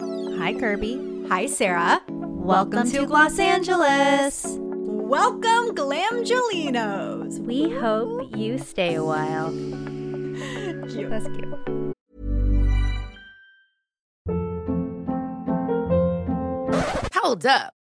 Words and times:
Hi, 0.00 0.54
Kirby. 0.58 1.26
Hi, 1.28 1.46
Sarah. 1.46 2.02
Welcome, 2.08 2.90
to 2.90 3.06
Gloss 3.06 3.38
Angeles. 3.38 4.44
Welcome, 4.58 5.74
Glamgelinos. 5.76 7.38
We 7.38 7.70
hope 7.70 8.36
you 8.36 8.58
stay 8.58 8.96
a 8.96 9.04
while. 9.04 9.50
Cute. 10.90 11.10
That's 11.10 11.26
cute. 11.26 11.54
Hold 17.14 17.46
up. 17.46 17.72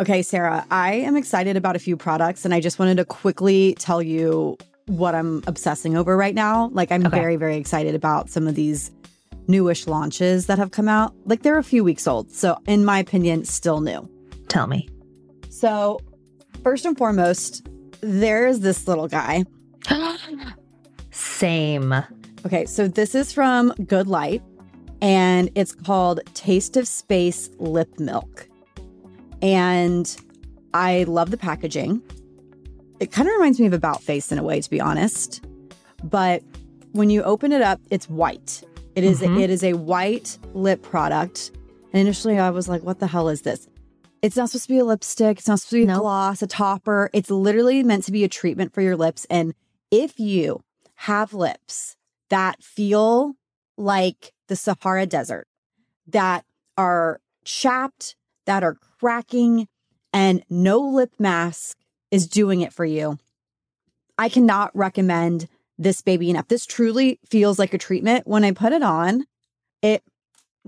Okay, 0.00 0.22
Sarah, 0.22 0.64
I 0.70 0.94
am 0.94 1.14
excited 1.14 1.56
about 1.58 1.76
a 1.76 1.78
few 1.78 1.94
products 1.96 2.46
and 2.46 2.54
I 2.54 2.60
just 2.60 2.78
wanted 2.78 2.96
to 2.96 3.04
quickly 3.04 3.74
tell 3.78 4.02
you 4.02 4.56
what 4.86 5.14
I'm 5.14 5.42
obsessing 5.46 5.94
over 5.96 6.16
right 6.16 6.34
now. 6.34 6.70
Like, 6.72 6.90
I'm 6.90 7.04
Okay. 7.06 7.18
very, 7.18 7.36
very 7.36 7.56
excited 7.56 7.94
about 7.94 8.30
some 8.30 8.48
of 8.48 8.54
these 8.54 8.90
newish 9.46 9.86
launches 9.86 10.46
that 10.46 10.58
have 10.58 10.70
come 10.70 10.88
out. 10.88 11.14
Like, 11.26 11.42
they're 11.42 11.58
a 11.58 11.62
few 11.62 11.84
weeks 11.84 12.06
old. 12.06 12.30
So, 12.32 12.56
in 12.66 12.84
my 12.84 12.98
opinion, 12.98 13.44
still 13.44 13.82
new. 13.82 14.08
Tell 14.48 14.66
me. 14.66 14.88
So, 15.50 16.00
first 16.62 16.86
and 16.86 16.96
foremost, 16.96 17.66
there's 18.00 18.60
this 18.60 18.88
little 18.88 19.06
guy. 19.06 19.44
Same. 21.10 21.94
Okay, 22.46 22.64
so 22.64 22.88
this 22.88 23.14
is 23.14 23.34
from 23.34 23.72
Good 23.86 24.06
Light 24.06 24.42
and 25.02 25.50
it's 25.54 25.74
called 25.74 26.20
Taste 26.32 26.78
of 26.78 26.88
Space 26.88 27.50
Lip 27.58 27.98
Milk. 27.98 28.46
And 29.42 30.14
I 30.74 31.04
love 31.04 31.30
the 31.30 31.36
packaging. 31.36 32.02
It 33.00 33.10
kind 33.12 33.28
of 33.28 33.32
reminds 33.34 33.58
me 33.58 33.66
of 33.66 33.72
About 33.72 34.02
Face 34.02 34.30
in 34.30 34.38
a 34.38 34.42
way, 34.42 34.60
to 34.60 34.70
be 34.70 34.80
honest. 34.80 35.44
But 36.04 36.42
when 36.92 37.08
you 37.10 37.22
open 37.22 37.52
it 37.52 37.62
up, 37.62 37.80
it's 37.90 38.08
white. 38.08 38.62
It 38.94 39.04
is- 39.04 39.20
Mhm. 39.20 39.40
it 39.40 39.50
is 39.50 39.62
a 39.64 39.74
white 39.74 40.38
lip 40.52 40.82
product. 40.82 41.52
And 41.92 42.00
initially 42.00 42.38
I 42.38 42.50
was 42.50 42.68
like, 42.68 42.82
what 42.82 42.98
the 42.98 43.06
hell 43.06 43.28
is 43.28 43.42
this? 43.42 43.66
It's 44.22 44.36
not 44.36 44.50
supposed 44.50 44.64
to 44.66 44.74
be 44.74 44.78
a 44.78 44.84
lipstick. 44.84 45.38
It's 45.38 45.48
not 45.48 45.60
supposed 45.60 45.70
to 45.70 45.76
be 45.76 45.82
a 45.84 45.86
Nope. 45.86 46.02
gloss, 46.02 46.42
a 46.42 46.46
topper. 46.46 47.08
It's 47.14 47.30
literally 47.30 47.82
meant 47.82 48.04
to 48.04 48.12
be 48.12 48.22
a 48.24 48.28
treatment 48.28 48.74
for 48.74 48.82
your 48.82 48.96
lips. 48.96 49.26
And 49.30 49.54
if 49.90 50.20
you 50.20 50.60
have 50.96 51.32
lips 51.32 51.96
that 52.28 52.62
feel 52.62 53.36
like 53.78 54.32
the 54.48 54.56
Sahara 54.56 55.06
Desert, 55.06 55.48
that 56.06 56.44
are 56.76 57.20
chapped, 57.44 58.14
that 58.44 58.62
are 58.62 58.76
cracking, 59.00 59.66
and 60.12 60.44
no 60.50 60.78
lip 60.78 61.14
mask 61.18 61.78
is 62.10 62.28
doing 62.28 62.60
it 62.60 62.72
for 62.72 62.84
you, 62.84 63.18
I 64.18 64.28
cannot 64.28 64.76
recommend 64.76 65.48
this 65.78 66.02
baby 66.02 66.28
enough. 66.28 66.48
This 66.48 66.66
truly 66.66 67.18
feels 67.28 67.58
like 67.58 67.72
a 67.72 67.78
treatment. 67.78 68.26
When 68.26 68.44
I 68.44 68.52
put 68.52 68.72
it 68.72 68.82
on, 68.82 69.24
it 69.80 70.02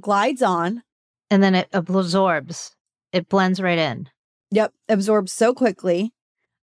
glides 0.01 0.43
on. 0.43 0.83
And 1.31 1.43
then 1.43 1.55
it 1.55 1.69
absorbs. 1.73 2.75
It 3.13 3.29
blends 3.29 3.61
right 3.61 3.79
in. 3.79 4.09
Yep, 4.51 4.73
absorbs 4.89 5.33
so 5.33 5.55
quickly. 5.55 6.13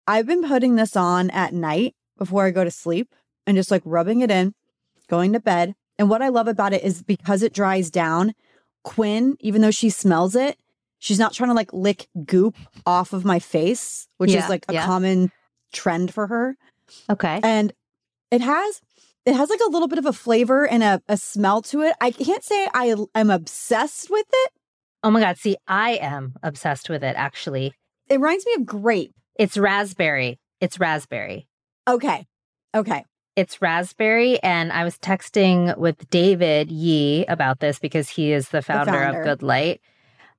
I've 0.06 0.26
been 0.26 0.46
putting 0.46 0.76
this 0.76 0.96
on 0.96 1.30
at 1.30 1.54
night 1.54 1.94
before 2.18 2.46
I 2.46 2.50
go 2.50 2.64
to 2.64 2.70
sleep 2.70 3.14
and 3.46 3.56
just 3.56 3.70
like 3.70 3.82
rubbing 3.84 4.20
it 4.20 4.30
in, 4.30 4.54
going 5.08 5.32
to 5.32 5.40
bed. 5.40 5.74
And 5.98 6.10
what 6.10 6.22
I 6.22 6.28
love 6.28 6.48
about 6.48 6.72
it 6.72 6.84
is 6.84 7.02
because 7.02 7.42
it 7.42 7.52
dries 7.52 7.90
down, 7.90 8.34
Quinn, 8.84 9.36
even 9.40 9.62
though 9.62 9.70
she 9.70 9.90
smells 9.90 10.34
it, 10.36 10.58
she's 10.98 11.18
not 11.18 11.32
trying 11.32 11.50
to 11.50 11.54
like 11.54 11.72
lick 11.72 12.08
goop 12.24 12.56
off 12.84 13.12
of 13.12 13.24
my 13.24 13.38
face, 13.38 14.08
which 14.18 14.30
Yeah, 14.32 14.44
is 14.44 14.48
like 14.48 14.64
a 14.68 14.74
yeah. 14.74 14.86
common 14.86 15.30
trend 15.72 16.12
for 16.12 16.26
her. 16.26 16.56
Okay. 17.10 17.40
And 17.42 17.72
it 18.30 18.40
has 18.40 18.80
it 19.24 19.34
has 19.34 19.50
like 19.50 19.60
a 19.66 19.70
little 19.70 19.88
bit 19.88 19.98
of 19.98 20.06
a 20.06 20.12
flavor 20.12 20.66
and 20.68 20.82
a, 20.84 21.02
a 21.08 21.16
smell 21.16 21.60
to 21.62 21.82
it. 21.82 21.94
I 22.00 22.10
can't 22.12 22.44
say 22.44 22.68
I 22.72 22.94
am 23.14 23.30
obsessed 23.30 24.08
with 24.08 24.26
it. 24.32 24.52
Oh 25.02 25.10
my 25.10 25.20
God. 25.20 25.36
See, 25.36 25.56
I 25.66 25.92
am 26.00 26.34
obsessed 26.42 26.88
with 26.88 27.02
it, 27.02 27.14
actually. 27.16 27.72
It 28.08 28.20
reminds 28.20 28.46
me 28.46 28.54
of 28.54 28.66
grape. 28.66 29.12
It's 29.36 29.58
raspberry. 29.58 30.38
It's 30.60 30.78
raspberry. 30.78 31.48
Okay. 31.88 32.26
Okay. 32.74 33.04
It's 33.34 33.60
raspberry. 33.60 34.40
And 34.42 34.72
I 34.72 34.84
was 34.84 34.96
texting 34.96 35.76
with 35.76 36.08
David 36.08 36.70
Yi 36.70 37.26
about 37.26 37.58
this 37.60 37.78
because 37.80 38.08
he 38.08 38.32
is 38.32 38.48
the 38.50 38.62
founder, 38.62 38.92
founder. 38.92 39.20
of 39.20 39.24
Good 39.24 39.42
Light. 39.42 39.80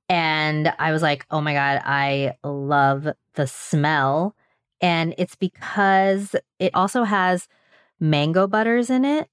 And 0.08 0.72
I 0.78 0.92
was 0.92 1.02
like, 1.02 1.26
oh 1.30 1.40
my 1.40 1.52
God, 1.52 1.82
I 1.84 2.34
love 2.42 3.08
the 3.34 3.46
smell. 3.46 4.34
And 4.80 5.14
it's 5.18 5.34
because 5.36 6.34
it 6.58 6.74
also 6.74 7.04
has 7.04 7.48
mango 8.00 8.46
butters 8.46 8.90
in 8.90 9.04
it, 9.04 9.28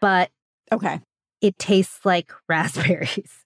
but 0.00 0.30
Okay. 0.72 1.00
it 1.40 1.58
tastes 1.58 2.04
like 2.04 2.32
raspberries. 2.48 3.44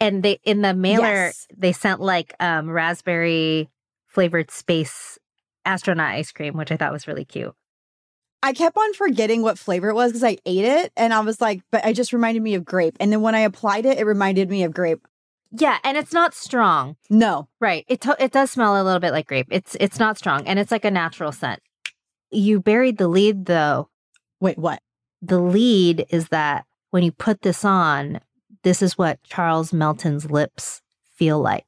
and 0.00 0.22
they 0.22 0.38
in 0.44 0.62
the 0.62 0.72
mailer 0.74 1.26
Yes. 1.26 1.46
they 1.56 1.72
sent 1.72 2.00
like 2.00 2.34
um 2.40 2.70
raspberry 2.70 3.68
flavored 4.06 4.50
space 4.50 5.18
astronaut 5.64 6.12
ice 6.14 6.32
cream, 6.32 6.56
which 6.56 6.70
I 6.72 6.76
thought 6.76 6.92
was 6.92 7.08
really 7.08 7.24
cute. 7.24 7.54
I 8.42 8.52
kept 8.52 8.76
on 8.76 8.94
forgetting 8.94 9.42
what 9.42 9.58
flavor 9.58 9.88
it 9.88 9.94
was 9.94 10.12
because 10.12 10.22
I 10.22 10.38
ate 10.46 10.64
it 10.64 10.92
and 10.96 11.12
I 11.12 11.20
was 11.20 11.40
like, 11.40 11.62
but 11.72 11.84
it 11.84 11.94
just 11.94 12.12
reminded 12.12 12.42
me 12.42 12.54
of 12.54 12.64
grape. 12.64 12.96
And 13.00 13.10
then 13.12 13.20
when 13.20 13.34
I 13.34 13.40
applied 13.40 13.84
it, 13.86 13.98
it 13.98 14.04
reminded 14.06 14.48
me 14.48 14.62
of 14.62 14.72
grape. 14.72 15.04
Yeah, 15.52 15.78
and 15.84 15.96
it's 15.96 16.12
not 16.12 16.34
strong. 16.34 16.96
No. 17.08 17.48
Right. 17.60 17.84
It 17.88 18.00
to- 18.02 18.16
it 18.18 18.32
does 18.32 18.50
smell 18.50 18.80
a 18.80 18.84
little 18.84 19.00
bit 19.00 19.12
like 19.12 19.26
grape. 19.28 19.46
It's 19.50 19.76
it's 19.80 19.98
not 19.98 20.18
strong 20.18 20.46
and 20.46 20.58
it's 20.58 20.70
like 20.70 20.84
a 20.84 20.90
natural 20.90 21.32
scent. 21.32 21.60
You 22.30 22.60
buried 22.60 22.98
the 22.98 23.08
lead 23.08 23.46
though. 23.46 23.88
Wait, 24.40 24.58
what? 24.58 24.80
The 25.22 25.38
lead 25.40 26.04
is 26.10 26.28
that 26.28 26.64
when 26.90 27.02
you 27.02 27.12
put 27.12 27.42
this 27.42 27.64
on, 27.64 28.20
this 28.64 28.82
is 28.82 28.98
what 28.98 29.22
Charles 29.22 29.72
Melton's 29.72 30.30
lips 30.30 30.82
feel 31.14 31.40
like. 31.40 31.64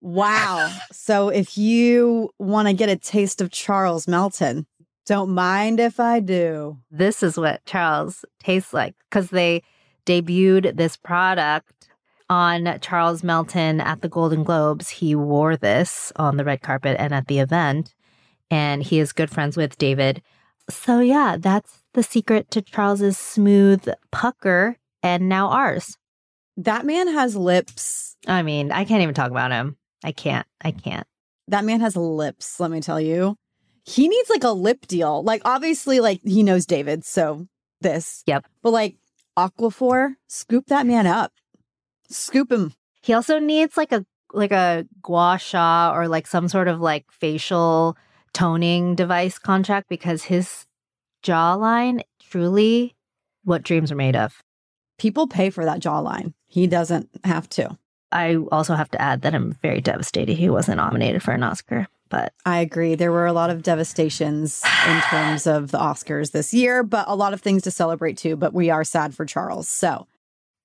Wow. 0.00 0.70
so 0.92 1.28
if 1.30 1.56
you 1.56 2.30
want 2.38 2.68
to 2.68 2.74
get 2.74 2.88
a 2.90 2.96
taste 2.96 3.40
of 3.40 3.50
Charles 3.50 4.06
Melton, 4.06 4.66
don't 5.06 5.30
mind 5.30 5.80
if 5.80 5.98
I 6.00 6.20
do. 6.20 6.78
this 6.90 7.22
is 7.22 7.36
what 7.38 7.64
Charles 7.64 8.24
tastes 8.38 8.72
like 8.74 8.94
because 9.08 9.30
they 9.30 9.62
debuted 10.06 10.76
this 10.76 10.96
product 10.96 11.72
on 12.28 12.78
Charles 12.80 13.22
Melton 13.22 13.80
at 13.80 14.02
the 14.02 14.08
Golden 14.08 14.44
Globes. 14.44 14.88
He 14.88 15.14
wore 15.14 15.56
this 15.56 16.12
on 16.16 16.36
the 16.36 16.44
red 16.44 16.62
carpet 16.62 16.96
and 16.98 17.12
at 17.14 17.26
the 17.26 17.38
event, 17.38 17.94
and 18.50 18.82
he 18.82 18.98
is 18.98 19.12
good 19.12 19.30
friends 19.30 19.56
with 19.56 19.78
David. 19.78 20.22
So, 20.70 21.00
yeah, 21.00 21.36
that's 21.38 21.80
the 21.92 22.02
secret 22.02 22.50
to 22.52 22.62
Charles's 22.62 23.18
smooth 23.18 23.86
pucker 24.10 24.76
and 25.02 25.28
now 25.28 25.48
ours. 25.48 25.98
That 26.56 26.86
man 26.86 27.08
has 27.08 27.36
lips. 27.36 28.16
I 28.26 28.42
mean, 28.42 28.72
I 28.72 28.84
can't 28.84 29.02
even 29.02 29.14
talk 29.14 29.30
about 29.30 29.50
him. 29.50 29.76
I 30.02 30.12
can't. 30.12 30.46
I 30.62 30.70
can't. 30.70 31.06
That 31.48 31.64
man 31.64 31.80
has 31.80 31.96
lips, 31.96 32.58
let 32.58 32.70
me 32.70 32.80
tell 32.80 33.00
you. 33.00 33.36
He 33.84 34.08
needs 34.08 34.30
like 34.30 34.44
a 34.44 34.50
lip 34.50 34.86
deal. 34.86 35.22
Like, 35.22 35.42
obviously, 35.44 36.00
like 36.00 36.20
he 36.22 36.42
knows 36.42 36.64
David. 36.64 37.04
So 37.04 37.46
this. 37.80 38.22
Yep. 38.26 38.46
But 38.62 38.70
like 38.70 38.96
Aquaphor, 39.36 40.14
scoop 40.26 40.66
that 40.66 40.86
man 40.86 41.06
up. 41.06 41.32
Scoop 42.14 42.50
him. 42.52 42.72
He 43.02 43.12
also 43.12 43.38
needs 43.38 43.76
like 43.76 43.92
a 43.92 44.04
like 44.32 44.52
a 44.52 44.86
gua 45.02 45.38
sha 45.40 45.92
or 45.94 46.08
like 46.08 46.26
some 46.26 46.48
sort 46.48 46.68
of 46.68 46.80
like 46.80 47.04
facial 47.10 47.96
toning 48.32 48.94
device 48.94 49.38
contract 49.38 49.88
because 49.88 50.24
his 50.24 50.66
jawline 51.22 52.02
truly 52.30 52.94
what 53.44 53.62
dreams 53.62 53.92
are 53.92 53.96
made 53.96 54.16
of. 54.16 54.42
People 54.98 55.26
pay 55.26 55.50
for 55.50 55.64
that 55.64 55.80
jawline. 55.80 56.32
He 56.46 56.66
doesn't 56.66 57.08
have 57.24 57.48
to. 57.50 57.76
I 58.12 58.36
also 58.36 58.74
have 58.74 58.90
to 58.92 59.02
add 59.02 59.22
that 59.22 59.34
I'm 59.34 59.52
very 59.52 59.80
devastated 59.80 60.36
he 60.36 60.48
wasn't 60.48 60.76
nominated 60.76 61.22
for 61.22 61.32
an 61.32 61.42
Oscar, 61.42 61.88
but 62.08 62.32
I 62.46 62.60
agree. 62.60 62.94
There 62.94 63.10
were 63.10 63.26
a 63.26 63.32
lot 63.32 63.50
of 63.50 63.62
devastations 63.62 64.62
in 64.88 65.00
terms 65.10 65.46
of 65.46 65.72
the 65.72 65.78
Oscars 65.78 66.30
this 66.30 66.54
year, 66.54 66.84
but 66.84 67.06
a 67.08 67.16
lot 67.16 67.34
of 67.34 67.40
things 67.40 67.62
to 67.64 67.70
celebrate 67.72 68.16
too. 68.16 68.36
But 68.36 68.54
we 68.54 68.70
are 68.70 68.84
sad 68.84 69.14
for 69.14 69.26
Charles. 69.26 69.68
So 69.68 70.06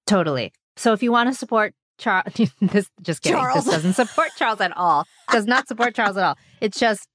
totally. 0.05 0.53
So 0.79 0.93
if 0.93 1.03
you 1.03 1.11
want 1.11 1.29
to 1.29 1.35
support 1.37 1.73
Charles, 1.97 2.33
this 2.61 2.89
just 3.01 3.21
kidding. 3.21 3.37
Charles. 3.37 3.65
This 3.65 3.73
doesn't 3.75 3.93
support 3.93 4.29
Charles 4.37 4.61
at 4.61 4.75
all. 4.77 5.05
Does 5.31 5.45
not 5.45 5.67
support 5.67 5.93
Charles 5.93 6.15
at 6.15 6.23
all. 6.23 6.37
It's 6.61 6.79
just 6.79 7.07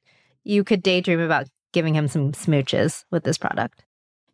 you 0.45 0.63
could 0.65 0.83
daydream 0.83 1.21
about 1.21 1.47
giving 1.73 1.95
him 1.95 2.07
some 2.07 2.33
smooches 2.33 3.05
with 3.11 3.25
this 3.25 3.39
product. 3.39 3.85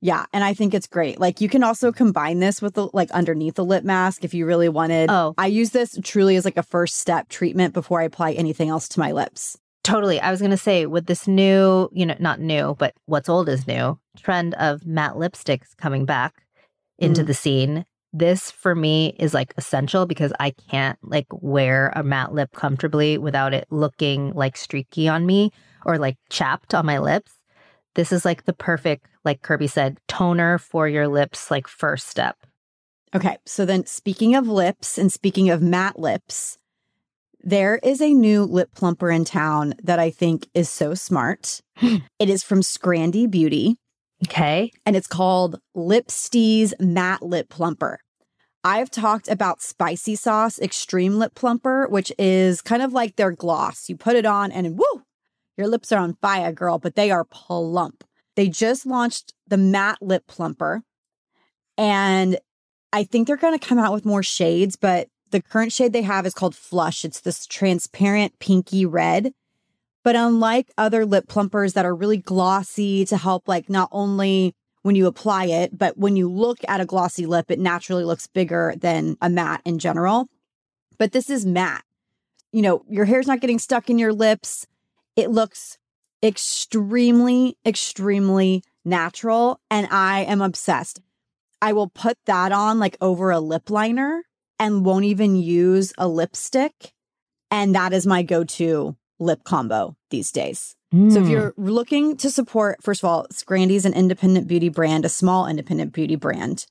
Yeah, 0.02 0.24
and 0.32 0.42
I 0.42 0.52
think 0.54 0.74
it's 0.74 0.86
great. 0.88 1.20
Like 1.20 1.40
you 1.40 1.48
can 1.48 1.62
also 1.62 1.92
combine 1.92 2.40
this 2.40 2.60
with 2.60 2.74
the 2.74 2.88
like 2.92 3.10
underneath 3.12 3.54
the 3.54 3.64
lip 3.64 3.84
mask 3.84 4.24
if 4.24 4.34
you 4.34 4.46
really 4.46 4.68
wanted. 4.68 5.10
Oh. 5.10 5.34
I 5.38 5.46
use 5.46 5.70
this 5.70 5.96
truly 6.02 6.34
as 6.36 6.44
like 6.44 6.56
a 6.56 6.62
first 6.62 6.96
step 6.96 7.28
treatment 7.28 7.72
before 7.72 8.00
I 8.00 8.04
apply 8.04 8.32
anything 8.32 8.68
else 8.68 8.88
to 8.88 8.98
my 9.00 9.12
lips. 9.12 9.56
Totally. 9.84 10.20
I 10.20 10.30
was 10.30 10.40
going 10.40 10.50
to 10.50 10.56
say 10.56 10.86
with 10.86 11.06
this 11.06 11.28
new, 11.28 11.88
you 11.92 12.04
know, 12.04 12.16
not 12.18 12.40
new, 12.40 12.74
but 12.78 12.94
what's 13.06 13.28
old 13.28 13.48
is 13.48 13.66
new 13.66 13.98
trend 14.18 14.54
of 14.54 14.84
matte 14.86 15.14
lipsticks 15.14 15.76
coming 15.76 16.04
back 16.04 16.42
into 16.98 17.22
Mm. 17.22 17.26
the 17.26 17.34
scene. 17.34 17.84
This 18.12 18.50
for 18.50 18.74
me 18.74 19.14
is 19.18 19.34
like 19.34 19.54
essential 19.56 20.06
because 20.06 20.32
I 20.40 20.50
can't 20.50 20.98
like 21.02 21.26
wear 21.30 21.92
a 21.94 22.02
matte 22.02 22.34
lip 22.34 22.50
comfortably 22.52 23.18
without 23.18 23.54
it 23.54 23.66
looking 23.70 24.32
like 24.32 24.56
streaky 24.56 25.08
on 25.08 25.26
me 25.26 25.52
or 25.84 25.98
like 25.98 26.16
chapped 26.28 26.74
on 26.74 26.86
my 26.86 26.98
lips. 26.98 27.32
This 27.94 28.12
is 28.12 28.24
like 28.24 28.44
the 28.44 28.52
perfect, 28.52 29.06
like 29.24 29.42
Kirby 29.42 29.66
said, 29.66 29.98
toner 30.08 30.58
for 30.58 30.88
your 30.88 31.08
lips, 31.08 31.50
like 31.50 31.68
first 31.68 32.08
step. 32.08 32.36
Okay, 33.14 33.36
so 33.44 33.64
then 33.64 33.86
speaking 33.86 34.34
of 34.36 34.46
lips 34.46 34.96
and 34.96 35.12
speaking 35.12 35.50
of 35.50 35.62
matte 35.62 35.98
lips, 35.98 36.58
there 37.42 37.80
is 37.82 38.00
a 38.00 38.14
new 38.14 38.44
lip 38.44 38.70
plumper 38.74 39.10
in 39.10 39.24
town 39.24 39.74
that 39.82 39.98
I 39.98 40.10
think 40.10 40.48
is 40.54 40.68
so 40.68 40.94
smart. 40.94 41.60
it 41.82 42.30
is 42.30 42.42
from 42.42 42.60
Scrandy 42.60 43.28
Beauty. 43.28 43.76
Okay. 44.26 44.70
and 44.84 44.96
it's 44.96 45.06
called 45.06 45.60
Lipstee's 45.76 46.74
Matte 46.78 47.22
Lip 47.22 47.48
Plumper. 47.48 48.00
I've 48.62 48.90
talked 48.90 49.28
about 49.28 49.62
Spicy 49.62 50.14
Sauce 50.14 50.58
Extreme 50.58 51.18
Lip 51.18 51.34
Plumper, 51.34 51.88
which 51.88 52.12
is 52.18 52.60
kind 52.60 52.82
of 52.82 52.92
like 52.92 53.16
their 53.16 53.30
gloss. 53.30 53.88
You 53.88 53.96
put 53.96 54.16
it 54.16 54.26
on 54.26 54.52
and 54.52 54.78
woo, 54.78 55.02
your 55.56 55.66
lips 55.66 55.92
are 55.92 56.00
on 56.00 56.18
fire, 56.20 56.52
girl, 56.52 56.78
but 56.78 56.94
they 56.94 57.10
are 57.10 57.24
plump. 57.24 58.04
They 58.36 58.48
just 58.48 58.84
launched 58.84 59.32
the 59.46 59.56
Matte 59.56 60.02
Lip 60.02 60.24
Plumper, 60.26 60.82
and 61.78 62.38
I 62.92 63.04
think 63.04 63.26
they're 63.26 63.36
going 63.36 63.58
to 63.58 63.66
come 63.66 63.78
out 63.78 63.92
with 63.92 64.04
more 64.04 64.22
shades, 64.22 64.76
but 64.76 65.08
the 65.30 65.40
current 65.40 65.72
shade 65.72 65.92
they 65.92 66.02
have 66.02 66.26
is 66.26 66.34
called 66.34 66.54
Flush. 66.54 67.04
It's 67.04 67.20
this 67.20 67.46
transparent 67.46 68.38
pinky 68.40 68.84
red. 68.84 69.32
But 70.02 70.16
unlike 70.16 70.70
other 70.78 71.04
lip 71.04 71.28
plumpers 71.28 71.74
that 71.74 71.84
are 71.84 71.94
really 71.94 72.16
glossy 72.16 73.04
to 73.06 73.16
help, 73.16 73.46
like, 73.46 73.68
not 73.68 73.88
only 73.92 74.54
when 74.82 74.94
you 74.94 75.06
apply 75.06 75.46
it, 75.46 75.76
but 75.76 75.98
when 75.98 76.16
you 76.16 76.30
look 76.30 76.58
at 76.66 76.80
a 76.80 76.86
glossy 76.86 77.26
lip, 77.26 77.50
it 77.50 77.58
naturally 77.58 78.04
looks 78.04 78.26
bigger 78.26 78.74
than 78.78 79.16
a 79.20 79.28
matte 79.28 79.60
in 79.64 79.78
general. 79.78 80.28
But 80.98 81.12
this 81.12 81.28
is 81.28 81.44
matte. 81.44 81.84
You 82.52 82.62
know, 82.62 82.84
your 82.88 83.04
hair's 83.04 83.26
not 83.26 83.40
getting 83.40 83.58
stuck 83.58 83.90
in 83.90 83.98
your 83.98 84.12
lips. 84.12 84.66
It 85.16 85.30
looks 85.30 85.78
extremely, 86.22 87.56
extremely 87.64 88.62
natural. 88.84 89.60
And 89.70 89.86
I 89.90 90.20
am 90.22 90.40
obsessed. 90.40 91.00
I 91.62 91.72
will 91.72 91.88
put 91.88 92.16
that 92.24 92.52
on 92.52 92.78
like 92.78 92.96
over 93.00 93.30
a 93.30 93.40
lip 93.40 93.68
liner 93.68 94.24
and 94.58 94.84
won't 94.84 95.04
even 95.04 95.36
use 95.36 95.92
a 95.98 96.08
lipstick. 96.08 96.92
And 97.50 97.74
that 97.74 97.92
is 97.92 98.06
my 98.06 98.22
go 98.22 98.44
to 98.44 98.96
lip 99.20 99.44
combo 99.44 99.96
these 100.10 100.32
days. 100.32 100.74
So 100.92 100.96
Hmm. 100.96 101.16
if 101.16 101.28
you're 101.28 101.54
looking 101.56 102.16
to 102.16 102.30
support, 102.30 102.82
first 102.82 103.00
of 103.04 103.08
all, 103.08 103.26
Scrandy's 103.30 103.84
an 103.84 103.94
independent 103.94 104.48
beauty 104.48 104.68
brand, 104.68 105.04
a 105.04 105.08
small 105.08 105.46
independent 105.46 105.92
beauty 105.92 106.16
brand. 106.16 106.66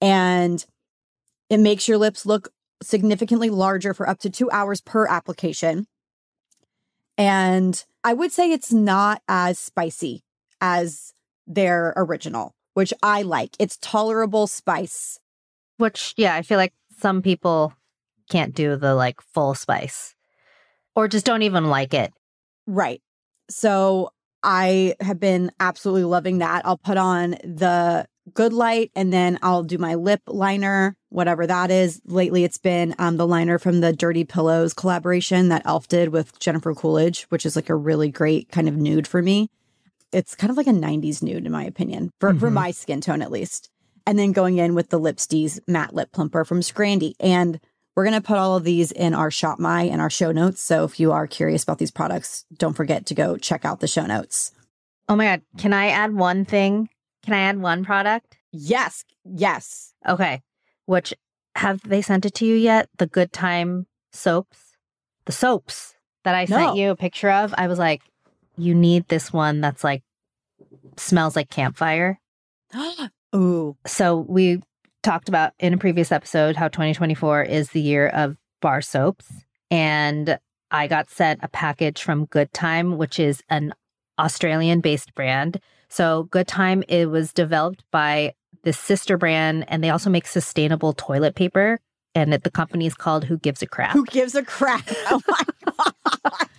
And 0.00 0.64
it 1.50 1.60
makes 1.60 1.86
your 1.86 1.98
lips 1.98 2.24
look 2.24 2.48
significantly 2.82 3.50
larger 3.50 3.92
for 3.92 4.08
up 4.08 4.20
to 4.20 4.30
two 4.30 4.50
hours 4.50 4.80
per 4.80 5.06
application. 5.06 5.86
And 7.18 7.84
I 8.02 8.14
would 8.14 8.32
say 8.32 8.50
it's 8.50 8.72
not 8.72 9.20
as 9.28 9.58
spicy 9.58 10.22
as 10.60 11.12
their 11.46 11.92
original, 11.96 12.54
which 12.72 12.94
I 13.02 13.20
like. 13.22 13.54
It's 13.58 13.76
tolerable 13.82 14.46
spice. 14.46 15.18
Which, 15.76 16.14
yeah, 16.16 16.34
I 16.34 16.42
feel 16.42 16.58
like 16.58 16.72
some 16.98 17.20
people 17.20 17.74
can't 18.30 18.54
do 18.54 18.76
the 18.76 18.94
like 18.94 19.20
full 19.34 19.54
spice 19.54 20.14
or 20.96 21.08
just 21.08 21.26
don't 21.26 21.42
even 21.42 21.66
like 21.68 21.94
it. 21.94 22.12
Right. 22.66 23.00
So 23.50 24.10
I 24.42 24.94
have 25.00 25.20
been 25.20 25.52
absolutely 25.60 26.04
loving 26.04 26.38
that. 26.38 26.64
I'll 26.66 26.78
put 26.78 26.96
on 26.96 27.32
the 27.44 28.06
good 28.34 28.52
light 28.52 28.90
and 28.94 29.12
then 29.12 29.38
I'll 29.42 29.64
do 29.64 29.78
my 29.78 29.94
lip 29.96 30.20
liner, 30.28 30.94
whatever 31.08 31.46
that 31.46 31.70
is. 31.70 32.00
Lately 32.06 32.44
it's 32.44 32.58
been 32.58 32.94
um 32.98 33.16
the 33.16 33.26
liner 33.26 33.58
from 33.58 33.80
the 33.80 33.92
Dirty 33.92 34.24
Pillows 34.24 34.74
collaboration 34.74 35.48
that 35.48 35.62
Elf 35.64 35.88
did 35.88 36.10
with 36.10 36.38
Jennifer 36.38 36.74
Coolidge, 36.74 37.24
which 37.30 37.44
is 37.44 37.56
like 37.56 37.68
a 37.68 37.74
really 37.74 38.10
great 38.10 38.48
kind 38.50 38.68
of 38.68 38.76
nude 38.76 39.06
for 39.08 39.22
me. 39.22 39.48
It's 40.12 40.34
kind 40.34 40.50
of 40.50 40.56
like 40.56 40.66
a 40.66 40.72
90s 40.72 41.22
nude 41.22 41.46
in 41.46 41.52
my 41.52 41.64
opinion, 41.64 42.10
for, 42.20 42.32
for 42.34 42.48
Mhm. 42.50 42.52
my 42.54 42.70
skin 42.70 43.00
tone 43.00 43.22
at 43.22 43.30
least. 43.32 43.70
And 44.06 44.18
then 44.18 44.32
going 44.32 44.58
in 44.58 44.74
with 44.74 44.90
the 44.90 45.00
Lipstees 45.00 45.58
matte 45.66 45.94
lip 45.94 46.10
plumper 46.12 46.44
from 46.44 46.60
Scrandy. 46.60 47.14
And 47.20 47.60
we're 47.94 48.04
going 48.04 48.20
to 48.20 48.26
put 48.26 48.38
all 48.38 48.56
of 48.56 48.64
these 48.64 48.90
in 48.92 49.14
our 49.14 49.30
Shop 49.30 49.58
My 49.58 49.82
and 49.82 50.00
our 50.00 50.10
show 50.10 50.32
notes. 50.32 50.62
So 50.62 50.84
if 50.84 50.98
you 50.98 51.12
are 51.12 51.26
curious 51.26 51.62
about 51.62 51.78
these 51.78 51.90
products, 51.90 52.44
don't 52.56 52.72
forget 52.74 53.06
to 53.06 53.14
go 53.14 53.36
check 53.36 53.64
out 53.64 53.80
the 53.80 53.86
show 53.88 54.06
notes. 54.06 54.52
Oh 55.08 55.16
my 55.16 55.24
God. 55.24 55.42
Can 55.58 55.72
I 55.72 55.88
add 55.88 56.14
one 56.14 56.44
thing? 56.44 56.88
Can 57.24 57.34
I 57.34 57.40
add 57.40 57.58
one 57.60 57.84
product? 57.84 58.38
Yes. 58.52 59.04
Yes. 59.24 59.92
Okay. 60.08 60.40
Which 60.86 61.12
have 61.54 61.80
they 61.82 62.00
sent 62.02 62.24
it 62.24 62.34
to 62.34 62.46
you 62.46 62.54
yet? 62.54 62.88
The 62.98 63.06
Good 63.06 63.32
Time 63.32 63.86
soaps? 64.12 64.58
The 65.26 65.32
soaps 65.32 65.94
that 66.24 66.34
I 66.34 66.46
No. 66.48 66.56
sent 66.56 66.76
you 66.76 66.90
a 66.90 66.96
picture 66.96 67.30
of. 67.30 67.54
I 67.58 67.66
was 67.66 67.78
like, 67.78 68.00
you 68.56 68.74
need 68.74 69.08
this 69.08 69.32
one 69.32 69.60
that's 69.60 69.84
like 69.84 70.02
smells 70.96 71.36
like 71.36 71.50
campfire. 71.50 72.18
Ooh. 73.34 73.76
So 73.86 74.16
we 74.16 74.62
talked 75.02 75.28
about 75.28 75.52
in 75.58 75.74
a 75.74 75.78
previous 75.78 76.12
episode 76.12 76.56
how 76.56 76.68
2024 76.68 77.42
is 77.42 77.70
the 77.70 77.80
year 77.80 78.08
of 78.08 78.36
bar 78.60 78.80
soaps. 78.80 79.26
And 79.70 80.38
I 80.70 80.86
got 80.86 81.10
sent 81.10 81.40
a 81.42 81.48
package 81.48 82.02
from 82.02 82.26
Good 82.26 82.52
Time, 82.52 82.96
which 82.96 83.18
is 83.18 83.42
an 83.48 83.74
Australian 84.18 84.80
based 84.80 85.14
brand. 85.14 85.60
So 85.88 86.24
Good 86.24 86.46
Time, 86.48 86.82
it 86.88 87.10
was 87.10 87.32
developed 87.32 87.84
by 87.90 88.34
the 88.62 88.72
sister 88.72 89.18
brand, 89.18 89.64
and 89.68 89.82
they 89.82 89.90
also 89.90 90.08
make 90.08 90.26
sustainable 90.26 90.92
toilet 90.92 91.34
paper. 91.34 91.80
And 92.14 92.32
it, 92.34 92.44
the 92.44 92.50
company 92.50 92.86
is 92.86 92.94
called 92.94 93.24
Who 93.24 93.38
Gives 93.38 93.62
a 93.62 93.66
Crap. 93.66 93.92
Who 93.92 94.04
gives 94.06 94.34
a 94.34 94.42
crap? 94.44 94.86
Oh 95.10 95.20
my 95.26 95.42
God. 95.64 95.92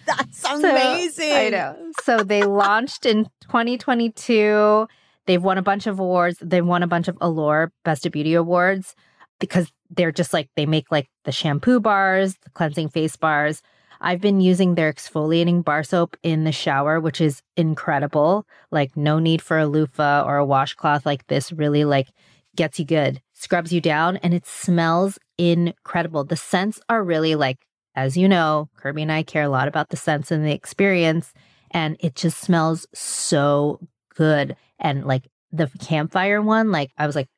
That's 0.06 0.40
So, 0.40 0.58
amazing. 0.58 1.32
I 1.32 1.50
know. 1.50 1.92
So 2.04 2.18
they 2.18 2.44
launched 2.44 3.06
in 3.06 3.26
2022. 3.42 4.88
They've 5.26 5.44
won 5.44 5.58
a 5.58 5.64
bunch 5.64 5.88
of 5.88 6.00
awards. 6.00 6.38
They've 6.42 6.66
won 6.66 6.84
a 6.84 6.88
bunch 6.88 7.08
of 7.08 7.18
Allure 7.22 7.72
Best 7.84 8.06
of 8.06 8.12
Beauty 8.12 8.34
awards 8.34 8.96
because 9.40 9.72
they're 9.90 10.12
just 10.12 10.34
like 10.34 10.50
they 10.56 10.66
make 10.66 10.92
like 10.92 11.10
the 11.26 11.32
shampoo 11.32 11.80
bars, 11.80 12.36
the 12.44 12.50
cleansing 12.50 12.90
face 12.90 13.16
bars. 13.16 13.62
I've 14.02 14.20
been 14.20 14.42
using 14.42 14.76
their 14.76 14.92
exfoliating 14.92 15.64
bar 15.64 15.82
soap 15.84 16.18
in 16.24 16.44
the 16.44 16.52
shower, 16.52 17.00
which 17.00 17.22
is 17.22 17.42
incredible. 17.56 18.46
Like 18.70 18.98
no 18.98 19.20
need 19.20 19.42
for 19.42 19.58
a 19.58 19.66
loofah 19.66 20.24
or 20.26 20.38
a 20.38 20.46
washcloth 20.46 21.06
like 21.06 21.28
this 21.28 21.54
really 21.54 21.86
like 21.86 22.10
gets 22.56 22.80
you 22.80 22.86
good, 22.86 23.22
scrubs 23.34 23.72
you 23.72 23.82
down, 23.82 24.18
and 24.18 24.34
it 24.34 24.46
smells 24.46 25.18
incredible. 25.38 26.24
The 26.24 26.36
scents 26.36 26.80
are 26.90 27.04
really 27.04 27.36
like, 27.36 27.60
as 27.96 28.18
you 28.18 28.28
know, 28.28 28.70
Kirby 28.78 29.04
and 29.04 29.12
I 29.12 29.24
care 29.24 29.44
a 29.44 29.50
lot 29.50 29.68
about 29.68 29.90
the 29.90 29.98
scents 29.98 30.32
and 30.32 30.46
the 30.46 30.52
experience, 30.52 31.34
and 31.72 31.98
it 32.00 32.16
just 32.16 32.40
smells 32.40 32.86
so 32.94 33.80
good. 34.16 34.56
And 34.84 35.06
like 35.06 35.30
the 35.52 35.70
campfire 35.80 36.42
one, 36.42 36.72
like 36.72 36.92
I 36.98 37.08
was 37.08 37.16
like 37.16 37.30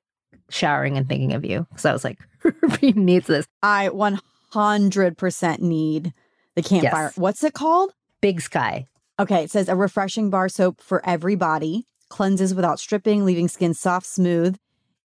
showering 0.50 0.98
and 0.98 1.08
thinking 1.08 1.34
of 1.34 1.46
you 1.46 1.66
because 1.70 1.86
I 1.86 1.94
was 1.94 2.04
like, 2.04 2.20
Kirby 2.40 2.94
needs 2.94 3.28
this. 3.28 3.48
I 3.62 3.90
100% 3.90 5.60
need 5.60 6.14
the 6.56 6.62
campfire. 6.62 7.04
Yes. 7.06 7.18
What's 7.18 7.44
it 7.44 7.54
called? 7.54 7.94
Big 8.22 8.42
Sky. 8.42 8.88
Okay, 9.20 9.44
it 9.44 9.52
says 9.52 9.70
a 9.70 9.75
refreshing 9.75 10.30
bar 10.30 10.50
soap 10.50 10.82
for 10.82 11.02
every 11.08 11.36
body, 11.36 11.88
cleanses 12.10 12.54
without 12.54 12.80
stripping, 12.80 13.24
leaving 13.24 13.48
skin 13.48 13.74
soft, 13.74 14.06
smooth. 14.06 14.58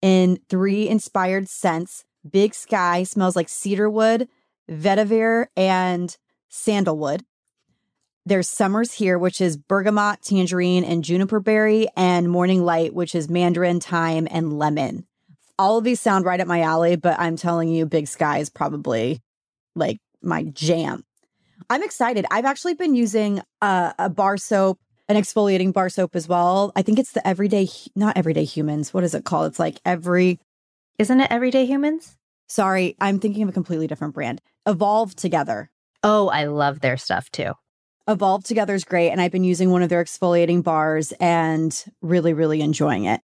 In 0.01 0.39
three 0.49 0.87
inspired 0.87 1.49
scents, 1.49 2.05
Big 2.29 2.53
Sky 2.53 3.03
smells 3.03 3.35
like 3.35 3.49
cedarwood, 3.49 4.27
vetiver, 4.69 5.47
and 5.57 6.15
sandalwood. 6.49 7.25
There's 8.27 8.49
Summer's 8.49 8.91
Here, 8.91 9.17
which 9.17 9.39
is 9.39 9.55
bergamot, 9.55 10.21
tangerine, 10.21 10.83
and 10.83 11.01
juniper 11.01 11.39
berry, 11.39 11.87
and 11.95 12.29
Morning 12.29 12.65
Light, 12.65 12.93
which 12.93 13.15
is 13.15 13.29
mandarin, 13.29 13.79
thyme, 13.79 14.27
and 14.29 14.59
lemon. 14.59 15.07
All 15.57 15.77
of 15.77 15.85
these 15.85 16.01
sound 16.01 16.25
right 16.25 16.41
up 16.41 16.45
my 16.45 16.59
alley, 16.59 16.97
but 16.97 17.17
I'm 17.21 17.37
telling 17.37 17.69
you, 17.69 17.85
Big 17.85 18.05
Sky 18.09 18.39
is 18.39 18.49
probably 18.49 19.21
like 19.77 19.99
my 20.21 20.43
jam. 20.43 21.05
I'm 21.69 21.83
excited. 21.83 22.25
I've 22.29 22.43
actually 22.43 22.73
been 22.73 22.95
using 22.95 23.41
a, 23.61 23.95
a 23.97 24.09
bar 24.09 24.35
soap, 24.35 24.77
an 25.07 25.15
exfoliating 25.15 25.71
bar 25.71 25.87
soap 25.87 26.13
as 26.13 26.27
well. 26.27 26.73
I 26.75 26.81
think 26.81 26.99
it's 26.99 27.13
the 27.13 27.25
everyday, 27.25 27.69
not 27.95 28.17
everyday 28.17 28.43
humans. 28.43 28.93
What 28.93 29.05
is 29.05 29.15
it 29.15 29.23
called? 29.23 29.47
It's 29.47 29.59
like 29.59 29.79
every, 29.85 30.37
Isn't 30.99 31.21
it 31.21 31.31
Everyday 31.31 31.65
Humans? 31.65 32.17
sorry, 32.49 32.97
I'm 32.99 33.19
thinking 33.19 33.43
of 33.43 33.49
a 33.49 33.53
completely 33.53 33.87
different 33.87 34.15
brand. 34.15 34.41
Evolve 34.65 35.15
Together. 35.15 35.71
Oh, 36.03 36.27
I 36.27 36.43
love 36.47 36.81
their 36.81 36.97
stuff 36.97 37.31
too. 37.31 37.53
Evolve 38.07 38.43
Together 38.43 38.73
is 38.73 38.83
great. 38.83 39.11
And 39.11 39.19
I've 39.19 39.31
been 39.31 39.43
using 39.43 39.69
one 39.69 39.81
of 39.81 39.89
their 39.89 40.03
exfoliating 40.03 40.63
bars 40.63 41.11
and 41.19 41.85
really, 42.01 42.33
really 42.33 42.61
enjoying 42.61 43.05
it. 43.05 43.21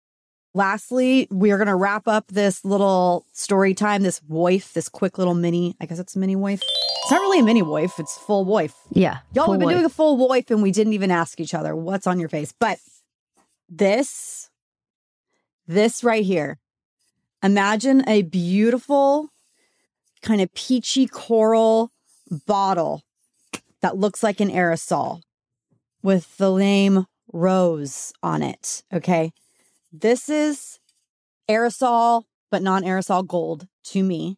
Lastly, 0.55 1.27
we 1.29 1.51
are 1.51 1.57
going 1.57 1.67
to 1.67 1.75
wrap 1.75 2.07
up 2.07 2.27
this 2.29 2.65
little 2.65 3.25
story 3.33 3.75
time, 3.75 4.01
this 4.01 4.19
WOYF, 4.21 4.73
this 4.73 4.89
quick 4.89 5.17
little 5.17 5.35
mini, 5.35 5.75
I 5.79 5.85
guess 5.85 5.99
it's 5.99 6.15
a 6.15 6.19
mini 6.19 6.35
WOYF. 6.35 6.61
It's 6.61 7.11
not 7.11 7.21
really 7.21 7.39
a 7.39 7.43
mini 7.43 7.61
WOYF, 7.61 7.99
it's 7.99 8.17
full 8.17 8.45
WOYF. 8.45 8.73
Yeah. 8.91 9.19
Y'all, 9.33 9.51
we've 9.51 9.59
been 9.59 9.69
doing 9.69 9.85
a 9.85 9.89
full 9.89 10.17
WOYF 10.17 10.49
and 10.49 10.63
we 10.63 10.71
didn't 10.71 10.93
even 10.93 11.11
ask 11.11 11.39
each 11.39 11.53
other 11.53 11.75
what's 11.75 12.07
on 12.07 12.19
your 12.19 12.29
face. 12.29 12.51
But 12.59 12.79
this, 13.69 14.49
this 15.67 16.03
right 16.03 16.25
here, 16.25 16.57
imagine 17.43 18.03
a 18.09 18.23
beautiful, 18.23 19.29
kind 20.23 20.41
of 20.41 20.51
peachy 20.55 21.05
coral 21.05 21.91
bottle 22.47 23.03
that 23.81 23.97
looks 23.97 24.23
like 24.23 24.39
an 24.39 24.49
aerosol 24.49 25.21
with 26.01 26.37
the 26.37 26.55
name 26.55 27.05
Rōz 27.33 28.11
on 28.23 28.41
it. 28.41 28.83
Okay. 28.93 29.31
This 29.91 30.29
is 30.29 30.79
aerosol, 31.49 32.23
but 32.51 32.61
non 32.61 32.83
aerosol 32.83 33.25
gold 33.25 33.67
to 33.85 34.03
me. 34.03 34.37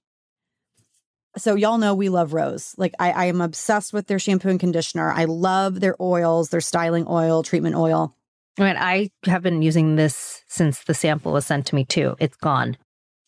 So, 1.37 1.55
y'all 1.55 1.77
know 1.77 1.95
we 1.95 2.09
love 2.09 2.31
Rōz. 2.31 2.73
Like, 2.77 2.93
I, 2.99 3.11
I 3.11 3.25
am 3.25 3.39
obsessed 3.39 3.93
with 3.93 4.07
their 4.07 4.19
shampoo 4.19 4.49
and 4.49 4.59
conditioner. 4.59 5.11
I 5.11 5.25
love 5.25 5.79
their 5.79 5.95
oils, 6.01 6.49
their 6.49 6.59
styling 6.59 7.05
oil, 7.07 7.41
treatment 7.41 7.75
oil. 7.75 8.13
I 8.59 8.63
mean, 8.63 8.75
I 8.77 9.09
have 9.25 9.41
been 9.41 9.61
using 9.61 9.95
this 9.95 10.43
since 10.47 10.83
the 10.83 10.93
sample 10.93 11.31
was 11.31 11.45
sent 11.45 11.67
to 11.67 11.75
me 11.75 11.85
too. 11.85 12.15
It's 12.19 12.35
gone. 12.35 12.75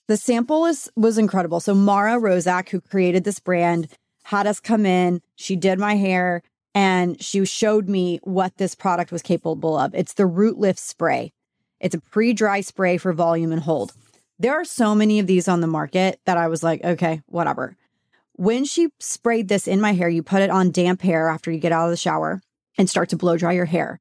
The 0.10 0.17
sample 0.17 0.65
is 0.65 0.91
was 0.98 1.17
incredible. 1.17 1.62
So 1.62 1.74
Mara 1.74 2.20
Roszak, 2.20 2.70
who 2.70 2.82
created 2.82 3.24
this 3.24 3.39
brand, 3.39 3.88
had 4.24 4.48
us 4.48 4.60
come 4.60 4.86
in. 4.86 5.22
She 5.36 5.56
did 5.56 5.80
my 5.80 5.96
hair 5.96 6.42
and 6.75 7.22
she 7.22 7.46
showed 7.46 7.88
me 7.88 8.20
what 8.24 8.58
this 8.58 8.75
product 8.75 9.12
was 9.12 9.22
capable 9.22 9.77
of. 9.77 9.94
It's 9.94 10.13
the 10.13 10.25
Root 10.25 10.58
Lift 10.58 10.80
Spray. 10.80 11.34
It's 11.80 11.96
a 11.96 12.00
pre-dry 12.00 12.62
spray 12.62 12.98
for 12.98 13.13
volume 13.13 13.51
and 13.51 13.62
hold. 13.62 13.94
There 14.39 14.53
are 14.53 14.65
so 14.65 14.96
many 14.96 15.20
of 15.20 15.27
these 15.27 15.48
on 15.48 15.62
the 15.62 15.68
market 15.68 16.20
that 16.25 16.38
I 16.38 16.48
was 16.48 16.63
like, 16.63 16.84
okay, 16.84 17.22
whatever. 17.27 17.75
When 18.34 18.65
she 18.65 18.89
sprayed 19.00 19.48
this 19.48 19.68
in 19.68 19.80
my 19.80 19.94
hair, 19.94 20.10
you 20.10 20.24
put 20.24 20.42
it 20.42 20.50
on 20.50 20.72
damp 20.72 21.01
hair 21.01 21.30
after 21.30 21.51
you 21.51 21.60
get 21.60 21.72
out 21.72 21.86
of 21.86 21.92
the 21.92 21.98
shower 21.98 22.42
and 22.77 22.89
start 22.89 23.10
to 23.10 23.18
blow 23.18 23.38
dry 23.38 23.51
your 23.51 23.65
hair. 23.65 24.00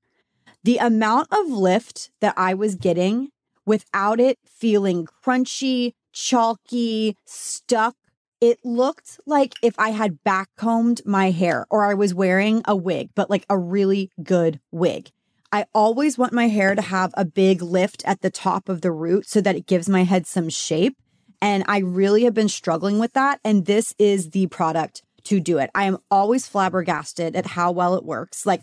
The 0.65 0.79
amount 0.79 1.29
of 1.33 1.49
lift 1.49 2.11
that 2.21 2.35
I 2.37 2.55
was 2.55 2.77
getting 2.77 3.29
without 3.67 4.21
it 4.21 4.39
feeling 4.47 5.07
crunchy, 5.25 5.93
chalky, 6.13 7.17
stuck. 7.27 7.97
It 8.43 8.59
looked 8.65 9.21
like 9.25 9.55
if 9.63 9.79
I 9.79 9.91
had 9.91 10.19
backcombed 10.25 11.07
my 11.07 11.31
hair 11.31 11.65
or 11.71 11.85
I 11.85 11.95
was 11.95 12.13
wearing 12.13 12.61
a 12.65 12.75
wig, 12.75 13.11
but 13.15 13.31
like 13.31 13.47
a 13.49 13.57
really 13.57 14.11
good 14.21 14.59
wig. 14.73 15.13
I 15.53 15.67
always 15.73 16.19
want 16.19 16.33
my 16.33 16.49
hair 16.49 16.75
to 16.75 16.83
have 16.83 17.15
a 17.17 17.25
big 17.25 17.63
lift 17.63 18.03
at 18.05 18.21
the 18.21 18.31
top 18.31 18.69
of 18.69 18.81
the 18.81 18.91
root 18.91 19.29
so 19.29 19.41
that 19.41 19.55
it 19.55 19.69
gives 19.69 19.89
my 19.89 20.03
head 20.03 20.27
some 20.27 20.49
shape. 20.49 20.97
And 21.41 21.63
I 21.69 21.79
really 21.79 22.25
have 22.25 22.35
been 22.35 22.49
struggling 22.49 22.99
with 22.99 23.13
that. 23.13 23.39
And 23.45 23.67
this 23.67 23.95
is 23.97 24.31
the 24.31 24.49
product 24.49 25.03
to 25.23 25.39
do 25.39 25.59
it. 25.59 25.71
I 25.73 25.85
am 25.85 25.99
always 26.11 26.49
flabbergasted 26.49 27.37
at 27.37 27.47
how 27.47 27.71
well 27.71 27.95
it 27.95 28.05
works. 28.05 28.45
Like, 28.45 28.63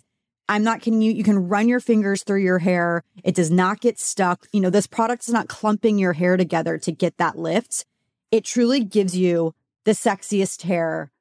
I'm 0.50 0.64
not 0.64 0.82
kidding 0.82 1.02
you. 1.02 1.14
You 1.14 1.24
can 1.24 1.48
run 1.48 1.70
your 1.70 1.80
fingers 1.80 2.24
through 2.24 2.44
your 2.44 2.60
hair. 2.60 3.06
It 3.24 3.34
does 3.34 3.50
not 3.50 3.80
get 3.80 3.98
stuck. 3.98 4.46
You 4.52 4.60
know, 4.60 4.70
this 4.70 4.88
product 4.88 5.24
is 5.26 5.34
not 5.34 5.48
clumping 5.48 5.98
your 5.98 6.12
hair 6.12 6.36
together 6.36 6.78
to 6.80 6.92
get 6.92 7.18
that 7.18 7.38
lift. 7.38 7.86
It 8.30 8.44
truly 8.44 8.84
gives 8.84 9.16
you 9.16 9.54
the 9.86 9.92
sexiest 9.92 10.64
hair, 10.64 11.12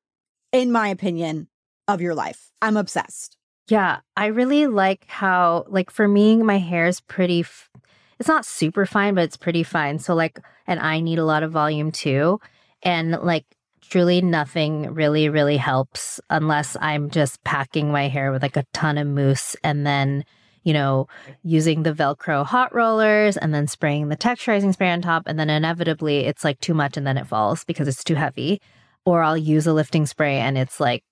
in 0.53 0.73
my 0.73 0.89
opinion, 0.89 1.49
of 1.87 2.01
your 2.01 2.15
life. 2.15 2.51
I'm 2.61 2.77
obsessed. 2.77 3.37
Yeah, 3.69 4.01
I 4.17 4.27
really 4.27 4.67
like 4.67 5.05
how, 5.09 5.65
like, 5.69 5.91
for 5.91 6.09
me, 6.09 6.37
my 6.39 6.59
hair 6.59 6.87
is 6.87 7.01
pretty, 7.01 7.41
f- 7.41 7.71
it's 8.19 8.29
not 8.29 8.47
super 8.47 8.87
fine, 8.87 9.15
but 9.15 9.25
it's 9.25 9.37
pretty 9.37 9.63
fine. 9.63 9.99
So, 9.99 10.15
like, 10.15 10.41
and 10.67 10.81
I 10.81 11.01
need 11.01 11.19
a 11.19 11.25
lot 11.25 11.43
of 11.43 11.53
volume 11.53 11.93
too. 11.93 12.41
And, 12.83 13.13
like, 13.13 13.45
truly 13.83 14.21
nothing 14.23 14.93
really, 14.95 15.29
really 15.29 15.57
helps 15.57 16.21
unless 16.31 16.77
I'm 16.81 17.11
just 17.11 17.43
packing 17.45 17.91
my 17.91 18.09
hair 18.09 18.33
with 18.33 18.43
like 18.43 18.57
a 18.57 18.67
ton 18.73 18.99
of 18.99 19.07
mousse 19.07 19.57
and 19.65 19.87
then, 19.87 20.25
you 20.69 20.75
know, 20.75 21.09
using 21.43 21.83
the 21.83 21.95
Velcro 21.95 22.45
hot 22.45 22.75
rollers 22.75 23.39
and 23.39 23.55
then 23.55 23.67
spraying 23.67 24.09
the 24.11 24.17
texturizing 24.19 24.75
spray 24.75 24.91
on 24.91 25.01
top. 25.01 25.23
And 25.25 25.39
then 25.39 25.49
inevitably 25.49 26.27
it's 26.27 26.45
like 26.45 26.61
too 26.61 26.75
much 26.75 26.99
and 26.99 27.07
then 27.07 27.17
it 27.17 27.27
falls 27.27 27.65
because 27.65 27.89
it's 27.89 28.05
too 28.05 28.17
heavy. 28.17 28.61
Or 29.07 29.23
I'll 29.23 29.39
use 29.39 29.67
a 29.67 29.73
lifting 29.73 30.05
spray 30.05 30.37
and 30.37 30.59
it's 30.59 30.79
like 30.79 31.05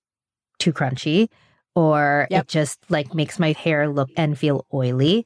too 0.58 0.74
crunchy 0.74 1.28
or 1.74 2.26
Yep. 2.30 2.42
it 2.42 2.48
just 2.48 2.90
like 2.90 3.14
makes 3.14 3.38
my 3.38 3.52
hair 3.52 3.88
look 3.88 4.10
and 4.14 4.36
feel 4.36 4.66
oily. 4.74 5.24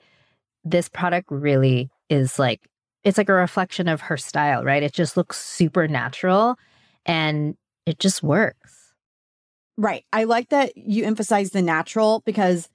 This 0.62 0.88
product 0.88 1.26
really 1.32 1.90
is 2.08 2.38
like 2.38 2.60
it's 3.02 3.18
like 3.18 3.30
a 3.30 3.32
reflection 3.32 3.88
of 3.88 4.02
her 4.02 4.16
style, 4.16 4.62
right? 4.62 4.84
It 4.84 4.92
just 4.92 5.16
looks 5.16 5.44
super 5.44 5.88
natural 5.88 6.56
and 7.04 7.56
it 7.84 7.98
just 7.98 8.22
works. 8.22 8.92
Right. 9.76 10.04
I 10.12 10.22
like 10.22 10.50
that 10.50 10.76
you 10.76 11.04
emphasize 11.04 11.50
the 11.50 11.62
natural 11.62 12.22
because 12.24 12.68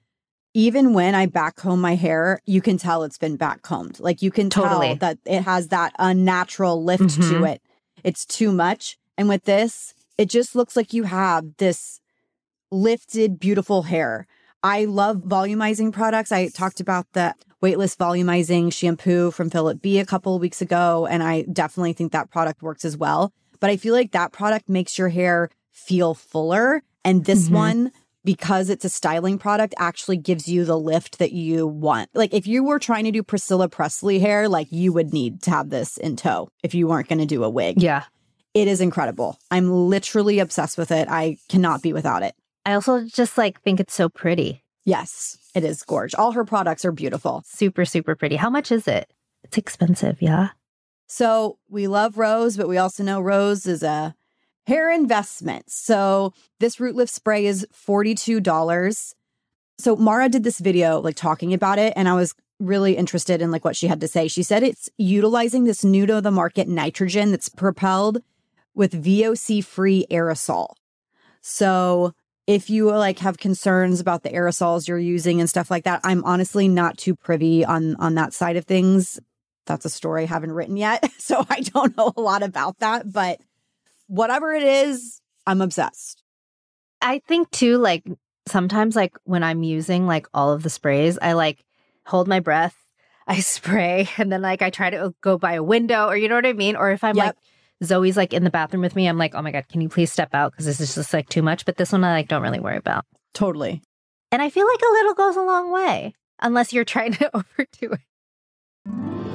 even 0.56 0.94
when 0.94 1.14
I 1.14 1.26
backcomb 1.26 1.80
my 1.80 1.96
hair, 1.96 2.40
you 2.46 2.62
can 2.62 2.78
tell 2.78 3.02
it's 3.02 3.18
been 3.18 3.36
backcombed. 3.36 4.00
Like 4.00 4.22
you 4.22 4.30
can 4.30 4.48
Totally. 4.48 4.86
tell 4.86 4.96
that 4.96 5.18
it 5.26 5.42
has 5.42 5.68
that 5.68 5.92
unnatural 5.98 6.82
lift 6.82 7.10
to 7.10 7.20
Mhm. 7.20 7.50
it. 7.52 7.62
It's 8.02 8.24
too 8.24 8.50
much. 8.52 8.96
And 9.18 9.28
with 9.28 9.44
this, 9.44 9.92
it 10.16 10.30
just 10.30 10.56
looks 10.56 10.74
like 10.74 10.94
you 10.94 11.02
have 11.02 11.58
this 11.58 12.00
lifted, 12.70 13.38
beautiful 13.38 13.82
hair. 13.82 14.26
I 14.62 14.86
love 14.86 15.18
volumizing 15.18 15.92
products. 15.92 16.32
I 16.32 16.48
talked 16.48 16.80
about 16.80 17.06
the 17.12 17.34
weightless 17.60 17.94
volumizing 17.94 18.72
shampoo 18.72 19.30
from 19.32 19.50
Philip 19.50 19.82
B 19.82 19.98
a 19.98 20.06
couple 20.06 20.34
of 20.34 20.40
weeks 20.40 20.62
ago, 20.62 21.06
and 21.06 21.22
I 21.22 21.42
definitely 21.52 21.92
think 21.92 22.12
that 22.12 22.30
product 22.30 22.62
works 22.62 22.84
as 22.86 22.96
well. 22.96 23.30
But 23.60 23.68
I 23.68 23.76
feel 23.76 23.92
like 23.92 24.12
that 24.12 24.32
product 24.32 24.70
makes 24.70 24.96
your 24.96 25.10
hair 25.10 25.50
feel 25.70 26.14
fuller. 26.14 26.82
And 27.04 27.26
this 27.26 27.48
Mhm. 27.48 27.52
one, 27.52 27.92
because 28.26 28.68
it's 28.68 28.84
a 28.84 28.90
styling 28.90 29.38
product, 29.38 29.72
actually 29.78 30.16
gives 30.16 30.48
you 30.48 30.64
the 30.64 30.78
lift 30.78 31.18
that 31.18 31.32
you 31.32 31.66
want. 31.66 32.10
Like 32.12 32.34
if 32.34 32.46
you 32.46 32.64
were 32.64 32.80
trying 32.80 33.04
to 33.04 33.12
do 33.12 33.22
Priscilla 33.22 33.68
Presley 33.68 34.18
hair, 34.18 34.48
like 34.48 34.66
you 34.70 34.92
would 34.92 35.14
need 35.14 35.40
to 35.42 35.50
have 35.50 35.70
this 35.70 35.96
in 35.96 36.16
tow 36.16 36.48
if 36.64 36.74
you 36.74 36.88
weren't 36.88 37.08
going 37.08 37.20
to 37.20 37.24
do 37.26 37.44
a 37.44 37.48
wig. 37.48 37.80
Yeah. 37.80 38.02
It 38.52 38.66
is 38.66 38.80
incredible. 38.80 39.38
I'm 39.50 39.70
literally 39.70 40.40
obsessed 40.40 40.76
with 40.76 40.90
it. 40.90 41.08
I 41.08 41.38
cannot 41.48 41.82
be 41.82 41.92
without 41.92 42.24
it. 42.24 42.34
I 42.64 42.72
also 42.72 43.04
just 43.04 43.38
like 43.38 43.62
think 43.62 43.78
it's 43.78 43.94
so 43.94 44.08
pretty. 44.08 44.64
Yes, 44.84 45.38
it 45.54 45.62
is 45.62 45.84
gorge. 45.84 46.14
All 46.16 46.32
her 46.32 46.44
products 46.44 46.84
are 46.84 46.92
beautiful. 46.92 47.44
Super, 47.46 47.84
super 47.84 48.16
pretty. 48.16 48.36
How 48.36 48.50
much 48.50 48.72
is 48.72 48.88
it? 48.88 49.12
It's 49.44 49.56
expensive, 49.56 50.20
yeah. 50.20 50.48
So 51.06 51.58
we 51.68 51.86
love 51.86 52.16
Rōz, 52.16 52.56
but 52.56 52.68
we 52.68 52.76
also 52.76 53.04
know 53.04 53.22
Rōz 53.22 53.68
is 53.68 53.84
a 53.84 54.15
hair 54.66 54.90
investment. 54.90 55.70
So 55.70 56.32
this 56.60 56.80
root 56.80 56.96
lift 56.96 57.12
spray 57.12 57.46
is 57.46 57.66
$42. 57.72 59.14
So 59.78 59.96
Mara 59.96 60.28
did 60.28 60.44
this 60.44 60.58
video 60.58 61.00
like 61.00 61.16
talking 61.16 61.54
about 61.54 61.78
it 61.78 61.92
and 61.96 62.08
I 62.08 62.14
was 62.14 62.34
really 62.58 62.96
interested 62.96 63.42
in 63.42 63.50
like 63.50 63.64
what 63.64 63.76
she 63.76 63.86
had 63.86 64.00
to 64.00 64.08
say. 64.08 64.28
She 64.28 64.42
said 64.42 64.62
it's 64.62 64.88
utilizing 64.96 65.64
this 65.64 65.84
new 65.84 66.06
to 66.06 66.20
the 66.20 66.30
market 66.30 66.68
nitrogen 66.68 67.30
that's 67.30 67.48
propelled 67.48 68.22
with 68.74 69.04
VOC 69.04 69.64
free 69.64 70.06
aerosol. 70.10 70.68
So 71.42 72.12
if 72.46 72.70
you 72.70 72.90
like 72.90 73.18
have 73.20 73.38
concerns 73.38 74.00
about 74.00 74.22
the 74.22 74.30
aerosols 74.30 74.88
you're 74.88 74.98
using 74.98 75.40
and 75.40 75.50
stuff 75.50 75.70
like 75.70 75.84
that, 75.84 76.00
I'm 76.04 76.24
honestly 76.24 76.68
not 76.68 76.96
too 76.96 77.14
privy 77.14 77.64
on 77.64 77.96
on 77.96 78.14
that 78.14 78.32
side 78.32 78.56
of 78.56 78.64
things. 78.64 79.18
That's 79.66 79.84
a 79.84 79.90
story 79.90 80.22
I 80.22 80.26
haven't 80.26 80.52
written 80.52 80.76
yet, 80.76 81.10
so 81.18 81.44
I 81.50 81.60
don't 81.60 81.96
know 81.96 82.12
a 82.16 82.20
lot 82.20 82.42
about 82.42 82.78
that, 82.78 83.12
but 83.12 83.40
whatever 84.06 84.52
it 84.52 84.62
is, 84.62 85.20
I'm 85.46 85.60
obsessed. 85.60 86.22
I 87.02 87.20
think 87.20 87.50
too, 87.50 87.78
like 87.78 88.04
sometimes 88.48 88.96
like 88.96 89.16
when 89.24 89.42
I'm 89.42 89.62
using 89.62 90.06
like 90.06 90.26
all 90.34 90.52
of 90.52 90.62
the 90.62 90.70
sprays, 90.70 91.18
I 91.20 91.32
like 91.34 91.64
hold 92.06 92.28
my 92.28 92.40
breath, 92.40 92.76
I 93.26 93.40
spray, 93.40 94.08
and 94.16 94.30
then 94.30 94.42
like 94.42 94.62
I 94.62 94.70
try 94.70 94.90
to 94.90 94.96
uh, 95.06 95.10
go 95.20 95.38
by 95.38 95.54
a 95.54 95.62
window 95.62 96.06
or 96.08 96.16
you 96.16 96.28
know 96.28 96.36
what 96.36 96.46
I 96.46 96.52
mean? 96.52 96.76
Or 96.76 96.90
if 96.90 97.04
I'm 97.04 97.16
Yep. 97.16 97.26
like 97.26 97.36
Zoe's 97.84 98.16
like 98.16 98.32
in 98.32 98.44
the 98.44 98.50
bathroom 98.50 98.82
with 98.82 98.96
me, 98.96 99.06
I'm 99.06 99.18
like, 99.18 99.34
oh 99.34 99.42
my 99.42 99.50
God, 99.52 99.68
can 99.68 99.80
you 99.80 99.88
please 99.88 100.10
step 100.10 100.34
out? 100.34 100.52
Because 100.52 100.64
this 100.66 100.80
is 100.80 100.94
just 100.94 101.12
like 101.12 101.28
too 101.28 101.42
much. 101.42 101.64
But 101.64 101.76
this 101.76 101.92
one 101.92 102.04
I 102.04 102.12
like 102.12 102.28
don't 102.28 102.42
really 102.42 102.60
worry 102.60 102.78
about. 102.78 103.04
Totally. 103.34 103.82
And 104.32 104.40
I 104.42 104.50
feel 104.50 104.66
like 104.66 104.80
a 104.80 104.92
little 104.92 105.14
goes 105.14 105.36
a 105.36 105.42
long 105.42 105.70
way, 105.72 106.14
unless 106.40 106.72
you're 106.72 106.84
trying 106.84 107.12
to 107.14 107.30
overdo 107.36 107.92
it. 107.92 109.25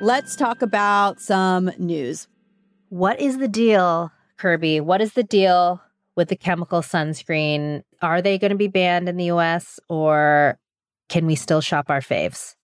Let's 0.00 0.36
talk 0.36 0.60
about 0.60 1.20
some 1.20 1.70
news. 1.78 2.28
What 2.90 3.18
is 3.18 3.38
the 3.38 3.48
deal, 3.48 4.12
Kirby? 4.36 4.80
What 4.80 5.00
is 5.00 5.14
the 5.14 5.22
deal 5.22 5.80
with 6.16 6.28
the 6.28 6.36
chemical 6.36 6.82
sunscreen? 6.82 7.82
Are 8.02 8.20
they 8.20 8.36
going 8.36 8.50
to 8.50 8.58
be 8.58 8.68
banned 8.68 9.08
in 9.08 9.16
the 9.16 9.30
US 9.30 9.80
or 9.88 10.58
can 11.08 11.24
we 11.24 11.34
still 11.34 11.62
shop 11.62 11.86
our 11.88 12.00
faves? 12.00 12.54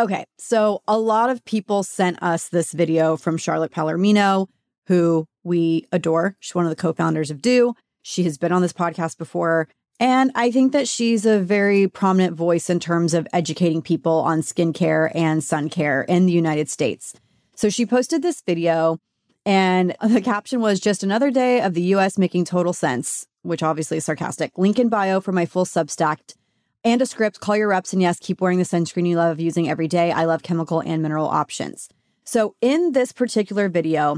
Okay, 0.00 0.24
so 0.38 0.82
a 0.88 0.98
lot 0.98 1.30
of 1.30 1.44
people 1.44 1.84
sent 1.84 2.20
us 2.24 2.48
this 2.48 2.72
video 2.72 3.16
from 3.16 3.36
Charlotte 3.36 3.70
Palermino, 3.70 4.48
who 4.88 5.26
we 5.44 5.86
adore. 5.92 6.36
She's 6.40 6.56
one 6.56 6.64
of 6.64 6.70
the 6.70 6.76
co 6.76 6.92
founders 6.92 7.30
of 7.30 7.40
Dieux. 7.40 7.74
She 8.02 8.24
has 8.24 8.36
been 8.36 8.50
on 8.50 8.62
this 8.62 8.72
podcast 8.72 9.16
before. 9.16 9.68
And 10.00 10.32
I 10.34 10.50
think 10.50 10.72
that 10.72 10.88
she's 10.88 11.26
a 11.26 11.38
very 11.38 11.86
prominent 11.86 12.34
voice 12.34 12.70
in 12.70 12.80
terms 12.80 13.12
of 13.12 13.28
educating 13.34 13.82
people 13.82 14.14
on 14.20 14.40
skincare 14.40 15.12
and 15.14 15.44
sun 15.44 15.68
care 15.68 16.02
in 16.02 16.24
the 16.24 16.32
United 16.32 16.70
States. 16.70 17.14
So 17.54 17.68
she 17.68 17.84
posted 17.84 18.22
this 18.22 18.40
video, 18.40 18.96
and 19.44 19.94
the 20.08 20.22
caption 20.22 20.62
was 20.62 20.80
just 20.80 21.02
another 21.02 21.30
day 21.30 21.60
of 21.60 21.74
the 21.74 21.82
US 21.94 22.16
making 22.16 22.46
total 22.46 22.72
sense, 22.72 23.26
which 23.42 23.62
obviously 23.62 23.98
is 23.98 24.06
sarcastic. 24.06 24.56
Link 24.56 24.78
in 24.78 24.88
bio 24.88 25.20
for 25.20 25.32
my 25.32 25.44
full 25.44 25.66
Substack 25.66 26.34
and 26.82 27.02
a 27.02 27.06
script. 27.06 27.40
Call 27.40 27.58
your 27.58 27.68
reps, 27.68 27.92
and 27.92 28.00
yes, 28.00 28.18
keep 28.18 28.40
wearing 28.40 28.58
the 28.58 28.64
sunscreen 28.64 29.06
you 29.06 29.16
love 29.16 29.38
using 29.38 29.68
every 29.68 29.86
day. 29.86 30.12
I 30.12 30.24
love 30.24 30.42
chemical 30.42 30.80
and 30.80 31.02
mineral 31.02 31.28
options. 31.28 31.90
So 32.24 32.54
in 32.62 32.92
this 32.92 33.12
particular 33.12 33.68
video, 33.68 34.16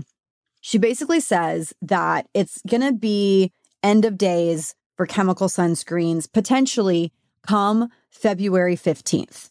she 0.60 0.78
basically 0.78 1.18
says 1.18 1.74
that 1.82 2.28
it's 2.34 2.62
going 2.68 2.82
to 2.82 2.92
be 2.92 3.50
end 3.82 4.04
of 4.04 4.16
days 4.16 4.76
for 5.02 5.06
chemical 5.06 5.48
sunscreens 5.48 6.32
potentially 6.32 7.12
come 7.44 7.90
February 8.08 8.76
15th. 8.76 9.50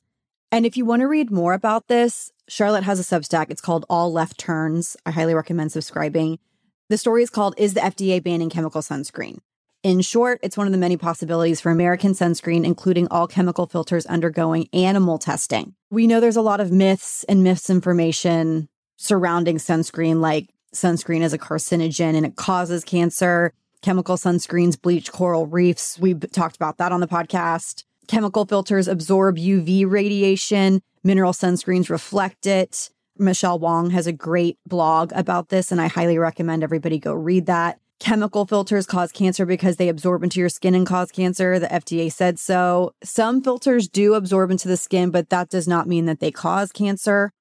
And 0.49 0.65
if 0.65 0.77
you 0.77 0.85
want 0.85 1.01
to 1.01 1.09
read 1.09 1.29
more 1.29 1.51
about 1.51 1.89
this, 1.89 2.31
Charlotte 2.47 2.85
has 2.85 3.01
a 3.01 3.03
Substack. 3.03 3.47
It's 3.49 3.59
called 3.59 3.85
All 3.89 4.13
Left 4.13 4.37
Turns. 4.37 4.95
I 5.05 5.11
highly 5.11 5.33
recommend 5.33 5.73
subscribing. 5.73 6.39
The 6.87 6.97
story 6.97 7.21
is 7.21 7.29
called 7.29 7.55
Is 7.57 7.73
the 7.73 7.81
FDA 7.81 8.23
Banning 8.23 8.49
Chemical 8.49 8.79
Sunscreen? 8.79 9.39
In 9.83 9.99
short, 9.99 10.39
it's 10.41 10.55
one 10.55 10.67
of 10.67 10.71
the 10.71 10.79
many 10.79 10.95
possibilities 10.95 11.59
for 11.59 11.69
American 11.69 12.13
sunscreen, 12.13 12.63
including 12.63 13.09
all 13.09 13.27
chemical 13.27 13.65
filters 13.65 14.05
undergoing 14.05 14.69
animal 14.71 15.17
testing. 15.17 15.75
We 15.89 16.07
know 16.07 16.21
there's 16.21 16.37
a 16.37 16.41
lot 16.41 16.61
of 16.61 16.71
myths 16.71 17.25
and 17.25 17.43
misinformation 17.43 18.69
surrounding 18.95 19.57
sunscreen, 19.57 20.21
like 20.21 20.47
sunscreen 20.73 21.23
is 21.23 21.33
a 21.33 21.37
carcinogen 21.37 22.15
and 22.15 22.25
it 22.25 22.37
causes 22.37 22.85
cancer 22.85 23.51
chemical 23.81 24.15
sunscreens 24.15 24.79
bleach 24.81 25.11
coral 25.11 25.47
reefs. 25.47 25.97
We've 25.99 26.19
talked 26.31 26.55
about 26.55 26.77
that 26.77 26.91
on 26.91 26.99
the 26.99 27.07
podcast. 27.07 27.83
Chemical 28.07 28.45
filters 28.45 28.87
absorb 28.87 29.37
UV 29.37 29.89
radiation, 29.89 30.81
mineral 31.03 31.33
sunscreens 31.33 31.89
reflect 31.89 32.45
it. 32.45 32.89
Michelle 33.17 33.59
Wong 33.59 33.91
has 33.91 34.07
a 34.07 34.11
great 34.11 34.57
blog 34.65 35.11
about 35.13 35.49
this, 35.49 35.71
and 35.71 35.79
I 35.79 35.87
highly 35.87 36.17
recommend 36.17 36.63
everybody 36.63 36.97
go 36.97 37.13
read 37.13 37.45
that. 37.45 37.79
Chemical 37.99 38.47
filters 38.47 38.87
cause 38.87 39.11
cancer 39.11 39.45
because 39.45 39.77
they 39.77 39.87
absorb 39.87 40.23
into 40.23 40.39
your 40.39 40.49
skin 40.49 40.73
and 40.73 40.87
cause 40.87 41.11
cancer. 41.11 41.59
The 41.59 41.67
FDA 41.67 42.11
said 42.11 42.39
so. 42.39 42.95
Some 43.03 43.43
filters 43.43 43.87
do 43.87 44.15
absorb 44.15 44.49
into 44.49 44.67
the 44.67 44.77
skin, 44.77 45.11
but 45.11 45.29
that 45.29 45.49
does 45.49 45.67
not 45.67 45.87
mean 45.87 46.05
that 46.07 46.19
they 46.19 46.31
cause 46.31 46.71
cancer. 46.71 47.31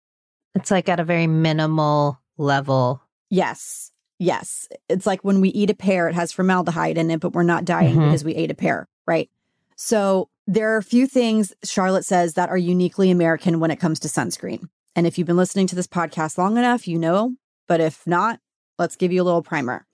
It's 0.55 0.71
like 0.71 0.89
at 0.91 1.01
a 1.01 1.05
very 1.05 1.27
minimal 1.27 2.21
level. 2.37 3.03
Yes. 3.31 3.91
Yes. 4.21 4.69
It's 4.91 5.07
like 5.07 5.25
when 5.25 5.41
we 5.41 5.49
eat 5.49 5.71
a 5.71 5.75
pear, 5.75 6.07
it 6.07 6.15
has 6.15 6.31
formaldehyde 6.31 6.99
in 6.99 7.11
it, 7.11 7.21
but 7.21 7.33
we're 7.33 7.43
not 7.43 7.65
dying 7.65 7.97
Mhm. 7.97 8.05
because 8.05 8.23
we 8.23 8.35
ate 8.35 8.51
a 8.51 8.55
pear, 8.55 8.87
right? 9.07 9.31
So 9.77 10.29
there 10.47 10.75
are 10.75 10.77
a 10.77 10.83
few 10.83 11.07
things 11.07 11.55
Charlotte 11.65 12.05
says 12.05 12.35
that 12.35 12.51
are 12.51 12.59
uniquely 12.59 13.11
American 13.11 13.61
when 13.61 13.71
it 13.71 13.81
comes 13.81 13.99
to 14.01 14.09
sunscreen. 14.09 14.69
And 14.95 15.07
if 15.07 15.17
you've 15.17 15.27
been 15.27 15.39
listening 15.39 15.67
to 15.69 15.75
this 15.75 15.87
podcast 15.87 16.37
long 16.37 16.59
enough, 16.59 16.87
you 16.87 16.99
know. 16.99 17.37
But 17.67 17.81
if 17.81 18.07
not, 18.07 18.41
let's 18.79 18.95
give 18.95 19.11
you 19.11 19.23
a 19.23 19.25
little 19.25 19.43
primer. 19.43 19.87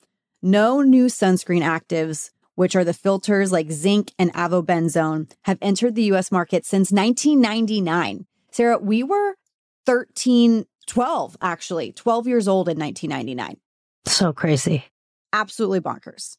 No 0.42 0.80
new 0.83 1.06
sunscreen 1.06 1.62
actives, 1.62 2.30
which 2.56 2.75
are 2.75 2.85
the 2.85 2.92
filters 2.95 3.52
like 3.52 3.71
zinc 3.71 4.11
and 4.18 4.33
avobenzone, 4.33 5.30
have 5.42 5.59
entered 5.62 5.95
the 5.95 6.11
US 6.14 6.33
market 6.33 6.66
since 6.66 6.90
1999. 6.90 8.26
Sarah, 8.50 8.78
we 8.78 9.04
were 9.04 9.37
13, 9.85 10.64
12, 10.87 11.37
actually, 11.40 11.92
12 11.92 12.26
years 12.26 12.49
old 12.49 12.68
in 12.68 12.76
1999 12.76 13.59
So 14.07 14.33
crazy. 14.33 14.85
absolutely 15.33 15.81
bonkers. 15.81 16.37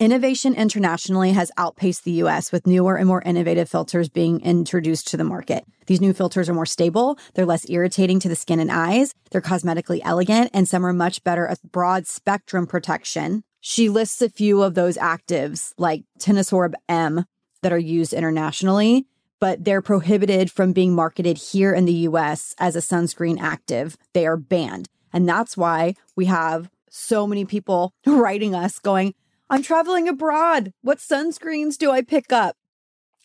Innovation 0.00 0.54
internationally 0.54 1.32
has 1.32 1.52
outpaced 1.56 2.02
the 2.04 2.22
US 2.24 2.50
with 2.50 2.66
newer 2.66 2.96
and 2.96 3.06
more 3.06 3.22
innovative 3.22 3.68
filters 3.68 4.08
being 4.08 4.40
introduced 4.40 5.06
to 5.08 5.16
the 5.16 5.24
market. 5.24 5.64
These 5.86 6.00
new 6.00 6.12
filters 6.12 6.48
are 6.48 6.54
more 6.54 6.66
stable, 6.66 7.16
they're 7.34 7.46
less 7.46 7.70
irritating 7.70 8.18
to 8.20 8.28
the 8.28 8.34
skin 8.34 8.58
and 8.58 8.72
eyes, 8.72 9.14
they're 9.30 9.40
cosmetically 9.40 10.00
elegant, 10.02 10.50
and 10.52 10.68
some 10.68 10.84
are 10.84 10.92
much 10.92 11.22
better 11.22 11.46
at 11.46 11.62
broad 11.62 12.08
spectrum 12.08 12.66
protection. 12.66 13.44
She 13.60 13.88
lists 13.88 14.20
a 14.20 14.28
few 14.28 14.62
of 14.62 14.74
those 14.74 14.96
actives 14.96 15.72
like 15.78 16.02
Tinosorb 16.18 16.74
M 16.88 17.24
that 17.62 17.72
are 17.72 17.78
used 17.78 18.12
internationally, 18.12 19.06
but 19.38 19.64
they're 19.64 19.80
prohibited 19.80 20.50
from 20.50 20.72
being 20.72 20.94
marketed 20.94 21.38
here 21.38 21.72
in 21.72 21.84
the 21.84 22.08
US 22.08 22.54
as 22.58 22.74
a 22.74 22.80
sunscreen 22.80 23.40
active. 23.40 23.96
They 24.12 24.26
are 24.26 24.36
banned. 24.36 24.88
And 25.12 25.28
that's 25.28 25.56
why 25.56 25.94
we 26.16 26.24
have 26.24 26.68
so 26.96 27.26
many 27.26 27.44
people 27.44 27.92
writing 28.06 28.54
us 28.54 28.78
going, 28.78 29.14
I'm 29.50 29.62
traveling 29.62 30.08
abroad. 30.08 30.72
What 30.82 30.98
sunscreens 30.98 31.76
do 31.76 31.90
I 31.90 32.02
pick 32.02 32.32
up? 32.32 32.56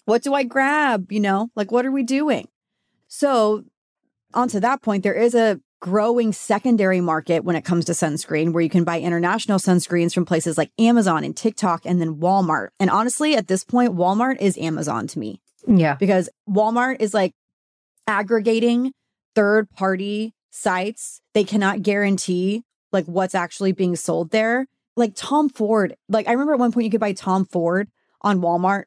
What 0.05 0.23
do 0.23 0.33
I 0.33 0.43
grab? 0.43 1.11
You 1.11 1.19
know, 1.19 1.49
like 1.55 1.71
what 1.71 1.85
are 1.85 1.91
we 1.91 2.03
doing? 2.03 2.47
So, 3.07 3.63
onto 4.33 4.59
that 4.59 4.81
point, 4.81 5.03
there 5.03 5.13
is 5.13 5.33
a 5.35 5.59
growing 5.79 6.33
secondary 6.33 6.99
market 6.99 7.43
when 7.43 7.55
it 7.55 7.63
comes 7.63 7.85
to 7.85 7.93
sunscreen 7.93 8.51
where 8.53 8.61
you 8.61 8.69
can 8.69 8.83
buy 8.83 8.99
international 8.99 9.59
sunscreens 9.59 10.13
from 10.13 10.25
places 10.25 10.57
like 10.57 10.71
Amazon 10.77 11.23
and 11.23 11.35
TikTok 11.37 11.85
and 11.85 12.01
then 12.01 12.15
Walmart. 12.15 12.69
And 12.79 12.89
honestly, 12.89 13.35
at 13.35 13.47
this 13.47 13.63
point, 13.63 13.95
Walmart 13.95 14.37
is 14.41 14.57
Amazon 14.57 15.07
to 15.07 15.19
me 15.19 15.41
Yeah. 15.67 15.95
because 15.95 16.29
Walmart 16.49 16.97
is 16.99 17.13
like 17.13 17.33
aggregating 18.07 18.91
third 19.35 19.69
party 19.71 20.33
sites. 20.51 21.21
They 21.33 21.43
cannot 21.43 21.81
guarantee 21.81 22.63
like 22.91 23.05
what's 23.05 23.35
actually 23.35 23.71
being 23.71 23.95
sold 23.95 24.31
there. 24.31 24.67
Like 24.95 25.13
Tom 25.15 25.49
Ford, 25.49 25.95
like 26.09 26.27
I 26.27 26.31
remember 26.31 26.53
at 26.53 26.59
one 26.59 26.71
point 26.71 26.85
you 26.85 26.91
could 26.91 26.99
buy 26.99 27.13
Tom 27.13 27.45
Ford 27.45 27.89
on 28.21 28.41
Walmart. 28.41 28.85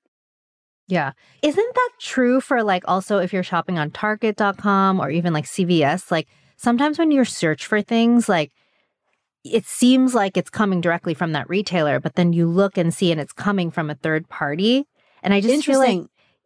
Yeah. 0.89 1.13
Isn't 1.43 1.75
that 1.75 1.91
true 2.01 2.41
for 2.41 2.63
like 2.63 2.85
also 2.87 3.19
if 3.19 3.33
you're 3.33 3.43
shopping 3.43 3.79
on 3.79 3.91
target.com 3.91 5.01
or 5.01 5.11
even 5.11 5.33
like 5.33 5.47
CVS? 5.47 6.11
Like 6.11 6.29
sometimes 6.57 6.99
when 6.99 7.11
you 7.11 7.25
search 7.25 7.67
for 7.67 7.81
things, 7.81 8.29
like 8.29 8.53
it 9.45 9.65
seems 9.65 10.15
like 10.15 10.37
it's 10.37 10.51
coming 10.51 10.81
directly 10.81 11.15
from 11.15 11.33
that 11.33 11.49
retailer, 11.49 11.99
but 11.99 12.15
then 12.15 12.33
you 12.33 12.47
look 12.47 12.77
and 12.77 12.93
see 12.93 13.11
and 13.11 13.21
it's 13.21 13.33
coming 13.33 13.71
from 13.71 13.91
a 13.91 13.95
third 13.95 14.29
party. 14.29 14.87
And 15.23 15.33
I 15.33 15.41
just 15.41 15.65
feel 15.65 15.79
like 15.79 16.03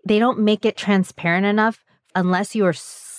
they 0.07 0.19
don't 0.19 0.41
make 0.41 0.65
it 0.65 0.77
transparent 0.77 1.47
enough 1.47 1.83
unless 2.15 2.55
you 2.55 2.65
are 2.67 2.75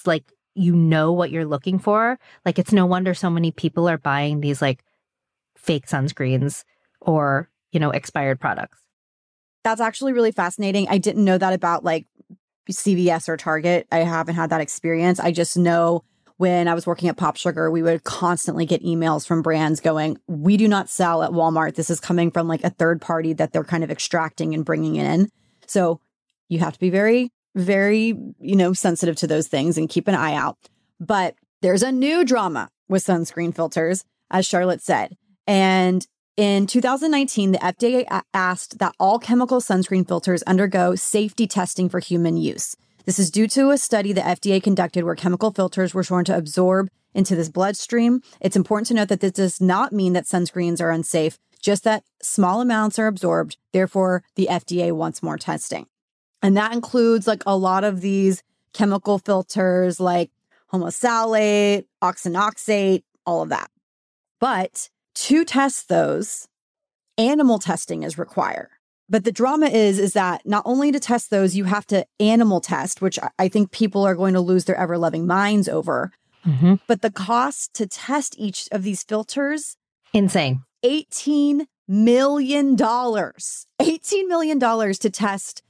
like 0.06 0.24
you 0.58 0.76
know 0.76 1.12
what 1.12 1.32
you're 1.32 1.46
looking 1.46 1.80
for. 1.80 2.20
Like 2.46 2.60
it's 2.60 2.74
no 2.74 2.86
wonder 2.86 3.14
so 3.14 3.30
many 3.30 3.52
people 3.52 3.88
are 3.88 3.98
buying 3.98 4.42
these 4.42 4.62
like 4.62 4.84
fake 5.56 5.88
sunscreens 5.88 6.64
or, 7.02 7.50
you 7.72 7.80
know, 7.80 7.92
expired 7.92 8.40
products. 8.40 8.80
That's 9.64 9.82
actually 9.82 10.14
really 10.14 10.32
fascinating. 10.32 10.88
I 10.90 10.98
didn't 10.98 11.26
know 11.26 11.38
that 11.38 11.54
about 11.54 11.84
like 11.84 12.08
CVS 12.72 13.30
or 13.30 13.38
Target. 13.38 13.88
I 13.92 14.00
haven't 14.00 14.36
had 14.36 14.50
that 14.50 14.62
experience. 14.62 15.20
I 15.20 15.32
just 15.32 15.58
know 15.58 16.04
when 16.38 16.68
I 16.68 16.74
was 16.74 16.86
working 16.86 17.10
at 17.10 17.18
Pop 17.18 17.36
Sugar, 17.36 17.70
we 17.70 17.82
would 17.82 18.04
constantly 18.04 18.66
get 18.66 18.84
emails 18.84 19.26
from 19.26 19.42
brands 19.42 19.80
going, 19.80 20.18
We 20.28 20.56
do 20.56 20.68
not 20.68 20.90
sell 20.90 21.24
at 21.24 21.32
Walmart. 21.32 21.76
This 21.76 21.90
is 21.90 22.00
coming 22.00 22.32
from 22.32 22.48
like 22.48 22.64
a 22.64 22.70
third 22.70 23.02
party 23.02 23.34
that 23.34 23.54
they're 23.54 23.64
kind 23.64 23.84
of 23.84 23.92
extracting 23.92 24.54
and 24.54 24.64
bringing 24.64 24.96
in. 24.96 25.30
So 25.66 26.00
you 26.48 26.60
have 26.60 26.74
to 26.74 26.80
be 26.80 26.90
very, 26.90 27.32
very, 27.58 28.16
you 28.40 28.56
know, 28.56 28.74
sensitive 28.74 29.16
to 29.18 29.28
those 29.28 29.48
things 29.48 29.78
and 29.78 29.90
keep 29.90 30.08
an 30.08 30.16
eye 30.16 30.34
out. 30.34 30.58
But 31.00 31.36
there's 31.62 31.84
a 31.84 31.92
new 31.92 32.24
drama 32.24 32.70
with 32.88 33.06
sunscreen 33.06 33.54
filters, 33.54 34.06
as 34.30 34.46
Charlotte 34.46 34.82
said. 34.82 35.18
And 35.46 36.06
in 36.36 36.68
2019, 36.68 37.52
the 37.52 37.58
FDA 37.58 38.22
asked 38.34 38.80
that 38.80 38.94
all 39.00 39.18
chemical 39.18 39.60
sunscreen 39.60 40.08
filters 40.08 40.44
undergo 40.44 40.96
safety 40.96 41.48
testing 41.48 41.90
for 41.90 42.00
human 42.00 42.38
use. 42.38 42.76
This 43.06 43.20
is 43.20 43.32
due 43.32 43.48
to 43.50 43.72
a 43.72 43.78
study 43.78 44.14
the 44.14 44.22
FDA 44.22 44.62
conducted 44.62 45.04
where 45.04 45.16
chemical 45.16 45.52
filters 45.52 45.94
were 45.94 46.04
shown 46.04 46.26
to 46.26 46.38
absorb 46.38 46.90
into 47.14 47.36
this 47.36 47.50
bloodstream. 47.50 48.22
It's 48.40 48.56
important 48.56 48.88
to 48.90 48.94
note 48.94 49.08
that 49.08 49.22
this 49.22 49.32
does 49.32 49.60
not 49.60 49.94
mean 49.94 50.14
that 50.14 50.26
sunscreens 50.26 50.82
are 50.82 50.92
unsafe, 50.92 51.40
just 51.60 51.84
that 51.86 52.04
small 52.22 52.62
amounts 52.62 53.00
are 53.00 53.08
absorbed. 53.08 53.58
Therefore, 53.74 54.24
the 54.36 54.48
FDA 54.52 54.92
wants 54.92 55.24
more 55.24 55.38
testing. 55.38 55.88
And 56.42 56.56
that 56.58 56.74
includes 56.74 57.28
like 57.28 57.44
a 57.46 57.58
lot 57.58 57.84
of 57.84 58.02
these 58.02 58.44
chemical 58.74 59.18
filters 59.18 60.00
like 60.00 60.32
homosalate, 60.72 61.86
octinoxate, 62.04 63.04
all 63.26 63.42
of 63.42 63.50
that. 63.50 63.70
But 64.40 64.90
to 65.16 65.44
test 65.44 65.90
those, 65.90 66.48
animal 67.18 67.60
testing 67.60 68.04
is 68.04 68.18
required. 68.18 68.70
But 69.10 69.24
the 69.24 69.32
drama 69.32 69.68
is 69.68 70.00
is 70.00 70.14
that 70.14 70.46
not 70.46 70.64
only 70.66 70.92
to 70.92 71.00
test 71.00 71.30
those, 71.30 71.56
you 71.56 71.64
have 71.64 71.88
to 71.88 72.06
animal 72.20 72.60
test, 72.60 73.02
which 73.02 73.18
I- 73.40 73.48
think 73.48 73.72
people 73.72 74.06
are 74.06 74.16
going 74.16 74.34
to 74.34 74.42
lose 74.42 74.66
their 74.66 74.76
ever 74.76 74.98
loving 74.98 75.26
minds 75.26 75.70
over. 75.70 76.12
Mm-hmm. 76.46 76.76
But 76.88 77.02
the 77.02 77.12
cost 77.12 77.74
to 77.76 77.88
test 77.88 78.36
each 78.38 78.68
of 78.72 78.84
these 78.84 79.04
filters, 79.04 79.78
Insane. 80.14 80.64
$18 80.84 81.66
million. 81.88 82.78
$18 82.78 83.58
million 84.28 84.60
to 84.60 85.10
test 85.10 85.64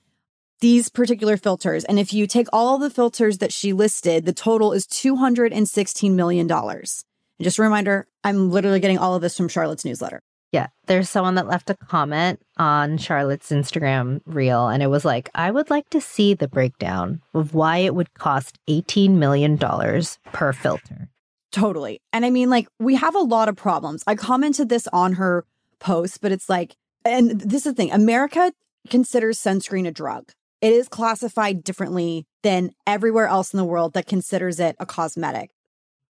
these 0.60 0.89
particular 0.89 1.38
filters. 1.38 1.84
And 1.86 2.00
if 2.00 2.13
you 2.13 2.28
take 2.28 2.48
all 2.52 2.78
the 2.78 2.89
filters 2.89 3.38
that 3.39 3.54
she 3.54 3.74
listed, 3.74 4.26
the 4.26 4.34
total 4.34 4.74
is 4.74 4.86
$216 4.88 6.12
million. 6.12 6.52
And 6.52 7.43
just 7.43 7.60
a 7.60 7.62
reminder, 7.62 8.08
I'm 8.24 8.52
literally 8.52 8.80
getting 8.80 8.98
all 8.98 9.15
of 9.15 9.22
this 9.22 9.38
from 9.38 9.50
Charlotte's 9.50 9.86
newsletter. 9.86 10.22
Yeah, 10.52 10.67
there's 10.86 11.10
someone 11.10 11.36
that 11.36 11.48
left 11.48 11.70
a 11.70 11.76
comment 11.76 12.41
on 12.58 12.98
Charlotte's 12.98 13.52
Instagram 13.52 14.22
reel, 14.26 14.70
and 14.70 14.82
it 14.82 14.88
was 14.88 15.04
like, 15.04 15.30
I 15.36 15.52
would 15.52 15.70
like 15.70 15.89
to 15.89 16.00
see 16.00 16.34
the 16.34 16.48
breakdown 16.48 17.22
of 17.34 17.54
why 17.54 17.80
it 17.80 17.93
would 17.93 18.13
cost 18.13 18.58
$18 18.70 19.12
million 19.12 19.58
per 19.58 20.54
filter. 20.54 21.10
Totally. 21.52 22.02
And 22.13 22.26
I 22.26 22.30
mean, 22.30 22.50
like, 22.50 22.67
we 22.80 22.96
have 22.96 23.13
a 23.13 23.20
lot 23.20 23.50
of 23.50 23.58
problems. 23.58 24.04
I 24.08 24.15
commented 24.15 24.70
this 24.70 24.88
on 24.93 25.13
her 25.13 25.46
post, 25.80 26.22
but 26.22 26.32
it's 26.32 26.50
like, 26.50 26.76
and 27.04 27.41
this 27.41 27.65
is 27.65 27.74
the 27.74 27.74
thing 27.74 27.91
America 27.91 28.54
considers 28.89 29.38
sunscreen 29.39 29.86
a 29.86 29.91
drug. 29.91 30.32
It 30.62 30.74
is 30.74 30.88
classified 30.88 31.63
differently 31.63 32.26
than 32.43 32.72
everywhere 32.86 33.28
else 33.28 33.54
in 33.54 33.58
the 33.58 33.65
world 33.65 33.93
that 33.93 34.08
considers 34.08 34.60
it 34.60 34.76
a 34.80 34.86
cosmetic. 34.86 35.52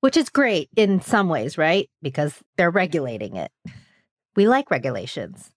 Which 0.01 0.17
is 0.17 0.29
great 0.31 0.69
in 0.77 1.01
some 1.01 1.29
ways, 1.29 1.57
right? 1.57 1.89
Because 2.03 2.35
they're 2.57 2.71
regulating 2.71 3.37
it. 3.37 3.53
We 4.35 4.49
like 4.49 4.71
regulations. 4.71 5.51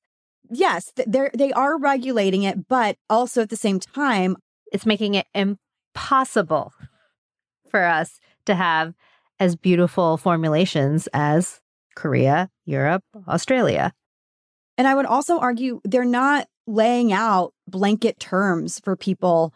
Yes, 0.52 0.92
they're 1.08 1.32
they 1.34 1.52
are 1.54 1.80
regulating 1.80 2.44
it, 2.44 2.68
but 2.68 2.98
also 3.10 3.42
at 3.42 3.50
the 3.50 3.56
same 3.56 3.80
time, 3.80 4.38
it's 4.72 4.86
making 4.86 5.16
it 5.16 5.26
impossible 5.34 6.74
for 7.70 7.84
us 7.84 8.20
to 8.46 8.54
have 8.54 8.94
as 9.40 9.56
beautiful 9.56 10.18
formulations 10.18 11.08
as 11.14 11.60
Korea, 11.96 12.52
Europe, 12.66 13.04
Australia. 13.28 13.94
And 14.78 14.88
I 14.88 14.94
would 14.94 15.06
also 15.06 15.40
argue 15.40 15.82
they're 15.84 16.06
not 16.06 16.48
laying 16.68 17.14
out 17.14 17.54
blanket 17.68 18.20
terms 18.20 18.80
for 18.80 18.96
people 18.96 19.54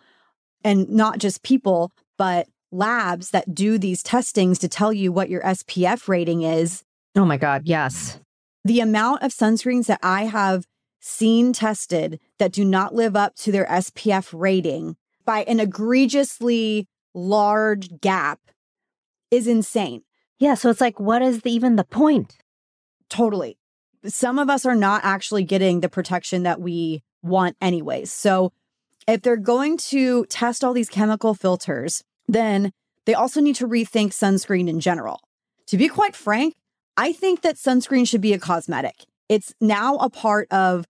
and 0.64 0.90
not 0.90 1.20
just 1.20 1.44
people, 1.44 1.92
but 2.18 2.48
labs 2.72 3.32
that 3.32 3.54
do 3.56 3.78
these 3.78 4.04
testings 4.04 4.60
to 4.60 4.68
tell 4.68 4.94
you 4.94 5.12
what 5.12 5.30
your 5.30 5.42
SPF 5.42 6.08
rating 6.08 6.44
is. 6.44 6.84
Oh 7.16 7.26
my 7.26 7.38
God, 7.38 7.64
yes. 7.66 8.20
The 8.64 8.82
amount 8.82 9.24
of 9.24 9.32
sunscreens 9.32 9.88
that 9.88 10.00
I 10.04 10.26
have 10.26 10.66
seen 11.00 11.54
tested 11.54 12.20
that 12.38 12.52
do 12.52 12.66
not 12.66 12.94
live 12.94 13.16
up 13.16 13.36
to 13.36 13.52
their 13.52 13.66
SPF 13.66 14.30
rating 14.38 14.98
by 15.26 15.44
an 15.44 15.60
egregiously 15.60 16.88
large 17.14 18.00
gap 18.02 18.40
is 19.32 19.48
insane. 19.48 20.04
Yeah. 20.40 20.56
So 20.56 20.70
it's 20.70 20.82
like, 20.82 21.00
what 21.00 21.22
is 21.22 21.42
the, 21.42 21.52
even 21.52 21.76
the 21.76 21.84
point? 21.84 22.38
Totally. 23.10 23.59
Some 24.06 24.40
of 24.40 24.50
us 24.50 24.66
are 24.66 24.76
not 24.76 25.02
actually 25.04 25.44
getting 25.44 25.82
the 25.82 25.90
protection 25.90 26.44
that 26.44 26.62
we 26.62 27.04
want, 27.22 27.58
anyways. 27.62 28.12
So 28.14 28.54
if 29.08 29.22
they're 29.22 29.38
going 29.38 29.78
to 29.78 30.26
test 30.26 30.64
all 30.64 30.74
these 30.74 30.90
chemical 30.90 31.34
filters, 31.34 32.04
then 32.28 32.72
they 33.06 33.14
also 33.14 33.42
need 33.42 33.56
to 33.56 33.68
rethink 33.68 34.10
sunscreen 34.10 34.70
in 34.70 34.80
general. 34.80 35.22
To 35.68 35.78
be 35.78 35.88
quite 35.88 36.16
frank, 36.16 36.56
I 36.96 37.14
think 37.14 37.42
that 37.42 37.56
sunscreen 37.56 38.08
should 38.08 38.22
be 38.22 38.34
a 38.34 38.40
cosmetic. 38.40 39.06
It's 39.28 39.54
now 39.62 39.98
a 39.98 40.10
part 40.10 40.48
of 40.52 40.86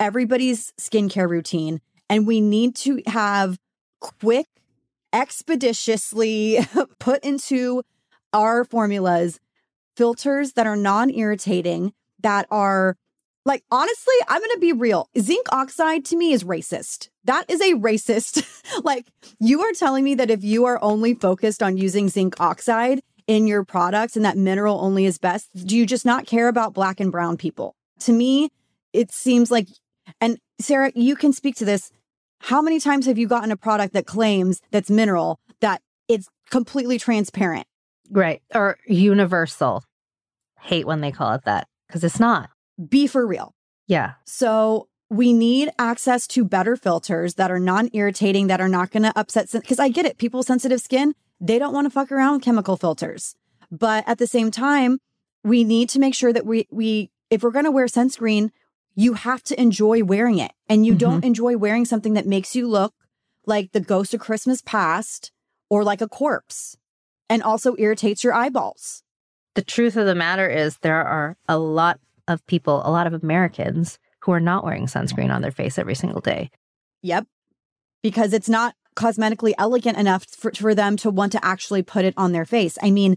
everybody's 0.00 0.72
skincare 0.72 1.28
routine, 1.28 1.80
and 2.08 2.26
we 2.26 2.40
need 2.40 2.76
to 2.76 3.02
have 3.06 3.58
quick, 4.00 4.46
expeditiously 5.12 6.58
put 6.98 7.24
into 7.24 7.82
our 8.32 8.64
formulas 8.64 9.40
filters 9.96 10.52
that 10.52 10.66
are 10.66 10.76
non 10.76 11.10
irritating, 11.10 11.92
that 12.24 12.46
are 12.50 12.96
like, 13.46 13.62
honestly, 13.70 14.14
I'm 14.26 14.40
going 14.40 14.50
to 14.54 14.58
be 14.58 14.72
real. 14.72 15.08
Zinc 15.18 15.46
oxide 15.52 16.04
to 16.06 16.16
me 16.16 16.32
is 16.32 16.44
racist. 16.44 17.08
That 17.24 17.44
is 17.48 17.60
a 17.60 17.74
racist. 17.74 18.44
like, 18.84 19.06
you 19.38 19.60
are 19.62 19.72
telling 19.72 20.02
me 20.02 20.14
that 20.16 20.30
if 20.30 20.42
you 20.42 20.64
are 20.64 20.82
only 20.82 21.14
focused 21.14 21.62
on 21.62 21.76
using 21.76 22.08
zinc 22.08 22.40
oxide, 22.40 23.00
in 23.26 23.46
your 23.46 23.64
products 23.64 24.16
and 24.16 24.24
that 24.24 24.36
mineral 24.36 24.80
only 24.80 25.04
is 25.04 25.18
best? 25.18 25.48
Do 25.54 25.76
you 25.76 25.86
just 25.86 26.04
not 26.04 26.26
care 26.26 26.48
about 26.48 26.74
black 26.74 27.00
and 27.00 27.10
brown 27.10 27.36
people? 27.36 27.74
To 28.00 28.12
me, 28.12 28.50
it 28.92 29.12
seems 29.12 29.50
like, 29.50 29.68
and 30.20 30.38
Sarah, 30.60 30.92
you 30.94 31.16
can 31.16 31.32
speak 31.32 31.56
to 31.56 31.64
this. 31.64 31.90
How 32.40 32.60
many 32.60 32.78
times 32.78 33.06
have 33.06 33.18
you 33.18 33.26
gotten 33.26 33.50
a 33.50 33.56
product 33.56 33.94
that 33.94 34.06
claims 34.06 34.60
that's 34.70 34.90
mineral 34.90 35.40
that 35.60 35.80
it's 36.08 36.28
completely 36.50 36.98
transparent? 36.98 37.66
Right. 38.10 38.42
Or 38.54 38.76
universal. 38.86 39.82
Hate 40.60 40.86
when 40.86 41.00
they 41.00 41.10
call 41.10 41.32
it 41.34 41.44
that 41.44 41.66
because 41.94 42.02
it's 42.02 42.18
not. 42.18 42.50
Be 42.88 43.06
for 43.06 43.24
real. 43.24 43.54
Yeah. 43.86 44.14
So 44.24 44.88
we 45.10 45.32
need 45.32 45.70
access 45.78 46.26
to 46.26 46.44
better 46.44 46.74
filters 46.74 47.34
that 47.34 47.52
are 47.52 47.60
non 47.60 47.88
irritating, 47.92 48.48
that 48.48 48.60
are 48.60 48.68
not 48.68 48.90
going 48.90 49.04
to 49.04 49.16
upset. 49.16 49.48
Because 49.52 49.78
I 49.78 49.88
get 49.90 50.04
it. 50.04 50.18
People 50.18 50.38
with 50.38 50.48
sensitive 50.48 50.80
skin, 50.80 51.14
they 51.40 51.56
don't 51.56 51.72
want 51.72 51.84
to 51.86 51.90
fuck 51.90 52.10
around 52.10 52.32
with 52.32 52.42
chemical 52.42 52.76
filters. 52.76 53.36
But 53.70 54.02
at 54.08 54.18
the 54.18 54.26
same 54.26 54.50
time, 54.50 54.98
we 55.44 55.62
need 55.62 55.88
to 55.90 56.00
make 56.00 56.16
sure 56.16 56.32
that 56.32 56.44
we 56.44 56.66
we 56.72 57.12
if 57.30 57.44
we're 57.44 57.52
going 57.52 57.64
to 57.64 57.70
wear 57.70 57.86
sunscreen, 57.86 58.50
you 58.96 59.14
have 59.14 59.44
to 59.44 59.60
enjoy 59.60 60.02
wearing 60.02 60.40
it. 60.40 60.50
And 60.68 60.84
you 60.84 60.92
mm-hmm. 60.94 60.98
don't 60.98 61.24
enjoy 61.24 61.56
wearing 61.56 61.84
something 61.84 62.14
that 62.14 62.26
makes 62.26 62.56
you 62.56 62.66
look 62.66 62.92
like 63.46 63.70
the 63.70 63.80
ghost 63.80 64.14
of 64.14 64.20
Christmas 64.20 64.62
past 64.62 65.30
or 65.70 65.84
like 65.84 66.00
a 66.00 66.08
corpse 66.08 66.76
and 67.30 67.40
also 67.40 67.76
irritates 67.78 68.24
your 68.24 68.34
eyeballs. 68.34 69.04
The 69.54 69.62
truth 69.62 69.96
of 69.96 70.06
the 70.06 70.14
matter 70.14 70.48
is 70.48 70.78
there 70.78 71.04
are 71.04 71.36
a 71.48 71.58
lot 71.58 72.00
of 72.26 72.44
people, 72.46 72.82
a 72.84 72.90
lot 72.90 73.06
of 73.06 73.22
Americans 73.22 73.98
who 74.20 74.32
are 74.32 74.40
not 74.40 74.64
wearing 74.64 74.86
sunscreen 74.86 75.32
on 75.32 75.42
their 75.42 75.50
face 75.50 75.78
every 75.78 75.94
single 75.94 76.20
day. 76.20 76.50
Yep. 77.02 77.26
Because 78.02 78.32
it's 78.32 78.48
not 78.48 78.74
cosmetically 78.96 79.52
elegant 79.58 79.98
enough 79.98 80.24
for, 80.24 80.52
for 80.52 80.74
them 80.74 80.96
to 80.96 81.10
want 81.10 81.32
to 81.32 81.44
actually 81.44 81.82
put 81.82 82.04
it 82.04 82.14
on 82.16 82.32
their 82.32 82.44
face. 82.44 82.78
I 82.82 82.90
mean, 82.90 83.16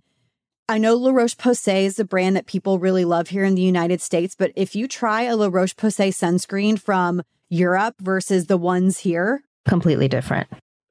I 0.69 0.79
know 0.79 0.95
La 0.95 1.11
Roche 1.11 1.37
Posay 1.37 1.85
is 1.85 1.97
a 1.97 2.03
brand 2.03 2.35
that 2.35 2.45
people 2.45 2.77
really 2.77 3.05
love 3.05 3.29
here 3.29 3.45
in 3.45 3.55
the 3.55 3.61
United 3.61 4.01
States, 4.01 4.35
but 4.37 4.51
if 4.55 4.75
you 4.75 4.87
try 4.87 5.23
a 5.23 5.35
La 5.35 5.47
Roche 5.49 5.75
Posay 5.75 6.09
sunscreen 6.09 6.77
from 6.79 7.21
Europe 7.49 7.95
versus 8.01 8.47
the 8.47 8.57
ones 8.57 8.99
here, 8.99 9.43
completely 9.65 10.09
different. 10.09 10.49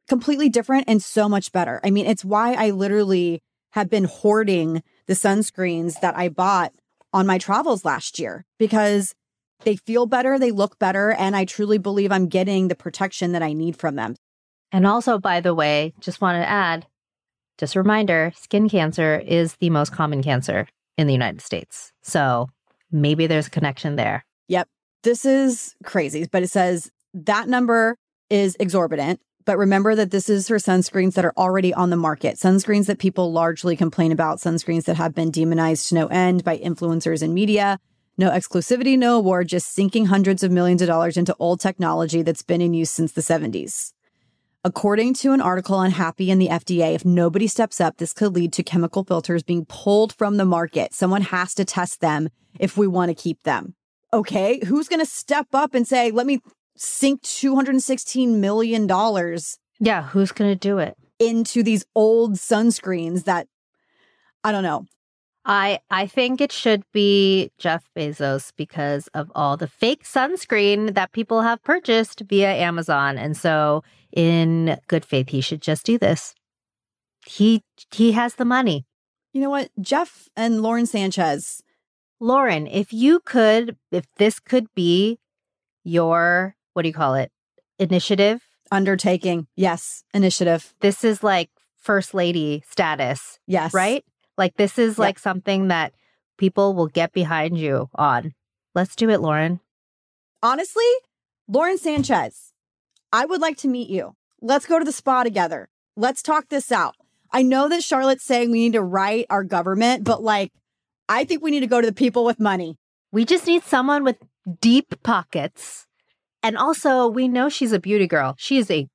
Completely 0.08 0.48
different 0.48 0.84
and 0.88 1.02
so 1.02 1.28
much 1.28 1.52
better. 1.52 1.80
I 1.84 1.90
mean, 1.90 2.06
it's 2.06 2.24
why 2.24 2.54
I 2.54 2.70
literally 2.70 3.42
have 3.72 3.90
been 3.90 4.04
hoarding 4.04 4.82
the 5.06 5.14
sunscreens 5.14 6.00
that 6.00 6.16
I 6.16 6.28
bought 6.28 6.72
on 7.12 7.26
my 7.26 7.38
travels 7.38 7.84
last 7.84 8.18
year 8.18 8.44
because 8.58 9.14
they 9.64 9.76
feel 9.76 10.06
better, 10.06 10.38
they 10.38 10.50
look 10.50 10.78
better, 10.78 11.12
and 11.12 11.34
I 11.34 11.44
truly 11.44 11.78
believe 11.78 12.12
I'm 12.12 12.28
getting 12.28 12.68
the 12.68 12.74
protection 12.74 13.32
that 13.32 13.42
I 13.42 13.52
need 13.52 13.76
from 13.76 13.96
them. 13.96 14.16
And 14.72 14.86
also, 14.86 15.18
by 15.18 15.40
the 15.40 15.54
way, 15.54 15.94
just 16.00 16.20
want 16.20 16.42
to 16.42 16.48
add 16.48 16.86
just 17.58 17.74
a 17.74 17.80
reminder 17.80 18.32
skin 18.36 18.68
cancer 18.68 19.16
is 19.16 19.54
the 19.54 19.70
most 19.70 19.92
common 19.92 20.22
cancer 20.22 20.68
in 20.98 21.06
the 21.06 21.12
United 21.12 21.40
States. 21.40 21.92
So 22.02 22.48
maybe 22.90 23.26
there's 23.26 23.46
a 23.46 23.50
connection 23.50 23.96
there. 23.96 24.24
Yep. 24.48 24.68
This 25.02 25.24
is 25.24 25.74
crazy, 25.84 26.28
but 26.30 26.42
it 26.42 26.50
says 26.50 26.90
that 27.14 27.48
number 27.48 27.96
is 28.28 28.56
exorbitant. 28.60 29.20
But 29.46 29.58
remember 29.58 29.94
that 29.94 30.10
this 30.10 30.28
is 30.28 30.48
for 30.48 30.56
sunscreens 30.56 31.14
that 31.14 31.24
are 31.24 31.32
already 31.36 31.72
on 31.72 31.90
the 31.90 31.96
market. 31.96 32.34
Sunscreens 32.34 32.86
that 32.86 32.98
people 32.98 33.32
largely 33.32 33.76
complain 33.76 34.10
about, 34.10 34.38
sunscreens 34.38 34.84
that 34.84 34.96
have 34.96 35.14
been 35.14 35.30
demonized 35.30 35.88
to 35.88 35.94
no 35.94 36.08
end 36.08 36.42
by 36.42 36.58
influencers 36.58 37.22
and 37.22 37.32
media. 37.32 37.78
No 38.18 38.28
exclusivity, 38.30 38.98
no 38.98 39.16
award, 39.16 39.46
just 39.46 39.72
sinking 39.72 40.06
hundreds 40.06 40.42
of 40.42 40.50
millions 40.50 40.82
of 40.82 40.88
dollars 40.88 41.16
into 41.16 41.36
old 41.38 41.60
technology 41.60 42.22
that's 42.22 42.42
been 42.42 42.60
in 42.60 42.74
use 42.74 42.90
since 42.90 43.12
the 43.12 43.20
70s. 43.20 43.92
According 44.64 45.14
to 45.14 45.32
an 45.32 45.40
article 45.40 45.76
on 45.76 45.92
Happi 45.92 46.32
and 46.32 46.42
the 46.42 46.48
FDA, 46.48 46.94
if 46.94 47.04
nobody 47.04 47.46
steps 47.46 47.80
up, 47.80 47.98
this 47.98 48.12
could 48.12 48.34
lead 48.34 48.52
to 48.54 48.64
chemical 48.64 49.04
filters 49.04 49.44
being 49.44 49.64
pulled 49.66 50.12
from 50.12 50.38
the 50.38 50.44
market. 50.44 50.92
Someone 50.92 51.22
has 51.22 51.54
to 51.54 51.64
test 51.64 52.00
them 52.00 52.30
if 52.58 52.76
we 52.76 52.88
want 52.88 53.10
to 53.10 53.14
keep 53.14 53.44
them. 53.44 53.76
Okay, 54.12 54.64
who's 54.66 54.88
going 54.88 54.98
to 54.98 55.06
step 55.06 55.46
up 55.52 55.72
and 55.74 55.86
say, 55.86 56.10
let 56.10 56.26
me 56.26 56.40
sink 56.76 57.22
$216 57.22 58.36
million? 58.36 58.88
Yeah, 59.78 60.02
who's 60.04 60.32
going 60.32 60.50
to 60.50 60.56
do 60.56 60.78
it? 60.78 60.96
Into 61.18 61.62
these 61.62 61.84
old 61.94 62.34
sunscreens 62.34 63.24
that 63.24 63.48
I 64.44 64.52
don't 64.52 64.62
know. 64.62 64.86
I 65.46 65.78
I 65.90 66.06
think 66.06 66.40
it 66.40 66.50
should 66.50 66.82
be 66.92 67.52
Jeff 67.56 67.88
Bezos 67.96 68.52
because 68.56 69.06
of 69.08 69.30
all 69.34 69.56
the 69.56 69.68
fake 69.68 70.04
sunscreen 70.04 70.94
that 70.94 71.12
people 71.12 71.42
have 71.42 71.62
purchased 71.62 72.22
via 72.28 72.52
Amazon. 72.52 73.16
And 73.16 73.36
so 73.36 73.84
in 74.12 74.78
good 74.88 75.04
faith 75.04 75.28
he 75.28 75.40
should 75.40 75.62
just 75.62 75.86
do 75.86 75.98
this. 75.98 76.34
He 77.24 77.62
he 77.94 78.12
has 78.12 78.34
the 78.34 78.44
money. 78.44 78.86
You 79.32 79.40
know 79.40 79.50
what? 79.50 79.70
Jeff 79.80 80.28
and 80.36 80.62
Lauren 80.62 80.86
Sanchez. 80.86 81.62
Lauren, 82.18 82.66
if 82.66 82.92
you 82.92 83.20
could 83.20 83.76
if 83.92 84.06
this 84.16 84.40
could 84.40 84.66
be 84.74 85.18
your 85.84 86.55
what 86.76 86.82
do 86.82 86.88
you 86.88 86.94
call 86.94 87.14
it? 87.14 87.32
Initiative? 87.78 88.42
Undertaking. 88.70 89.46
Yes, 89.56 90.04
initiative. 90.12 90.74
This 90.80 91.04
is 91.04 91.22
like 91.22 91.48
first 91.78 92.12
lady 92.12 92.62
status. 92.68 93.38
Yes. 93.46 93.72
Right? 93.72 94.04
Like 94.36 94.56
this 94.56 94.78
is 94.78 94.92
yep. 94.92 94.98
like 94.98 95.18
something 95.18 95.68
that 95.68 95.94
people 96.36 96.74
will 96.74 96.88
get 96.88 97.14
behind 97.14 97.56
you 97.56 97.88
on. 97.94 98.34
Let's 98.74 98.94
do 98.94 99.08
it, 99.08 99.22
Lauren. 99.22 99.60
Honestly, 100.42 100.84
Lauren 101.48 101.78
Sanchez, 101.78 102.52
I 103.10 103.24
would 103.24 103.40
like 103.40 103.56
to 103.58 103.68
meet 103.68 103.88
you. 103.88 104.14
Let's 104.42 104.66
go 104.66 104.78
to 104.78 104.84
the 104.84 104.92
spa 104.92 105.22
together. 105.22 105.70
Let's 105.96 106.20
talk 106.20 106.50
this 106.50 106.70
out. 106.70 106.94
I 107.32 107.42
know 107.42 107.70
that 107.70 107.82
Charlotte's 107.82 108.24
saying 108.24 108.50
we 108.50 108.58
need 108.58 108.74
to 108.74 108.82
write 108.82 109.24
our 109.30 109.44
government, 109.44 110.04
but 110.04 110.22
like, 110.22 110.52
I 111.08 111.24
think 111.24 111.42
we 111.42 111.52
need 111.52 111.60
to 111.60 111.66
go 111.66 111.80
to 111.80 111.86
the 111.86 111.94
people 111.94 112.26
with 112.26 112.38
money. 112.38 112.76
We 113.12 113.24
just 113.24 113.46
need 113.46 113.62
someone 113.62 114.04
with 114.04 114.18
deep 114.60 115.02
pockets. 115.02 115.85
And 116.46 116.56
also, 116.56 117.08
we 117.08 117.26
know 117.26 117.48
she's 117.48 117.72
a 117.72 117.80
beauty 117.80 118.06
girl. 118.06 118.34
She 118.38 118.58
is 118.58 118.70
a 118.70 118.86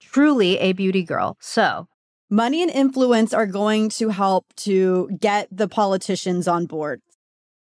truly 0.00 0.58
a 0.58 0.72
beauty 0.72 1.04
girl. 1.04 1.36
So, 1.40 1.86
Money 2.28 2.60
and 2.60 2.72
influence 2.72 3.32
are 3.32 3.46
going 3.46 3.88
to 3.88 4.08
help 4.08 4.46
to 4.56 5.08
get 5.20 5.46
the 5.52 5.68
politicians 5.68 6.48
on 6.48 6.66
board. 6.66 7.00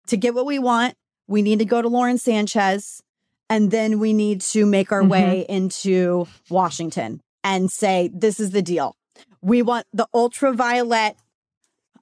To 0.06 0.16
get 0.16 0.34
what 0.34 0.46
we 0.46 0.58
want, 0.58 0.94
we 1.28 1.42
need 1.42 1.58
to 1.58 1.66
go 1.66 1.82
to 1.82 1.88
Lauren 1.88 2.16
Sanchez 2.16 3.02
and 3.50 3.70
then 3.70 3.98
we 3.98 4.14
need 4.14 4.40
to 4.40 4.64
make 4.64 4.90
our 4.90 5.02
Mhm. 5.02 5.08
way 5.10 5.44
into 5.46 6.26
Washington 6.48 7.20
and 7.42 7.70
say, 7.70 8.08
this 8.14 8.40
is 8.40 8.52
the 8.52 8.62
deal. 8.62 8.96
We 9.42 9.60
want 9.60 9.84
the 9.92 10.06
ultraviolet. 10.14 11.16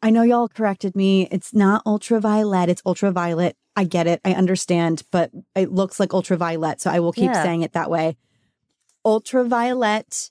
I 0.01 0.11
know 0.11 0.23
y'all 0.23 0.47
corrected 0.49 0.95
me. 0.95 1.27
It's 1.33 1.53
not 1.53 1.83
ultraviolet, 1.85 2.69
it's 2.69 2.83
ultraviolet. 2.87 3.57
I 3.77 3.85
get 3.85 4.07
it. 4.07 4.21
I 4.25 4.35
understand, 4.35 5.03
but 5.11 5.31
it 5.55 5.73
looks 5.73 5.99
like 5.99 6.13
ultraviolet. 6.15 6.81
So 6.81 6.91
I 6.91 7.01
will 7.01 7.13
keep 7.13 7.25
Yeah. 7.33 7.43
saying 7.43 7.63
it 7.63 7.73
that 7.73 7.91
way. 7.91 8.17
Ultraviolet. 9.05 10.31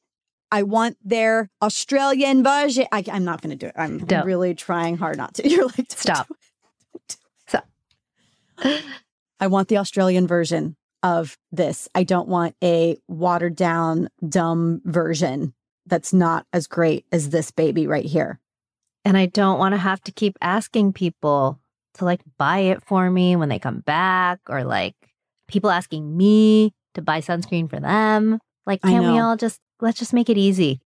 I 0.52 0.64
want 0.64 0.98
their 1.04 1.50
Australian 1.62 2.44
version. 2.44 2.86
I, 2.92 3.04
am 3.08 3.24
not 3.24 3.42
going 3.42 3.52
to 3.52 3.56
do 3.56 3.68
it. 3.68 3.74
I'm 3.78 4.00
Don't. 4.00 4.26
really 4.26 4.54
trying 4.54 4.98
hard 4.98 5.18
not 5.18 5.36
to. 5.36 5.50
You're 5.50 5.66
like, 5.68 5.76
"Don't 5.78 5.92
Stop. 5.92 6.28
Stop. 7.48 7.68
I 9.40 9.48
want 9.48 9.70
the 9.70 9.78
Australian 9.78 10.28
version 10.28 10.76
of 11.04 11.38
this. 11.52 11.88
I 11.96 12.04
don't 12.04 12.28
want 12.28 12.56
a 12.64 12.98
watered 13.08 13.56
down, 13.56 14.10
dumb 14.28 14.82
version 14.86 15.54
that's 15.88 16.14
not 16.14 16.46
as 16.54 16.68
great 16.68 17.06
as 17.12 17.30
this 17.30 17.50
baby 17.52 17.88
right 17.88 18.06
here. 18.06 18.40
and 19.04 19.18
I 19.18 19.26
don't 19.26 19.58
want 19.58 19.74
to 19.74 19.80
have 19.80 20.00
to 20.02 20.12
keep 20.12 20.38
asking 20.42 20.94
people 20.94 21.60
to 21.96 22.06
like 22.06 22.22
buy 22.38 22.60
it 22.60 22.84
for 22.84 23.10
me 23.10 23.36
when 23.36 23.50
they 23.50 23.60
come 23.60 23.80
back 23.80 24.40
or 24.50 24.64
like 24.64 24.96
people 25.48 25.70
asking 25.70 26.16
me 26.16 26.74
to 26.94 27.02
buy 27.02 27.22
sunscreen 27.22 27.70
for 27.70 27.80
them. 27.80 28.40
Like, 28.66 28.82
can 28.82 29.12
we 29.12 29.20
all 29.20 29.36
just, 29.36 29.60
let's 29.80 30.00
just 30.00 30.14
make 30.14 30.30
it 30.30 30.38
easy. 30.38 30.80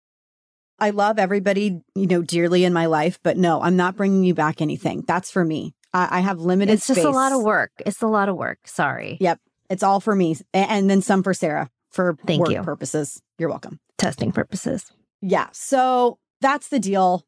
I 0.78 0.90
love 0.90 1.18
everybody, 1.18 1.80
you 1.94 2.06
know, 2.06 2.22
dearly 2.22 2.64
in 2.64 2.72
my 2.72 2.86
life, 2.86 3.18
but 3.22 3.36
no, 3.36 3.62
I'm 3.62 3.76
not 3.76 3.96
bringing 3.96 4.24
you 4.24 4.34
back 4.34 4.60
anything. 4.60 5.04
That's 5.06 5.30
for 5.30 5.44
me. 5.44 5.74
I, 5.92 6.18
I 6.18 6.20
have 6.20 6.40
limited 6.40 6.72
It's 6.72 6.86
just 6.86 7.00
a 7.00 7.10
lot 7.10 7.32
of 7.32 7.42
work. 7.42 7.70
It's 7.86 8.02
a 8.02 8.06
lot 8.06 8.28
of 8.28 8.36
work. 8.36 8.58
Sorry. 8.66 9.16
Yep. 9.20 9.40
It's 9.70 9.82
all 9.82 10.00
for 10.00 10.14
me. 10.14 10.36
And 10.52 10.90
then 10.90 11.00
some 11.00 11.22
for 11.22 11.34
Sarah 11.34 11.70
for 11.90 12.16
Thank 12.26 12.40
work 12.40 12.50
you. 12.50 12.62
purposes. 12.62 13.22
You're 13.38 13.48
welcome. 13.48 13.78
Testing 13.96 14.32
purposes. 14.32 14.90
Yeah. 15.20 15.48
So 15.52 16.18
that's 16.40 16.68
the 16.68 16.80
deal. 16.80 17.24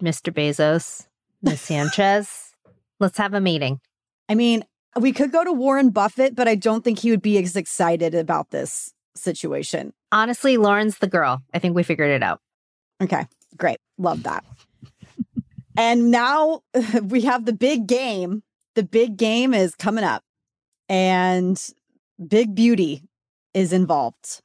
Mr. 0.00 0.32
Bezos, 0.32 1.06
Miss 1.42 1.60
Sanchez, 1.60 2.51
let's 3.02 3.18
have 3.18 3.34
a 3.34 3.40
meeting. 3.40 3.80
I 4.28 4.34
mean, 4.34 4.64
we 4.98 5.12
could 5.12 5.32
go 5.32 5.44
to 5.44 5.52
Warren 5.52 5.90
Buffett, 5.90 6.34
but 6.34 6.48
I 6.48 6.54
don't 6.54 6.82
think 6.82 7.00
he 7.00 7.10
would 7.10 7.22
be 7.22 7.36
as 7.38 7.56
excited 7.56 8.14
about 8.14 8.50
this 8.50 8.94
situation. 9.14 9.92
Honestly, 10.10 10.56
Lauren's 10.56 10.98
the 10.98 11.06
girl. 11.06 11.42
I 11.52 11.58
think 11.58 11.74
we 11.74 11.82
figured 11.82 12.10
it 12.10 12.22
out. 12.22 12.40
Okay, 13.02 13.26
great. 13.56 13.78
Love 13.98 14.22
that. 14.22 14.44
and 15.76 16.10
now 16.10 16.60
we 17.02 17.22
have 17.22 17.44
the 17.44 17.52
big 17.52 17.86
game. 17.86 18.42
The 18.74 18.82
big 18.82 19.18
game 19.18 19.52
is 19.52 19.74
coming 19.74 20.04
up, 20.04 20.22
and 20.88 21.60
Big 22.26 22.54
Beauty 22.54 23.02
is 23.52 23.72
involved, 23.72 24.40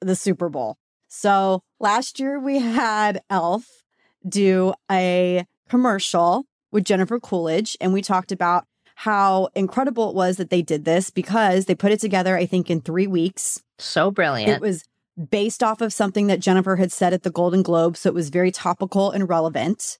the 0.00 0.16
Super 0.16 0.48
Bowl. 0.48 0.76
So 1.08 1.62
last 1.78 2.18
year 2.18 2.40
we 2.40 2.58
had 2.58 3.22
Elf 3.30 3.84
do 4.28 4.74
a 4.90 5.44
commercial 5.68 6.46
with 6.74 6.84
Jennifer 6.84 7.20
Coolidge, 7.20 7.76
and 7.80 7.92
we 7.92 8.02
talked 8.02 8.32
about 8.32 8.66
how 8.96 9.48
incredible 9.54 10.10
it 10.10 10.16
was 10.16 10.36
that 10.36 10.50
they 10.50 10.60
did 10.60 10.84
this 10.84 11.08
because 11.08 11.66
they 11.66 11.74
put 11.74 11.92
it 11.92 12.00
together, 12.00 12.36
I 12.36 12.46
think, 12.46 12.68
in 12.68 12.80
three 12.80 13.06
weeks. 13.06 13.62
So 13.78 14.10
brilliant. 14.10 14.50
It 14.50 14.60
was 14.60 14.84
based 15.30 15.62
off 15.62 15.80
of 15.80 15.92
something 15.92 16.26
that 16.26 16.40
Jennifer 16.40 16.74
had 16.74 16.90
said 16.92 17.12
at 17.12 17.22
the 17.22 17.30
Golden 17.30 17.62
Globe. 17.62 17.96
So 17.96 18.08
it 18.08 18.14
was 18.14 18.28
very 18.28 18.50
topical 18.50 19.12
and 19.12 19.28
relevant. 19.28 19.98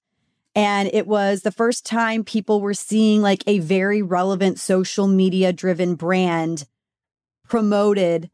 And 0.53 0.89
it 0.93 1.07
was 1.07 1.41
the 1.41 1.51
first 1.51 1.85
time 1.85 2.25
people 2.25 2.59
were 2.59 2.73
seeing 2.73 3.21
like 3.21 3.43
a 3.47 3.59
very 3.59 4.01
relevant 4.01 4.59
social 4.59 5.07
media 5.07 5.53
driven 5.53 5.95
brand 5.95 6.65
promoted 7.47 8.29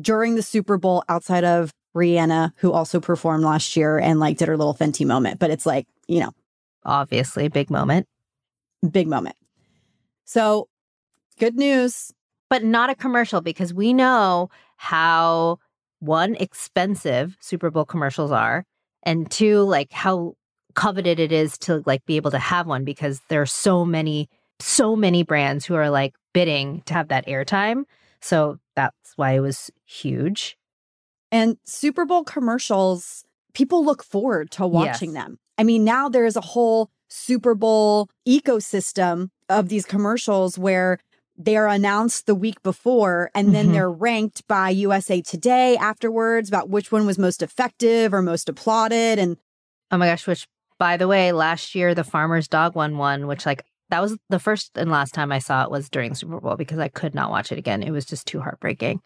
during 0.00 0.34
the 0.34 0.42
Super 0.42 0.78
Bowl 0.78 1.04
outside 1.08 1.44
of 1.44 1.72
Rihanna, 1.96 2.52
who 2.56 2.72
also 2.72 3.00
performed 3.00 3.44
last 3.44 3.76
year 3.76 3.98
and 3.98 4.18
like 4.18 4.38
did 4.38 4.48
her 4.48 4.56
little 4.56 4.74
Fenty 4.74 5.06
moment. 5.06 5.38
But 5.38 5.50
it's 5.50 5.66
like, 5.66 5.86
you 6.08 6.20
know, 6.20 6.32
Obviously, 6.88 7.48
big 7.48 7.68
moment, 7.70 8.06
big 8.90 9.06
moment. 9.06 9.36
So 10.24 10.68
good 11.38 11.54
news. 11.54 12.12
but 12.50 12.64
not 12.64 12.88
a 12.88 12.94
commercial 12.94 13.42
because 13.42 13.74
we 13.74 13.92
know 13.92 14.48
how 14.76 15.58
one, 16.00 16.34
expensive 16.36 17.36
Super 17.40 17.70
Bowl 17.70 17.84
commercials 17.84 18.32
are, 18.32 18.64
and 19.02 19.30
two, 19.30 19.60
like 19.64 19.92
how 19.92 20.32
coveted 20.74 21.20
it 21.20 21.30
is 21.30 21.58
to 21.58 21.82
like 21.84 22.04
be 22.06 22.16
able 22.16 22.30
to 22.30 22.38
have 22.38 22.66
one 22.66 22.84
because 22.84 23.20
there 23.28 23.42
are 23.42 23.46
so 23.46 23.84
many, 23.84 24.30
so 24.60 24.96
many 24.96 25.22
brands 25.22 25.66
who 25.66 25.74
are 25.74 25.90
like 25.90 26.14
bidding 26.32 26.80
to 26.86 26.94
have 26.94 27.08
that 27.08 27.26
airtime. 27.26 27.82
So 28.22 28.58
that's 28.74 29.12
why 29.16 29.32
it 29.32 29.40
was 29.40 29.70
huge. 29.84 30.56
And 31.30 31.58
Super 31.66 32.06
Bowl 32.06 32.24
commercials, 32.24 33.24
people 33.52 33.84
look 33.84 34.02
forward 34.02 34.50
to 34.52 34.66
watching 34.66 35.12
Yes. 35.12 35.24
them. 35.24 35.38
I 35.58 35.64
mean, 35.64 35.84
now 35.84 36.08
there 36.08 36.24
is 36.24 36.36
a 36.36 36.40
whole 36.40 36.90
Super 37.08 37.54
Bowl 37.54 38.08
ecosystem 38.26 39.30
of 39.48 39.68
these 39.68 39.84
commercials 39.84 40.58
where 40.58 40.98
they 41.36 41.56
are 41.56 41.68
announced 41.68 42.26
the 42.26 42.34
week 42.34 42.62
before 42.62 43.30
and 43.34 43.54
then 43.54 43.68
Mhm. 43.68 43.72
they're 43.72 43.90
ranked 43.90 44.46
by 44.48 44.70
USA 44.70 45.20
Today 45.22 45.76
afterwards 45.76 46.48
about 46.48 46.68
which 46.68 46.90
one 46.90 47.06
was 47.06 47.18
most 47.18 47.42
effective 47.42 48.12
or 48.12 48.22
most 48.22 48.48
applauded. 48.48 49.18
And 49.18 49.36
Oh 49.90 49.96
my 49.96 50.06
gosh, 50.06 50.26
which 50.26 50.46
by 50.78 50.96
the 50.96 51.08
way, 51.08 51.32
last 51.32 51.74
year 51.74 51.94
the 51.94 52.04
farmer's 52.04 52.48
dog 52.48 52.74
one 52.74 52.98
won, 52.98 53.26
which 53.26 53.46
like 53.46 53.64
that 53.90 54.02
was 54.02 54.16
the 54.28 54.38
first 54.38 54.72
and 54.76 54.90
last 54.90 55.14
time 55.14 55.32
I 55.32 55.38
saw 55.38 55.62
it 55.64 55.70
was 55.70 55.88
during 55.88 56.14
Super 56.14 56.40
Bowl 56.40 56.56
because 56.56 56.78
I 56.78 56.88
could 56.88 57.14
not 57.14 57.30
watch 57.30 57.50
it 57.52 57.58
again. 57.58 57.82
It 57.82 57.90
was 57.92 58.04
just 58.04 58.26
too 58.26 58.40
heartbreaking. 58.40 59.00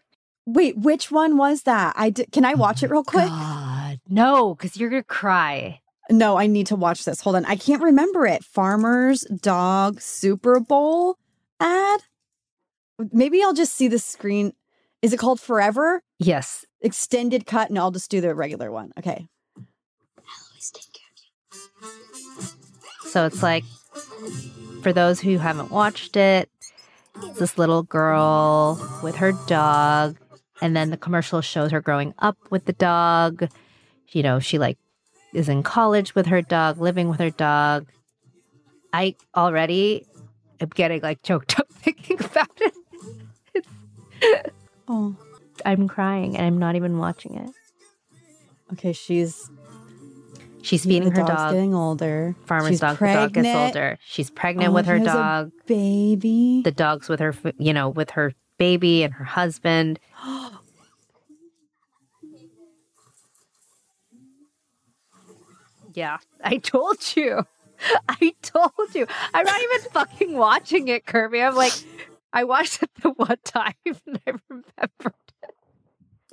wait, 0.45 0.77
which 0.77 1.09
one 1.09 1.37
was 1.37 1.61
that? 1.63 1.93
I 1.97 2.09
d- 2.09 2.25
can 2.33 2.43
I 2.43 2.53
watch 2.55 2.83
it 2.83 2.89
real 2.91 3.05
quick? 3.05 3.29
God, 3.29 4.01
no, 4.09 4.53
because 4.55 4.75
you're 4.75 4.89
gonna 4.89 5.01
cry. 5.03 5.79
No, 6.09 6.37
I 6.37 6.47
need 6.47 6.67
to 6.67 6.75
watch 6.75 7.05
this. 7.05 7.21
Hold 7.21 7.37
on. 7.37 7.45
I 7.45 7.55
can't 7.55 7.81
remember 7.81 8.25
it. 8.25 8.43
Farmer's 8.43 9.21
Dog 9.21 10.01
Super 10.01 10.59
Bowl 10.59 11.17
ad? 11.59 12.01
Maybe 13.11 13.41
I'll 13.41 13.53
just 13.53 13.73
see 13.75 13.87
the 13.87 13.99
screen. 13.99 14.53
Is 15.01 15.13
it 15.13 15.19
called 15.19 15.39
Forever? 15.39 16.01
Yes, 16.19 16.65
Extended 16.81 17.45
cut? 17.45 17.69
and 17.69 17.79
I'll 17.79 17.91
just 17.91 18.11
do 18.11 18.21
the 18.21 18.35
regular 18.35 18.71
one. 18.71 18.91
Okay. 18.97 19.27
so 23.05 23.25
it's 23.25 23.43
like 23.43 23.63
for 24.81 24.91
those 24.93 25.19
who 25.19 25.37
haven't 25.37 25.71
watched 25.71 26.15
it, 26.17 26.49
it's 27.21 27.39
this 27.39 27.57
little 27.57 27.83
girl 27.83 28.79
with 29.03 29.15
her 29.17 29.33
dog, 29.47 30.17
and 30.61 30.75
then 30.75 30.89
the 30.89 30.97
commercial 30.97 31.41
shows 31.41 31.71
her 31.71 31.81
growing 31.81 32.13
up 32.19 32.37
with 32.49 32.65
the 32.65 32.73
dog. 32.73 33.49
You 34.09 34.23
know, 34.23 34.39
she 34.39 34.57
like 34.57 34.77
is 35.33 35.49
in 35.49 35.63
college 35.63 36.15
with 36.15 36.27
her 36.27 36.41
dog, 36.41 36.79
living 36.79 37.09
with 37.09 37.19
her 37.19 37.29
dog. 37.31 37.87
I 38.93 39.15
already 39.35 40.05
am 40.59 40.69
getting 40.69 41.01
like 41.01 41.23
choked 41.23 41.59
up 41.59 41.67
thinking 41.73 42.19
about 42.23 42.49
it. 42.59 44.53
Oh, 44.87 45.15
I'm 45.65 45.87
crying 45.87 46.35
and 46.37 46.45
I'm 46.45 46.57
not 46.57 46.75
even 46.75 46.97
watching 46.97 47.35
it. 47.35 47.49
okay. 48.73 48.93
She's 48.93 49.49
She's 50.61 50.85
feeding 50.85 51.11
her 51.11 51.23
dog. 51.23 51.53
getting 51.53 51.73
older. 51.75 52.35
Farmer's 52.45 52.69
She's 52.69 52.79
dog. 52.79 52.97
The 52.97 53.05
dog 53.13 53.33
gets 53.33 53.47
older. 53.49 53.97
She's 54.05 54.29
pregnant 54.29 54.69
Oh, 54.69 54.73
with 54.73 54.85
her 54.85 54.97
dog. 54.99 55.51
Baby. 55.65 56.61
The 56.63 56.71
dog's 56.71 57.09
with 57.09 57.19
her, 57.19 57.33
you 57.57 57.73
know, 57.73 57.89
with 57.89 58.11
her 58.11 58.31
baby 58.57 59.03
and 59.03 59.13
her 59.13 59.25
husband. 59.25 59.99
Oh, 60.25 60.59
Yeah, 65.93 66.17
I 66.43 66.57
told 66.57 66.97
you. 67.15 67.45
I 68.09 68.33
told 68.41 68.93
you. 68.95 69.07
I'm 69.33 69.45
not 69.45 69.61
even 69.61 69.91
fucking 69.91 70.37
watching 70.37 70.87
it, 70.87 71.05
Kirby. 71.05 71.41
I'm 71.41 71.55
like, 71.55 71.73
I 72.31 72.43
watched 72.45 72.81
it 72.83 72.89
the 73.01 73.11
one 73.11 73.37
time 73.43 73.73
and 73.85 74.19
I 74.27 74.31
remembered. 74.49 75.13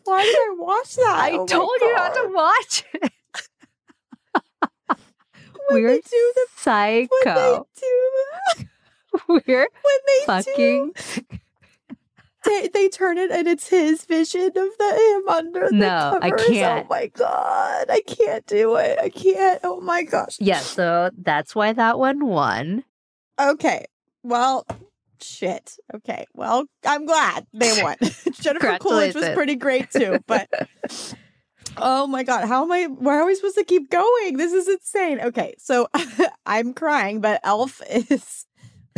Why 0.04 0.22
did 0.22 0.34
I 0.34 0.54
watch 0.58 0.96
that? 0.96 1.16
I 1.18 1.30
Oh 1.32 1.46
told 1.46 1.70
you 1.80 1.94
not 1.94 2.14
to 2.14 2.30
watch 2.32 2.84
it. 2.94 3.12
When 5.68 5.82
We're 5.84 5.88
they 5.94 6.00
do 6.00 6.32
the 6.34 6.46
when 6.64 7.08
they 7.08 7.08
psycho. 7.24 7.66
do 7.78 8.66
We're 9.28 9.68
when 9.82 9.98
they 10.06 10.26
fucking 10.26 10.92
do, 10.96 11.19
they, 12.44 12.68
they 12.68 12.88
turn 12.88 13.18
it 13.18 13.30
and 13.30 13.46
it's 13.46 13.68
his 13.68 14.04
vision 14.04 14.46
of 14.46 14.54
the 14.54 15.20
him 15.22 15.28
under 15.28 15.68
the 15.68 15.76
No, 15.76 16.18
I 16.20 16.30
covers. 16.30 16.46
Oh 16.46 16.52
can't. 16.52 16.86
Oh 16.86 16.94
my 16.94 17.06
god, 17.08 17.86
I 17.90 18.00
can't 18.06 18.46
do 18.46 18.76
it. 18.76 18.98
I 18.98 19.08
can't. 19.08 19.60
Oh 19.64 19.80
my 19.80 20.02
gosh. 20.02 20.36
Yeah, 20.40 20.60
so 20.60 21.10
that's 21.16 21.54
why 21.54 21.72
that 21.72 21.98
one 21.98 22.26
won. 22.26 22.84
Okay. 23.38 23.86
Well, 24.22 24.66
Shit. 25.22 25.76
Okay. 25.94 26.26
Well, 26.34 26.64
I'm 26.86 27.04
glad 27.06 27.46
they 27.52 27.82
won. 27.82 27.96
Jennifer 28.40 28.78
Coolidge 28.78 29.14
was 29.14 29.28
pretty 29.30 29.56
great 29.56 29.90
too, 29.90 30.18
but 30.26 30.48
oh 31.76 32.06
my 32.06 32.22
god, 32.22 32.46
how 32.48 32.62
am 32.64 32.72
I? 32.72 32.86
Why 32.86 33.16
are 33.16 33.26
we 33.26 33.34
supposed 33.34 33.56
to 33.56 33.64
keep 33.64 33.90
going? 33.90 34.36
This 34.36 34.52
is 34.52 34.68
insane. 34.68 35.20
Okay, 35.20 35.54
so 35.58 35.88
I'm 36.46 36.72
crying, 36.74 37.20
but 37.20 37.40
Elf 37.44 37.82
is. 37.90 38.46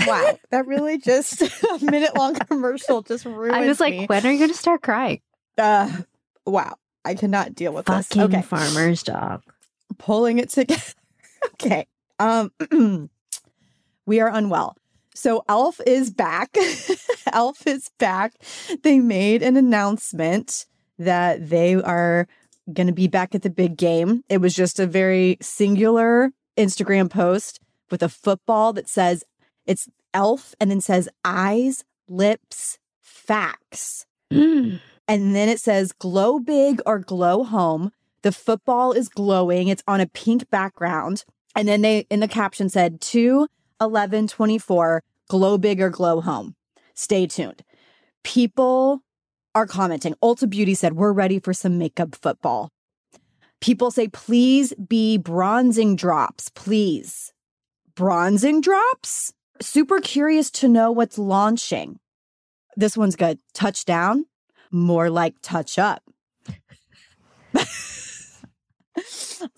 Wow, 0.06 0.38
that 0.50 0.66
really 0.66 0.98
just 0.98 1.42
a 1.42 1.78
minute 1.80 2.16
long 2.16 2.34
commercial 2.34 3.02
just 3.02 3.24
ruined. 3.24 3.54
I 3.54 3.66
was 3.66 3.80
like, 3.80 3.92
me. 3.92 4.06
when 4.06 4.24
are 4.26 4.32
you 4.32 4.38
going 4.38 4.50
to 4.50 4.56
start 4.56 4.82
crying? 4.82 5.20
Uh, 5.58 5.90
wow, 6.46 6.76
I 7.04 7.14
cannot 7.14 7.54
deal 7.54 7.72
with 7.72 7.86
Fucking 7.86 8.20
this. 8.20 8.28
Okay, 8.28 8.42
farmer's 8.42 9.02
dog. 9.02 9.42
pulling 9.98 10.38
it 10.38 10.50
together. 10.50 10.82
okay. 11.54 11.86
Um 12.18 12.52
we 14.06 14.20
are 14.20 14.28
unwell. 14.28 14.76
So 15.14 15.44
Elf 15.48 15.80
is 15.86 16.10
back. 16.10 16.56
Elf 17.32 17.66
is 17.66 17.90
back. 17.98 18.34
They 18.82 18.98
made 18.98 19.42
an 19.42 19.56
announcement 19.56 20.66
that 20.98 21.50
they 21.50 21.74
are 21.74 22.26
going 22.72 22.86
to 22.86 22.92
be 22.92 23.08
back 23.08 23.34
at 23.34 23.42
the 23.42 23.50
big 23.50 23.76
game. 23.76 24.22
It 24.28 24.38
was 24.38 24.54
just 24.54 24.80
a 24.80 24.86
very 24.86 25.36
singular 25.40 26.32
Instagram 26.56 27.10
post 27.10 27.60
with 27.90 28.02
a 28.02 28.08
football 28.08 28.72
that 28.72 28.88
says 28.88 29.24
it's 29.66 29.88
Elf 30.14 30.54
and 30.60 30.70
then 30.70 30.80
says 30.80 31.08
eyes, 31.24 31.84
lips, 32.08 32.78
facts. 33.00 34.06
Mm. 34.32 34.80
And 35.08 35.34
then 35.34 35.48
it 35.48 35.60
says 35.60 35.92
glow 35.92 36.38
big 36.38 36.80
or 36.86 36.98
glow 36.98 37.44
home. 37.44 37.92
The 38.22 38.32
football 38.32 38.92
is 38.92 39.08
glowing. 39.08 39.68
It's 39.68 39.82
on 39.88 40.00
a 40.00 40.06
pink 40.06 40.48
background. 40.50 41.24
And 41.56 41.66
then 41.66 41.82
they 41.82 42.06
in 42.10 42.20
the 42.20 42.28
caption 42.28 42.68
said 42.68 43.00
2 43.00 43.48
11 43.80 44.28
24 44.28 45.02
glow 45.28 45.58
big 45.58 45.80
or 45.80 45.90
glow 45.90 46.20
home. 46.20 46.54
Stay 46.94 47.26
tuned. 47.26 47.62
People 48.22 49.02
are 49.54 49.66
commenting. 49.66 50.14
Ulta 50.22 50.48
Beauty 50.48 50.74
said, 50.74 50.94
We're 50.94 51.12
ready 51.12 51.38
for 51.38 51.52
some 51.52 51.78
makeup 51.78 52.14
football. 52.14 52.70
People 53.62 53.92
say, 53.92 54.08
please 54.08 54.74
be 54.74 55.16
bronzing 55.16 55.94
drops, 55.94 56.48
please. 56.48 57.32
Bronzing 57.94 58.60
drops? 58.60 59.32
Super 59.62 60.00
curious 60.00 60.50
to 60.50 60.68
know 60.68 60.90
what's 60.90 61.18
launching. 61.18 62.00
This 62.76 62.96
one's 62.96 63.16
good. 63.16 63.38
Touchdown, 63.54 64.26
more 64.72 65.08
like 65.08 65.34
touch 65.40 65.78
up. 65.78 66.02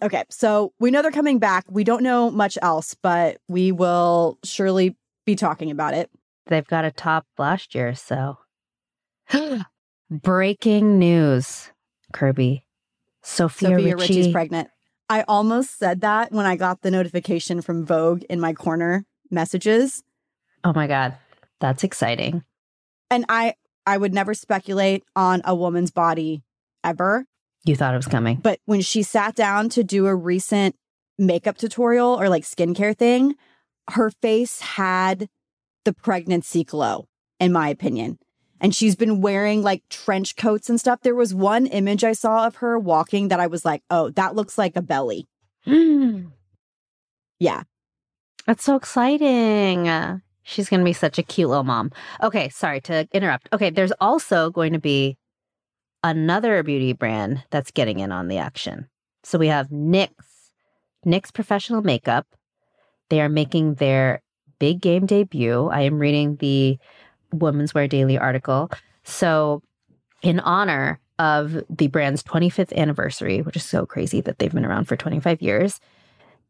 okay, 0.03 0.25
so 0.29 0.75
we 0.79 0.91
know 0.91 1.01
they're 1.01 1.11
coming 1.11 1.39
back. 1.39 1.65
We 1.71 1.85
don't 1.85 2.03
know 2.03 2.31
much 2.31 2.59
else, 2.61 2.95
but 3.03 3.39
we 3.49 3.73
will 3.73 4.39
surely 4.45 4.97
be 5.25 5.37
talking 5.37 5.71
about 5.71 5.95
it. 5.95 6.11
They've 6.47 6.67
got 6.67 6.85
a 6.85 6.91
top 6.91 7.27
last 7.39 7.75
year, 7.75 7.95
so. 7.95 8.37
Breaking 10.11 10.99
news, 10.99 11.71
Kirbie. 12.13 12.65
Sofia, 13.23 13.71
Sofia 13.71 13.97
Richie. 13.97 14.15
Richie's 14.15 14.33
pregnant. 14.33 14.69
I 15.09 15.23
almost 15.23 15.79
said 15.79 16.03
that 16.03 16.31
when 16.31 16.45
I 16.45 16.57
got 16.57 16.83
the 16.83 16.91
notification 16.91 17.63
from 17.63 17.87
Vogue 17.87 18.23
in 18.29 18.39
my 18.39 18.53
corner 18.53 19.07
messages. 19.31 20.03
Oh 20.63 20.73
my 20.75 20.87
God. 20.87 21.17
That's 21.61 21.85
exciting. 21.85 22.43
And 23.11 23.25
I 23.29 23.55
I 23.87 23.99
would 23.99 24.15
never 24.15 24.35
speculate 24.35 25.05
on 25.15 25.43
a 25.45 25.55
woman's 25.55 25.91
body 25.91 26.43
ever. 26.83 27.27
You 27.65 27.77
thought 27.77 27.95
it 27.95 27.99
was 27.99 28.07
coming. 28.07 28.37
But 28.37 28.61
when 28.65 28.81
she 28.81 29.03
sat 29.03 29.35
down 29.35 29.69
to 29.71 29.85
do 29.85 30.07
a 30.07 30.15
recent 30.15 30.77
makeup 31.19 31.57
tutorial 31.57 32.21
or 32.21 32.29
like 32.29 32.45
skincare 32.45 32.97
thing, 32.97 33.35
her 33.91 34.11
face 34.11 34.61
had 34.61 35.29
the 35.85 35.93
pregnancy 35.93 36.65
glow, 36.65 37.07
in 37.39 37.53
my 37.53 37.69
opinion. 37.69 38.19
And 38.61 38.75
she's 38.75 38.97
been 38.97 39.21
wearing 39.21 39.63
like 39.63 39.83
trench 39.91 40.37
coats 40.37 40.71
and 40.71 40.81
stuff. 40.81 41.01
There 41.03 41.15
was 41.15 41.35
one 41.35 41.67
image 41.67 42.05
I 42.05 42.13
saw 42.13 42.47
of 42.47 42.57
her 42.57 42.79
walking 42.79 43.29
that 43.29 43.41
I 43.41 43.47
was 43.47 43.65
like, 43.65 43.83
oh, 43.91 44.11
that 44.11 44.35
looks 44.35 44.57
like 44.59 44.77
a 44.77 44.83
belly. 44.83 45.27
Yeah. 47.41 47.65
That's 48.47 48.65
so 48.65 48.77
exciting. 48.77 49.87
She's 50.43 50.69
going 50.69 50.81
to 50.81 50.85
be 50.85 50.93
such 50.93 51.19
a 51.19 51.23
cute 51.23 51.49
little 51.49 51.65
mom. 51.65 51.91
Okay, 52.23 52.49
sorry 52.51 52.81
to 52.83 53.09
interrupt. 53.13 53.49
Okay, 53.53 53.71
there's 53.71 53.93
also 54.01 54.51
going 54.51 54.75
to 54.75 54.79
be 54.79 55.17
another 56.03 56.63
beauty 56.63 56.93
brand 56.93 57.43
that's 57.51 57.71
getting 57.71 57.99
in 57.99 58.13
on 58.13 58.29
the 58.29 58.37
action. 58.37 58.89
So 59.23 59.39
we 59.39 59.49
have 59.49 59.69
NYX, 59.71 60.11
NYX 61.07 61.33
Professional 61.33 61.81
Makeup. 61.81 62.27
They 63.09 63.23
are 63.23 63.31
making 63.31 63.75
their 63.75 64.23
big 64.59 64.81
game 64.81 65.07
debut. 65.07 65.69
I 65.69 65.81
am 65.81 65.99
reading 65.99 66.37
the 66.37 66.79
Women's 67.33 67.75
Wear 67.75 67.89
Daily 67.89 68.19
article. 68.19 68.71
So, 69.03 69.63
in 70.23 70.41
honor 70.41 71.01
of 71.19 71.63
the 71.69 71.89
brand's 71.89 72.23
25th 72.23 72.75
anniversary, 72.75 73.43
which 73.43 73.57
is 73.57 73.65
so 73.65 73.87
crazy 73.87 74.21
that 74.23 74.39
they've 74.39 74.53
been 74.53 74.65
around 74.65 74.87
for 74.87 74.97
25 74.97 75.43
years, 75.43 75.81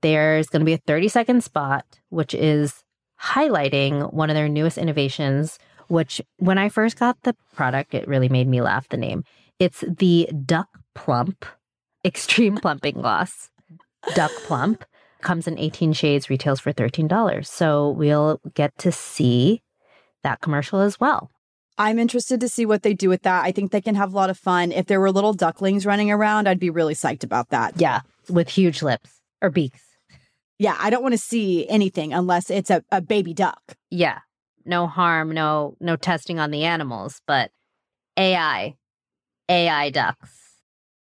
there's 0.05 0.49
going 0.49 0.61
to 0.61 0.67
be 0.67 0.75
a 0.75 0.79
30 0.87 1.09
second 1.09 1.43
spot, 1.43 1.87
which 2.11 2.35
is 2.35 2.85
highlighting 3.19 4.13
one 4.13 4.29
of 4.29 4.37
their 4.37 4.51
newest 4.51 4.77
innovations, 4.77 5.59
which 5.89 6.21
when 6.37 6.59
I 6.59 6.69
first 6.69 6.99
got 6.99 7.17
the 7.23 7.35
product, 7.55 7.95
it 7.95 8.07
really 8.07 8.29
made 8.29 8.47
me 8.47 8.61
laugh. 8.61 8.87
The 8.91 8.99
name 8.99 9.25
it's 9.59 9.83
the 9.89 10.29
Duck 10.45 10.69
Plump 10.95 11.47
Extreme 12.05 12.59
Plumping 12.59 12.97
Gloss. 12.97 13.49
Duck 14.15 14.31
Plump 14.45 14.85
comes 15.23 15.49
in 15.49 15.59
18 15.59 15.95
shades, 15.95 16.29
retails 16.29 16.61
for 16.61 16.71
$13. 16.71 17.47
So 17.47 17.89
we'll 17.89 18.43
get 18.53 18.77
to 18.79 18.93
see 18.93 19.63
that 20.23 20.43
commercial 20.43 20.81
as 20.81 21.01
well. 21.01 21.31
I'm 21.79 21.99
interested 21.99 22.41
to 22.41 22.49
see 22.49 22.67
what 22.67 22.83
they 22.83 22.93
do 22.93 23.09
with 23.09 23.23
that. 23.23 23.43
I 23.43 23.53
think 23.53 23.73
they 23.73 23.81
can 23.81 23.95
have 23.95 24.13
a 24.13 24.17
lot 24.17 24.29
of 24.29 24.37
fun. 24.37 24.71
If 24.71 24.85
there 24.85 25.01
were 25.01 25.11
little 25.11 25.33
ducklings 25.33 25.87
running 25.87 26.11
around, 26.11 26.47
I'd 26.47 26.61
be 26.61 26.69
really 26.69 26.95
psyched 26.95 27.25
about 27.25 27.49
that. 27.49 27.81
Yeah, 27.81 28.03
with 28.29 28.51
huge 28.51 28.83
lips 28.83 29.23
or 29.41 29.49
beaks. 29.49 29.84
Yeah, 30.59 30.77
I 30.79 30.91
don't 30.91 31.03
want 31.03 31.15
to 31.15 31.19
see 31.19 31.69
anything 31.69 32.13
unless 32.13 32.51
it's 32.51 32.71
a, 32.71 32.83
a 32.91 33.01
baby 33.01 33.35
duck. 33.35 33.61
Yeah. 33.91 34.21
No 34.65 34.87
harm, 34.87 35.33
no 35.33 35.77
no 35.81 35.97
testing 35.97 36.39
on 36.39 36.51
the 36.51 36.65
animals, 36.65 37.21
but 37.27 37.51
AI 38.17 38.77
AI 39.49 39.91
ducks. 39.91 40.41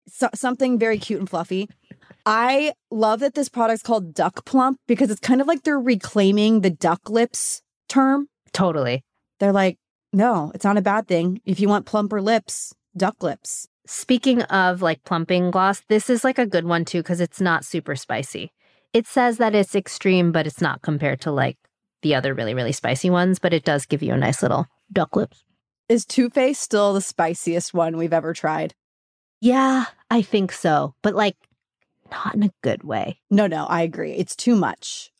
So, 0.07 0.29
something 0.35 0.77
very 0.77 0.99
cute 0.99 1.19
and 1.19 1.29
fluffy. 1.29 1.69
I 2.25 2.73
love 2.91 3.21
that 3.21 3.35
this 3.35 3.49
product's 3.49 3.83
called 3.83 4.13
Duck 4.13 4.45
Plump 4.45 4.79
because 4.87 5.09
it's 5.09 5.19
kind 5.19 5.41
of 5.41 5.47
like 5.47 5.63
they're 5.63 5.79
reclaiming 5.79 6.61
the 6.61 6.69
duck 6.69 7.09
lips 7.09 7.61
term. 7.87 8.27
Totally. 8.53 9.03
They're 9.39 9.53
like, 9.53 9.77
no, 10.13 10.51
it's 10.53 10.65
not 10.65 10.77
a 10.77 10.81
bad 10.81 11.07
thing. 11.07 11.41
If 11.45 11.59
you 11.59 11.69
want 11.69 11.85
plumper 11.85 12.21
lips, 12.21 12.73
duck 12.95 13.23
lips. 13.23 13.67
Speaking 13.85 14.41
of 14.43 14.81
like 14.81 15.03
plumping 15.03 15.51
gloss, 15.51 15.81
this 15.87 16.09
is 16.09 16.23
like 16.23 16.37
a 16.37 16.45
good 16.45 16.65
one 16.65 16.85
too 16.85 16.99
because 17.01 17.21
it's 17.21 17.39
not 17.39 17.63
super 17.63 17.95
spicy. 17.95 18.51
It 18.97 19.05
says 19.05 19.37
that 19.37 19.53
it's 19.53 19.75
extreme, 19.75 20.31
but 20.31 20.47
it's 20.47 20.59
not 20.59 20.81
compared 20.81 21.21
to 21.21 21.31
like 21.31 21.55
the 22.01 22.15
other 22.15 22.33
really, 22.33 22.55
really 22.55 22.71
spicy 22.71 23.11
ones, 23.11 23.37
but 23.37 23.53
it 23.53 23.63
does 23.63 23.85
give 23.85 24.01
you 24.01 24.11
a 24.11 24.17
nice 24.17 24.41
little 24.41 24.65
duck 24.91 25.15
lips. 25.15 25.43
Is 25.87 26.03
Too 26.03 26.31
Faced 26.31 26.63
still 26.63 26.95
the 26.95 27.01
spiciest 27.01 27.75
one 27.75 27.95
we've 27.95 28.11
ever 28.11 28.33
tried? 28.33 28.73
Yeah, 29.39 29.85
I 30.09 30.23
think 30.23 30.51
so, 30.51 30.95
but 31.03 31.13
like 31.13 31.37
not 32.09 32.33
in 32.33 32.41
a 32.41 32.51
good 32.63 32.83
way. 32.83 33.19
No, 33.29 33.45
no, 33.45 33.65
I 33.65 33.83
agree. 33.83 34.13
It's 34.13 34.35
too 34.35 34.55
much. 34.55 35.11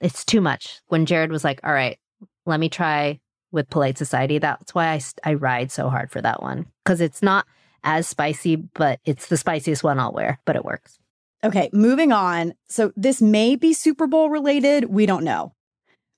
It's 0.00 0.24
too 0.24 0.40
much. 0.40 0.80
When 0.86 1.04
Jared 1.04 1.30
was 1.30 1.44
like, 1.44 1.60
all 1.62 1.74
right, 1.74 1.98
let 2.46 2.58
me 2.58 2.70
try 2.70 3.20
with 3.52 3.68
Polite 3.68 3.98
Society, 3.98 4.38
that's 4.38 4.74
why 4.74 4.94
I, 4.94 5.00
I 5.24 5.34
ride 5.34 5.70
so 5.70 5.90
hard 5.90 6.10
for 6.10 6.22
that 6.22 6.40
one 6.42 6.64
because 6.86 7.02
it's 7.02 7.20
not 7.20 7.44
as 7.84 8.08
spicy, 8.08 8.56
but 8.56 8.98
it's 9.04 9.26
the 9.26 9.36
spiciest 9.36 9.84
one 9.84 10.00
I'll 10.00 10.14
wear, 10.14 10.40
but 10.46 10.56
it 10.56 10.64
works. 10.64 10.98
Okay, 11.46 11.70
moving 11.72 12.12
on. 12.12 12.54
So 12.68 12.92
this 12.96 13.22
may 13.22 13.56
be 13.56 13.72
Super 13.72 14.06
Bowl 14.06 14.30
related. 14.30 14.86
We 14.86 15.06
don't 15.06 15.24
know. 15.24 15.52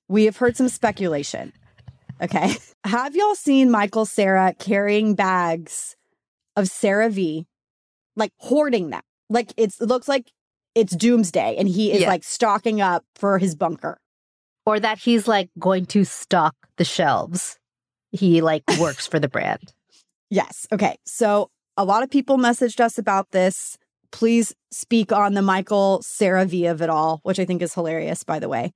We 0.08 0.24
have 0.24 0.36
heard 0.38 0.56
some 0.56 0.68
speculation. 0.68 1.52
Okay. 2.20 2.54
Have 2.84 3.14
y'all 3.14 3.34
seen 3.34 3.70
Michael 3.70 4.06
Cera 4.06 4.54
carrying 4.58 5.14
bags 5.14 5.96
of 6.56 6.64
CeraVe, 6.64 7.44
like 8.16 8.32
hoarding 8.38 8.90
them? 8.90 9.02
Like 9.28 9.52
it's 9.56 9.80
it 9.80 9.86
looks 9.88 10.08
like 10.08 10.32
it's 10.74 10.96
doomsday 10.96 11.56
and 11.58 11.68
he 11.68 11.92
is 11.92 12.00
Yeah. 12.02 12.08
like 12.08 12.24
stocking 12.24 12.80
up 12.80 13.04
for 13.14 13.38
his 13.38 13.54
bunker. 13.54 13.98
Or 14.64 14.80
that 14.80 14.98
he's 14.98 15.28
like 15.28 15.50
going 15.58 15.86
to 15.86 16.04
stock 16.04 16.54
the 16.76 16.84
shelves. 16.84 17.58
He 18.12 18.40
like 18.40 18.62
works 18.80 19.06
for 19.06 19.18
the 19.18 19.28
brand. 19.28 19.60
Yes. 20.30 20.66
Okay. 20.70 20.98
So 21.06 21.50
a 21.78 21.84
lot 21.86 22.02
of 22.02 22.10
people 22.10 22.36
messaged 22.36 22.80
us 22.80 22.98
about 22.98 23.30
this. 23.30 23.78
Please 24.10 24.54
speak 24.70 25.12
on 25.12 25.34
the 25.34 25.42
Michael 25.42 26.00
CeraVe 26.02 26.70
of 26.70 26.82
it 26.82 26.90
all, 26.90 27.20
which 27.22 27.38
I 27.38 27.44
think 27.44 27.62
is 27.62 27.74
hilarious, 27.74 28.24
by 28.24 28.38
the 28.38 28.48
way. 28.48 28.72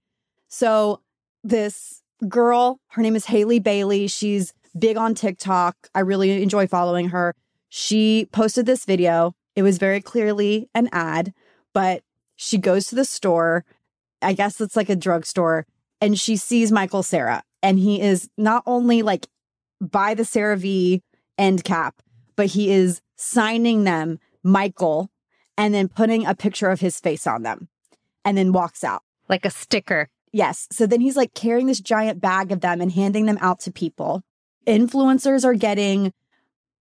So 0.48 1.00
this 1.42 2.02
girl, 2.28 2.80
her 2.88 3.02
name 3.02 3.16
is 3.16 3.26
Haley 3.26 3.60
Baylee. 3.60 4.10
She's 4.10 4.52
big 4.78 4.96
on 4.96 5.14
TikTok. 5.14 5.76
I 5.94 6.00
really 6.00 6.42
enjoy 6.42 6.66
following 6.66 7.08
her. 7.08 7.34
She 7.68 8.28
posted 8.32 8.66
this 8.66 8.84
video. 8.84 9.34
It 9.56 9.62
was 9.62 9.78
very 9.78 10.00
clearly 10.00 10.68
an 10.74 10.88
ad, 10.92 11.32
but 11.72 12.02
she 12.36 12.58
goes 12.58 12.86
to 12.86 12.94
the 12.94 13.04
store. 13.04 13.64
I 14.20 14.34
guess 14.34 14.60
it's 14.60 14.76
like 14.76 14.88
a 14.88 14.96
drugstore, 14.96 15.66
and 16.00 16.18
she 16.18 16.36
sees 16.36 16.70
Michael 16.70 17.02
Cera 17.02 17.42
and 17.62 17.78
he 17.78 18.00
is 18.00 18.28
not 18.36 18.62
only 18.66 19.02
like 19.02 19.28
by 19.80 20.14
the 20.14 20.24
CeraVe 20.24 21.00
end 21.38 21.64
cap, 21.64 22.02
but 22.36 22.46
he 22.46 22.70
is 22.70 23.00
signing 23.16 23.84
them 23.84 24.18
Michael 24.42 25.10
and 25.57 25.74
then 25.74 25.88
putting 25.88 26.26
a 26.26 26.34
picture 26.34 26.70
of 26.70 26.80
his 26.80 26.98
face 26.98 27.26
on 27.26 27.42
them 27.42 27.68
and 28.24 28.36
then 28.36 28.53
walks 28.53 28.84
out. 28.84 29.03
Like 29.28 29.44
a 29.44 29.50
sticker. 29.50 30.09
Yes. 30.32 30.66
So 30.72 30.86
then 30.86 31.00
he's 31.00 31.16
like 31.16 31.34
carrying 31.34 31.66
this 31.66 31.80
giant 31.80 32.20
bag 32.20 32.53
of 32.53 32.61
them 32.61 32.80
and 32.80 32.92
handing 32.92 33.26
them 33.26 33.38
out 33.40 33.61
to 33.61 33.70
people. 33.70 34.22
Influencers 34.66 35.44
are 35.44 35.55
getting 35.55 36.12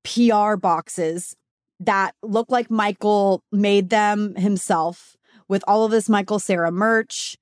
PR 0.03 0.55
boxes 0.55 1.35
that 1.79 2.13
look 2.21 2.49
like 2.49 2.69
Michael 2.69 3.43
made 3.51 3.89
them 3.89 4.35
himself 4.35 5.17
with 5.47 5.63
all 5.67 5.83
of 5.83 5.91
this 5.91 6.07
Michael 6.07 6.39
Cera 6.39 6.71
merch. 6.71 7.37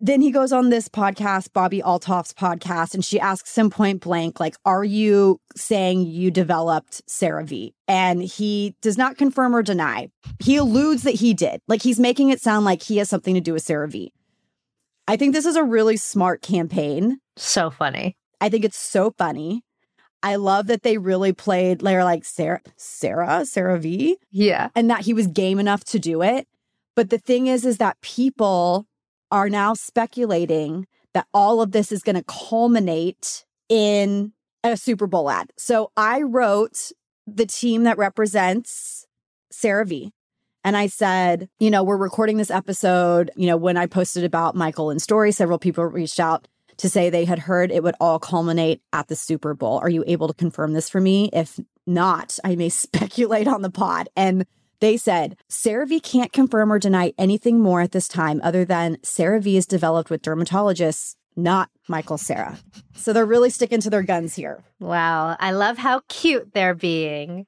Then 0.00 0.20
he 0.20 0.30
goes 0.30 0.52
on 0.52 0.70
this 0.70 0.88
podcast, 0.88 1.50
Bobbi 1.50 1.80
Althoff's 1.80 2.34
podcast, 2.34 2.94
and 2.94 3.04
she 3.04 3.18
asks 3.20 3.56
him 3.56 3.70
point 3.70 4.02
blank, 4.02 4.40
like, 4.40 4.56
are 4.64 4.84
you 4.84 5.40
saying 5.56 6.02
you 6.06 6.30
developed 6.30 7.06
CeraVe? 7.06 7.72
And 7.88 8.22
he 8.22 8.74
does 8.82 8.98
not 8.98 9.16
confirm 9.16 9.54
or 9.54 9.62
deny. 9.62 10.08
He 10.40 10.56
alludes 10.56 11.04
that 11.04 11.14
he 11.14 11.32
did. 11.32 11.60
Like 11.68 11.82
he's 11.82 12.00
making 12.00 12.30
it 12.30 12.40
sound 12.40 12.64
like 12.64 12.82
he 12.82 12.98
has 12.98 13.08
something 13.08 13.34
to 13.34 13.40
do 13.40 13.52
with 13.52 13.64
CeraVe. 13.64 14.10
I 15.06 15.16
think 15.16 15.32
this 15.32 15.46
is 15.46 15.56
a 15.56 15.64
really 15.64 15.96
smart 15.96 16.42
campaign. 16.42 17.18
So 17.36 17.70
funny. 17.70 18.16
I 18.40 18.48
think 18.48 18.64
it's 18.64 18.78
so 18.78 19.14
funny. 19.16 19.62
I 20.22 20.36
love 20.36 20.66
that 20.68 20.82
they 20.82 20.96
really 20.96 21.32
played 21.32 21.80
they're 21.80 22.04
like 22.04 22.24
Cera, 22.24 22.60
Cera, 22.76 23.44
Sarah 23.44 23.78
V. 23.78 24.16
Yeah. 24.30 24.70
and 24.74 24.90
that 24.90 25.02
he 25.02 25.12
was 25.12 25.26
game 25.26 25.58
enough 25.58 25.84
to 25.84 25.98
do 25.98 26.22
it. 26.22 26.48
But 26.96 27.10
the 27.10 27.18
thing 27.18 27.46
is, 27.46 27.64
is 27.66 27.78
that 27.78 28.00
people 28.00 28.86
are 29.34 29.50
now 29.50 29.74
speculating 29.74 30.86
that 31.12 31.26
all 31.34 31.60
of 31.60 31.72
this 31.72 31.90
is 31.90 32.04
going 32.04 32.14
to 32.14 32.22
culminate 32.22 33.44
in 33.68 34.32
a 34.62 34.76
Super 34.76 35.08
Bowl 35.08 35.28
ad. 35.28 35.50
So 35.58 35.90
I 35.96 36.22
wrote 36.22 36.92
the 37.26 37.44
team 37.44 37.82
that 37.82 37.98
represents 37.98 39.08
CeraVe. 39.52 40.10
And 40.62 40.76
I 40.76 40.86
said, 40.86 41.48
you 41.58 41.68
know, 41.68 41.82
we're 41.82 41.96
recording 41.96 42.36
this 42.36 42.50
episode. 42.50 43.32
You 43.34 43.48
know, 43.48 43.56
when 43.56 43.76
I 43.76 43.86
posted 43.86 44.22
about 44.22 44.54
Michael 44.54 44.90
and 44.90 45.02
Story, 45.02 45.32
several 45.32 45.58
people 45.58 45.84
reached 45.84 46.20
out 46.20 46.46
to 46.76 46.88
say 46.88 47.10
they 47.10 47.24
had 47.24 47.40
heard 47.40 47.72
it 47.72 47.82
would 47.82 47.96
all 48.00 48.20
culminate 48.20 48.82
at 48.92 49.08
the 49.08 49.16
Super 49.16 49.52
Bowl. 49.52 49.80
Are 49.80 49.90
you 49.90 50.04
able 50.06 50.28
to 50.28 50.34
confirm 50.34 50.74
this 50.74 50.88
for 50.88 51.00
me? 51.00 51.28
If 51.32 51.58
not, 51.88 52.38
I 52.44 52.54
may 52.54 52.68
speculate 52.68 53.48
on 53.48 53.62
the 53.62 53.70
pod. 53.70 54.08
And 54.14 54.46
they 54.84 54.96
said 54.96 55.36
CeraVe 55.50 56.02
can't 56.02 56.32
confirm 56.32 56.72
or 56.72 56.78
deny 56.78 57.12
anything 57.16 57.60
more 57.60 57.80
at 57.80 57.92
this 57.92 58.06
time 58.06 58.40
other 58.44 58.64
than 58.64 58.96
CeraVe 58.98 59.56
is 59.56 59.66
developed 59.66 60.10
with 60.10 60.22
dermatologists, 60.22 61.16
not 61.36 61.70
Michael 61.88 62.18
Cera. 62.18 62.58
So 62.94 63.12
they're 63.12 63.24
really 63.24 63.50
sticking 63.50 63.80
to 63.80 63.90
their 63.90 64.02
guns 64.02 64.34
here. 64.34 64.62
Wow. 64.80 65.36
I 65.40 65.52
love 65.52 65.78
how 65.78 66.02
cute 66.08 66.52
they're 66.52 66.74
being. 66.74 67.46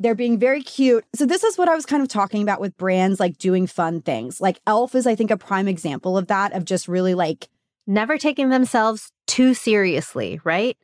They're 0.00 0.14
being 0.14 0.38
very 0.38 0.62
cute. 0.62 1.04
So 1.14 1.26
this 1.26 1.44
is 1.44 1.56
what 1.56 1.68
I 1.68 1.74
was 1.74 1.86
kind 1.86 2.02
of 2.02 2.08
talking 2.08 2.42
about 2.42 2.60
with 2.60 2.76
brands 2.76 3.20
like 3.20 3.38
doing 3.38 3.66
fun 3.66 4.02
things. 4.02 4.40
Like 4.40 4.58
Elf 4.66 4.94
is 4.94 5.06
I 5.06 5.14
think 5.14 5.30
a 5.30 5.36
prime 5.36 5.68
example 5.68 6.18
of 6.18 6.26
that 6.28 6.52
of 6.52 6.64
just 6.64 6.88
really 6.88 7.14
like 7.14 7.48
Never 7.86 8.16
taking 8.16 8.48
themselves 8.48 9.12
too 9.26 9.52
seriously, 9.52 10.40
right? 10.42 10.78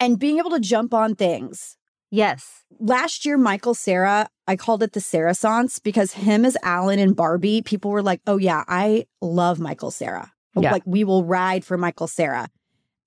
and 0.00 0.18
being 0.18 0.38
able 0.38 0.50
to 0.50 0.60
jump 0.60 0.92
on 0.94 1.14
things. 1.14 1.76
Yes. 2.10 2.64
Last 2.78 3.24
year, 3.24 3.36
Michael 3.36 3.74
Cera, 3.74 4.28
I 4.46 4.56
called 4.56 4.82
it 4.82 4.92
the 4.92 5.00
Cera-sance 5.00 5.82
because 5.82 6.12
him 6.12 6.44
as 6.44 6.56
Allan 6.62 6.98
and 6.98 7.16
Barbie, 7.16 7.62
people 7.62 7.90
were 7.90 8.02
like, 8.02 8.20
oh, 8.26 8.36
yeah, 8.36 8.64
I 8.68 9.06
love 9.20 9.58
Michael 9.58 9.90
Cera. 9.90 10.32
Yeah. 10.54 10.72
Like, 10.72 10.84
we 10.86 11.04
will 11.04 11.24
ride 11.24 11.64
for 11.64 11.76
Michael 11.76 12.06
Cera. 12.06 12.48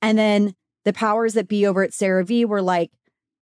And 0.02 0.18
then 0.18 0.54
the 0.86 0.94
powers 0.94 1.34
that 1.34 1.48
be 1.48 1.66
over 1.66 1.84
at 1.84 1.92
CeraVe 1.92 2.46
were 2.46 2.62
like, 2.62 2.92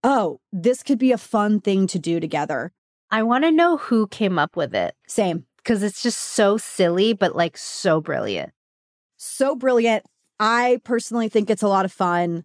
oh, 0.03 0.39
this 0.51 0.83
could 0.83 0.99
be 0.99 1.11
a 1.11 1.17
fun 1.17 1.59
thing 1.59 1.87
to 1.87 1.99
do 1.99 2.19
together. 2.19 2.71
I 3.11 3.23
want 3.23 3.43
to 3.43 3.51
know 3.51 3.77
who 3.77 4.07
came 4.07 4.37
up 4.37 4.55
with 4.55 4.75
it 4.75 4.95
Same. 5.07 5.45
because 5.57 5.83
it's 5.83 6.01
just 6.01 6.19
so 6.19 6.57
silly, 6.57 7.13
but 7.13 7.35
like 7.35 7.57
so 7.57 8.01
brilliant. 8.01 8.51
So 9.17 9.55
brilliant. 9.55 10.05
I 10.39 10.79
personally 10.83 11.29
think 11.29 11.49
it's 11.49 11.63
a 11.63 11.67
lot 11.67 11.85
of 11.85 11.91
fun. 11.91 12.43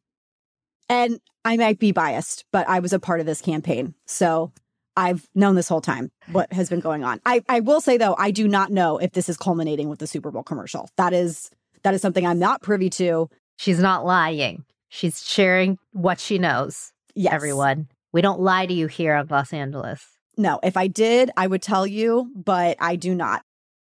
And 0.92 1.20
I 1.44 1.56
might 1.56 1.78
be 1.78 1.90
biased, 1.92 2.44
but 2.52 2.68
I 2.68 2.80
was 2.80 2.92
a 2.92 2.98
part 2.98 3.20
of 3.20 3.26
this 3.26 3.40
campaign. 3.40 3.94
So 4.06 4.52
I've 4.96 5.26
known 5.34 5.54
this 5.54 5.68
whole 5.68 5.80
time 5.80 6.10
what 6.32 6.52
has 6.52 6.68
been 6.68 6.80
going 6.80 7.02
on. 7.02 7.18
I, 7.24 7.42
I 7.48 7.60
will 7.60 7.80
say 7.80 7.96
though, 7.96 8.14
I 8.18 8.30
do 8.30 8.46
not 8.46 8.70
know 8.70 8.98
if 8.98 9.12
this 9.12 9.28
is 9.30 9.38
culminating 9.38 9.88
with 9.88 10.00
the 10.00 10.06
Super 10.06 10.30
Bowl 10.30 10.42
commercial. 10.42 10.90
That 10.98 11.14
is 11.14 11.50
that 11.82 11.94
is 11.94 12.02
something 12.02 12.26
I'm 12.26 12.38
not 12.38 12.60
privy 12.62 12.90
to. 12.90 13.28
She's 13.56 13.78
not 13.80 14.04
lying. 14.04 14.64
She's 14.90 15.24
sharing 15.26 15.78
what 15.92 16.20
she 16.20 16.38
knows, 16.38 16.92
Yes. 17.14 17.32
everyone. 17.32 17.88
We 18.12 18.20
don't 18.20 18.40
lie 18.40 18.66
to 18.66 18.74
you 18.74 18.86
here 18.86 19.14
on 19.14 19.26
Gloss 19.26 19.52
Angeles. 19.54 20.04
No, 20.36 20.60
if 20.62 20.76
I 20.76 20.86
did, 20.86 21.30
I 21.36 21.46
would 21.46 21.62
tell 21.62 21.86
you, 21.86 22.30
but 22.36 22.76
I 22.80 22.96
do 22.96 23.14
not. 23.14 23.42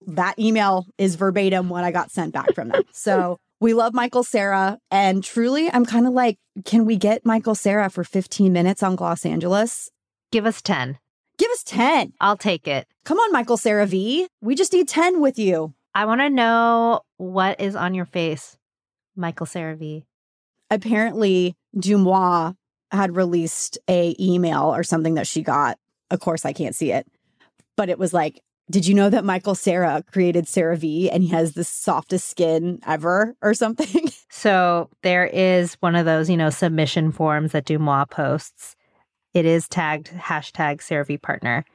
That 0.07 0.37
email 0.39 0.87
is 0.97 1.15
verbatim 1.15 1.69
what 1.69 1.83
I 1.83 1.91
got 1.91 2.09
sent 2.11 2.33
back 2.33 2.53
from 2.55 2.69
them. 2.69 2.83
So 2.91 3.37
we 3.59 3.73
love 3.73 3.93
Michael 3.93 4.23
Cera. 4.23 4.79
And 4.91 5.23
truly, 5.23 5.69
I'm 5.71 5.85
kind 5.85 6.07
of 6.07 6.13
like, 6.13 6.37
can 6.65 6.85
we 6.85 6.95
get 6.95 7.25
Michael 7.25 7.55
Cera 7.55 7.89
for 7.89 8.03
15 8.03 8.51
minutes 8.53 8.83
on 8.83 8.95
Gloss 8.95 9.25
Angeles? 9.25 9.89
Give 10.31 10.45
us 10.45 10.61
10. 10.61 10.99
Give 11.37 11.51
us 11.51 11.63
10. 11.63 12.13
I'll 12.19 12.37
take 12.37 12.67
it. 12.67 12.87
Come 13.05 13.19
on, 13.19 13.31
Michael 13.31 13.57
CeraVe. 13.57 14.27
We 14.41 14.55
just 14.55 14.73
need 14.73 14.87
10 14.87 15.21
with 15.21 15.37
you. 15.37 15.73
I 15.93 16.05
want 16.05 16.21
to 16.21 16.29
know 16.29 17.01
what 17.17 17.59
is 17.59 17.75
on 17.75 17.93
your 17.93 18.05
face, 18.05 18.57
Michael 19.15 19.45
CeraVe. 19.45 20.03
Apparently, 20.69 21.55
Deuxmoi 21.75 22.55
had 22.91 23.15
released 23.15 23.77
a 23.89 24.15
email 24.19 24.73
or 24.73 24.83
something 24.83 25.15
that 25.15 25.27
she 25.27 25.41
got. 25.41 25.77
Of 26.09 26.19
course, 26.19 26.45
I 26.45 26.53
can't 26.53 26.75
see 26.75 26.91
it, 26.91 27.07
but 27.75 27.89
it 27.89 27.99
was 27.99 28.13
like, 28.13 28.41
did 28.69 28.85
you 28.85 28.93
know 28.93 29.09
that 29.09 29.23
Michael 29.23 29.55
Cera 29.55 30.03
created 30.11 30.45
CeraVe 30.45 31.09
and 31.11 31.23
he 31.23 31.29
has 31.29 31.53
the 31.53 31.63
softest 31.63 32.27
skin 32.29 32.79
ever 32.85 33.35
or 33.41 33.53
something? 33.53 34.09
So 34.29 34.89
there 35.01 35.25
is 35.25 35.75
one 35.79 35.95
of 35.95 36.05
those, 36.05 36.29
you 36.29 36.37
know, 36.37 36.51
submission 36.51 37.11
forms 37.11 37.53
that 37.53 37.65
Deuxmoi 37.65 38.07
posts. 38.07 38.75
It 39.33 39.45
is 39.45 39.67
tagged 39.67 40.11
hashtag 40.11 40.79
CeraVe 40.79 41.19
partner. 41.19 41.65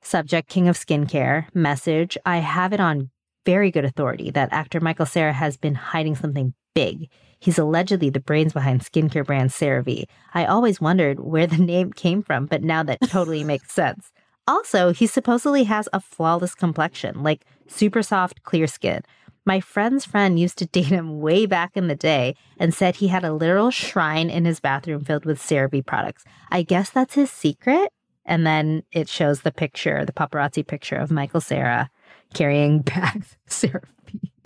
Subject 0.00 0.48
King 0.48 0.68
of 0.68 0.76
Skincare. 0.76 1.46
Message 1.54 2.18
I 2.26 2.38
have 2.38 2.72
it 2.72 2.80
on 2.80 3.10
very 3.44 3.70
good 3.70 3.84
authority 3.84 4.30
that 4.30 4.52
actor 4.52 4.80
Michael 4.80 5.06
Cera 5.06 5.32
has 5.32 5.56
been 5.56 5.76
hiding 5.76 6.16
something 6.16 6.54
big. 6.74 7.08
He's 7.38 7.58
allegedly 7.58 8.10
the 8.10 8.20
brains 8.20 8.52
behind 8.52 8.80
skincare 8.80 9.26
brand 9.26 9.50
CeraVe. 9.50 10.04
I 10.34 10.44
always 10.46 10.80
wondered 10.80 11.20
where 11.20 11.46
the 11.46 11.58
name 11.72 11.92
came 11.92 12.22
from, 12.22 12.46
but 12.46 12.62
now 12.62 12.82
that 12.82 12.98
totally 13.08 13.44
makes 13.52 13.72
sense. 13.72 14.10
Also, 14.46 14.92
he 14.92 15.06
supposedly 15.06 15.64
has 15.64 15.88
a 15.92 16.00
flawless 16.00 16.54
complexion, 16.54 17.22
like 17.22 17.44
super 17.68 18.02
soft, 18.02 18.42
clear 18.42 18.66
skin. 18.66 19.02
My 19.44 19.60
friend's 19.60 20.04
friend 20.04 20.38
used 20.38 20.58
to 20.58 20.66
date 20.78 20.86
him 20.86 21.20
way 21.20 21.46
back 21.46 21.72
in 21.76 21.88
the 21.88 21.96
day 21.96 22.36
and 22.58 22.74
said 22.74 22.96
he 22.96 23.08
had 23.08 23.24
a 23.24 23.32
literal 23.32 23.70
shrine 23.70 24.30
in 24.30 24.44
his 24.44 24.60
bathroom 24.60 25.04
filled 25.04 25.24
with 25.24 25.40
CeraVe 25.40 25.86
products. 25.86 26.24
I 26.50 26.62
guess 26.62 26.90
that's 26.90 27.14
his 27.14 27.30
secret. 27.30 27.90
And 28.24 28.46
then 28.46 28.84
it 28.92 29.08
shows 29.08 29.40
the 29.42 29.50
picture, 29.50 30.04
the 30.04 30.12
paparazzi 30.12 30.64
picture 30.64 30.94
of 30.96 31.10
Michael 31.10 31.40
Cera 31.40 31.90
carrying 32.34 32.78
of 33.16 33.36
CeraVe. 33.48 33.84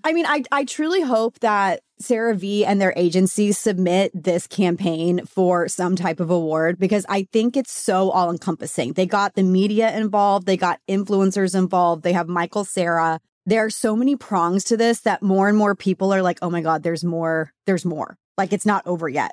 I 0.07 0.12
mean, 0.12 0.24
I, 0.24 0.44
I 0.52 0.64
truly 0.64 1.00
hope 1.00 1.40
that 1.40 1.80
CeraVe 2.00 2.64
and 2.64 2.80
their 2.80 2.92
agency 2.94 3.50
submit 3.50 4.12
this 4.14 4.46
campaign 4.46 5.26
for 5.26 5.66
some 5.66 5.96
type 5.96 6.20
of 6.20 6.30
award 6.30 6.78
because 6.78 7.04
I 7.09 7.26
think 7.32 7.57
it's 7.57 7.72
so 7.72 8.12
all 8.12 8.30
encompassing. 8.30 8.92
They 8.92 9.07
got 9.07 9.34
the 9.34 9.42
media 9.42 9.92
involved, 9.96 10.46
they 10.46 10.57
got 10.57 10.78
influencers 10.88 11.57
involved, 11.59 12.04
they 12.04 12.12
have 12.12 12.28
Michael 12.28 12.64
Cera. 12.64 13.18
There 13.46 13.64
are 13.64 13.70
so 13.70 13.96
many 13.96 14.14
prongs 14.14 14.62
to 14.66 14.76
this 14.76 15.00
that 15.00 15.22
more 15.22 15.48
and 15.48 15.59
more 15.59 15.74
people 15.74 16.14
are 16.14 16.22
like, 16.22 16.38
oh 16.40 16.50
my 16.50 16.61
God, 16.61 16.84
there's 16.84 17.02
more, 17.02 17.52
there's 17.64 17.84
more. 17.84 18.16
Like 18.38 18.52
it's 18.52 18.66
not 18.66 18.86
over 18.86 19.09
yet. 19.09 19.32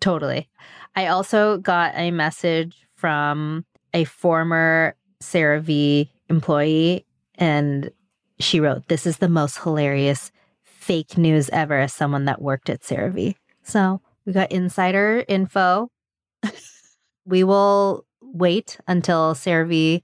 Totally. 0.00 0.48
I 0.96 1.06
also 1.06 1.58
got 1.58 1.92
a 1.94 2.10
message 2.10 2.88
from 2.96 3.64
a 3.94 4.02
former 4.02 4.96
CeraVe 5.22 6.08
employee, 6.28 7.06
and 7.36 7.92
she 8.38 8.60
wrote, 8.60 8.88
This 8.88 9.06
is 9.06 9.18
the 9.18 9.28
most 9.28 9.58
hilarious 9.58 10.30
fake 10.62 11.16
news 11.16 11.48
ever 11.50 11.78
as 11.78 11.92
someone 11.92 12.24
that 12.24 12.42
worked 12.42 12.68
at 12.68 12.82
CeraVe. 12.82 13.36
So 13.62 14.00
we 14.26 14.32
got 14.32 14.50
insider 14.52 15.24
info. 15.28 15.90
we 17.24 17.44
will 17.44 18.04
wait 18.20 18.78
until 18.86 19.34
CeraVe 19.34 20.02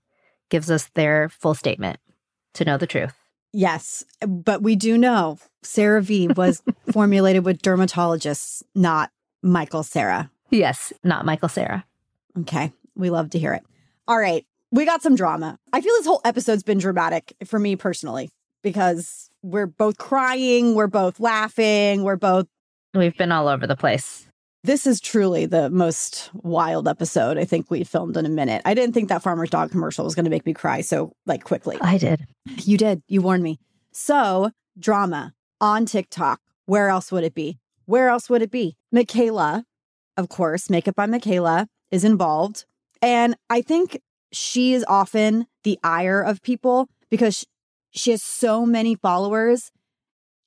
gives 0.50 0.70
us 0.70 0.90
their 0.94 1.28
full 1.28 1.54
statement 1.54 1.98
to 2.54 2.64
know 2.64 2.76
the 2.76 2.86
truth. 2.86 3.14
Yes, 3.52 4.04
but 4.26 4.62
we 4.62 4.76
do 4.76 4.98
know 4.98 5.38
CeraVe 5.64 6.36
was 6.36 6.62
formulated 6.92 7.44
with 7.44 7.62
dermatologists, 7.62 8.62
not 8.74 9.10
Michael 9.42 9.82
Cera. 9.82 10.30
Yes, 10.50 10.92
not 11.02 11.24
Michael 11.24 11.48
Cera. 11.48 11.84
Okay, 12.40 12.72
we 12.94 13.10
love 13.10 13.30
to 13.30 13.38
hear 13.38 13.54
it. 13.54 13.62
All 14.06 14.18
right, 14.18 14.46
we 14.70 14.84
got 14.84 15.02
some 15.02 15.16
drama. 15.16 15.58
I 15.72 15.80
feel 15.80 15.92
this 15.94 16.06
whole 16.06 16.20
episode's 16.24 16.62
been 16.62 16.78
dramatic 16.78 17.34
for 17.44 17.58
me 17.58 17.76
personally 17.76 18.30
because 18.62 19.30
we're 19.42 19.66
both 19.66 19.98
crying, 19.98 20.74
we're 20.74 20.86
both 20.86 21.20
laughing, 21.20 22.02
we're 22.02 22.16
both 22.16 22.46
We've 22.94 23.16
been 23.16 23.32
all 23.32 23.48
over 23.48 23.66
the 23.66 23.76
place. 23.76 24.26
This 24.64 24.86
is 24.86 25.00
truly 25.00 25.46
the 25.46 25.70
most 25.70 26.30
wild 26.34 26.88
episode 26.88 27.38
I 27.38 27.44
think 27.44 27.70
we 27.70 27.84
filmed 27.84 28.16
in 28.16 28.26
a 28.26 28.30
minute. 28.30 28.62
I 28.64 28.74
didn't 28.74 28.94
think 28.94 29.08
that 29.08 29.22
farmer's 29.22 29.50
dog 29.50 29.70
commercial 29.70 30.04
was 30.04 30.14
going 30.14 30.24
to 30.24 30.30
make 30.30 30.46
me 30.46 30.54
cry 30.54 30.80
so 30.80 31.12
like 31.26 31.44
quickly. 31.44 31.78
I 31.80 31.98
did. 31.98 32.26
You 32.64 32.76
did. 32.76 33.02
You 33.06 33.22
warned 33.22 33.42
me. 33.42 33.60
So, 33.92 34.50
drama 34.78 35.34
on 35.60 35.86
TikTok. 35.86 36.40
Where 36.66 36.88
else 36.88 37.12
would 37.12 37.24
it 37.24 37.34
be? 37.34 37.58
Where 37.84 38.08
else 38.08 38.28
would 38.28 38.42
it 38.42 38.50
be? 38.50 38.76
Mikayla, 38.94 39.64
of 40.16 40.28
course, 40.28 40.68
Makeup 40.68 40.96
by 40.96 41.06
Mikayla 41.06 41.66
is 41.90 42.04
involved. 42.04 42.64
And 43.00 43.36
I 43.48 43.62
think 43.62 44.00
she 44.32 44.74
is 44.74 44.84
often 44.88 45.46
the 45.64 45.78
ire 45.82 46.20
of 46.20 46.42
people 46.42 46.88
because 47.10 47.46
she 47.90 48.10
has 48.10 48.22
so 48.22 48.66
many 48.66 48.94
followers 48.94 49.70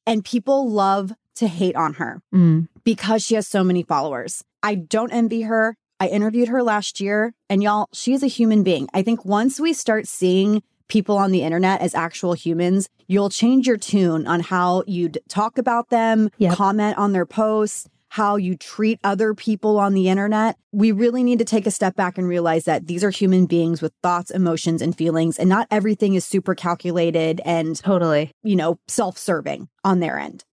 and 0.06 0.24
people 0.24 0.70
love 0.70 1.14
to 1.36 1.48
hate 1.48 1.76
on 1.76 1.96
her 1.96 2.22
Mm. 2.34 2.68
because 2.84 3.24
she 3.24 3.36
has 3.36 3.48
so 3.48 3.64
many 3.64 3.84
followers. 3.84 4.44
I 4.64 4.76
don't 4.76 5.12
envy 5.12 5.42
her. 5.44 5.76
I 6.00 6.08
interviewed 6.08 6.48
her 6.50 6.64
last 6.64 7.00
year, 7.00 7.34
and 7.50 7.62
y'all, 7.62 7.88
she 7.94 8.14
is 8.14 8.24
a 8.24 8.28
human 8.28 8.64
being. 8.64 8.88
I 8.94 9.04
think 9.04 9.24
once 9.24 9.60
we 9.60 9.72
start 9.74 10.08
seeing 10.08 10.64
people 10.88 11.16
on 11.18 11.32
the 11.32 11.44
internet 11.44 11.80
as 11.80 11.96
actual 11.96 12.34
humans, 12.34 12.90
you'll 13.08 13.30
change 13.30 13.66
your 13.68 13.78
tune 13.78 14.28
on 14.28 14.40
how 14.42 14.84
you'd 14.88 15.20
talk 15.30 15.58
about 15.58 15.90
them, 15.90 16.30
Yep. 16.40 16.54
comment 16.56 16.98
on 16.98 17.12
their 17.14 17.26
posts, 17.26 17.88
how 18.12 18.36
you 18.36 18.58
treat 18.58 19.00
other 19.06 19.34
people 19.34 19.80
on 19.80 19.94
the 19.94 20.10
internet. 20.10 20.58
We 20.74 20.92
really 20.92 21.24
need 21.24 21.40
to 21.40 21.46
take 21.46 21.66
a 21.66 21.72
step 21.72 21.96
back 21.96 22.18
and 22.18 22.28
realize 22.28 22.66
that 22.66 22.86
these 22.86 23.06
are 23.06 23.10
human 23.10 23.46
beings 23.46 23.82
with 23.82 23.94
thoughts, 24.04 24.32
emotions, 24.32 24.82
and 24.82 24.94
feelings, 24.94 25.40
and 25.40 25.48
not 25.48 25.66
everything 25.72 26.16
is 26.16 26.26
super 26.26 26.54
calculated 26.54 27.40
and, 27.46 27.78
Totally. 27.78 28.32
you 28.44 28.58
know, 28.58 28.78
self 28.90 29.18
serving 29.18 29.70
on 29.86 30.02
their 30.02 30.20
end. 30.20 30.44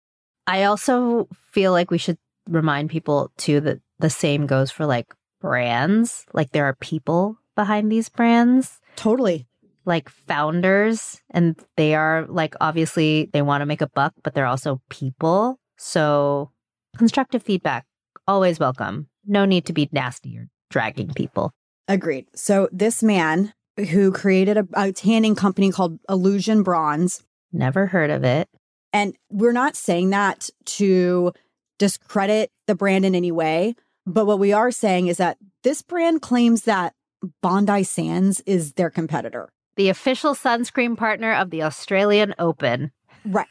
I 0.46 0.62
also 0.62 1.26
feel 1.50 1.72
like 1.72 1.90
we 1.90 1.98
should 1.98 2.16
remind 2.48 2.90
people 2.90 3.32
too 3.36 3.61
that 3.62 3.80
the 3.98 4.09
same 4.09 4.46
goes 4.46 4.70
for 4.70 4.86
like 4.86 5.12
brands. 5.40 6.26
Like 6.32 6.52
there 6.52 6.66
are 6.66 6.76
people 6.76 7.38
behind 7.56 7.90
these 7.90 8.09
brands, 8.09 8.78
Totally. 8.94 9.48
like 9.84 10.09
founders, 10.09 11.20
and 11.30 11.61
they 11.76 11.96
are 11.96 12.24
like 12.28 12.54
obviously 12.61 13.30
they 13.32 13.42
want 13.42 13.62
to 13.62 13.66
make 13.66 13.80
a 13.80 13.88
buck, 13.88 14.12
but 14.22 14.34
they're 14.34 14.46
also 14.46 14.80
people. 14.90 15.59
So 15.76 16.52
constructive 16.99 17.42
feedback 17.42 17.86
always 18.26 18.59
welcome. 18.61 19.09
No 19.26 19.44
need 19.44 19.64
to 19.66 19.72
be 19.72 19.88
nasty 19.92 20.36
or 20.36 20.49
dragging 20.70 21.12
people. 21.14 21.53
Agreed. 21.88 22.26
So 22.34 22.68
this 22.72 23.03
man 23.03 23.55
who 23.90 24.12
created 24.12 24.59
a, 24.59 24.68
a 24.74 24.92
tanning 24.92 25.34
company 25.34 25.70
called 25.70 25.99
Illusion 26.09 26.62
Bronze, 26.62 27.22
Never 27.53 27.86
heard 27.86 28.11
of 28.11 28.24
it. 28.24 28.49
and 28.92 29.14
we're 29.30 29.53
not 29.53 29.74
saying 29.76 30.11
that 30.11 30.51
to 30.66 31.32
discredit 31.78 32.51
the 32.66 32.74
brand 32.74 33.05
in 33.07 33.14
any 33.14 33.32
way, 33.32 33.74
but 34.05 34.26
what 34.26 34.38
we 34.38 34.53
are 34.53 34.70
saying 34.70 35.07
is 35.07 35.16
that 35.16 35.38
this 35.62 35.80
brand 35.80 36.20
claims 36.20 36.62
that 36.62 36.92
Bondi 37.40 37.82
Sands 37.84 38.40
is 38.46 38.72
their 38.74 38.90
competitor. 38.90 39.49
The 39.76 39.88
official 39.88 40.34
sunscreen 40.34 40.96
partner 40.96 41.32
of 41.32 41.51
the 41.51 41.62
Australian 41.62 42.34
Open. 42.38 42.90
Right. 43.24 43.46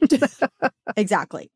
exactly. 0.96 1.50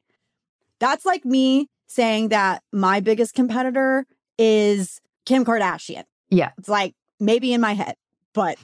That's 0.81 1.05
like 1.05 1.25
me 1.25 1.69
saying 1.87 2.29
that 2.29 2.63
my 2.73 3.01
biggest 3.01 3.35
competitor 3.35 4.07
is 4.39 5.01
Kim 5.25 5.45
Kardashian. 5.45 6.05
Yeah. 6.31 6.51
It's 6.59 6.69
like 6.69 6.95
maybe 7.19 7.53
in 7.53 7.61
my 7.61 7.73
head, 7.73 7.97
but 8.35 8.59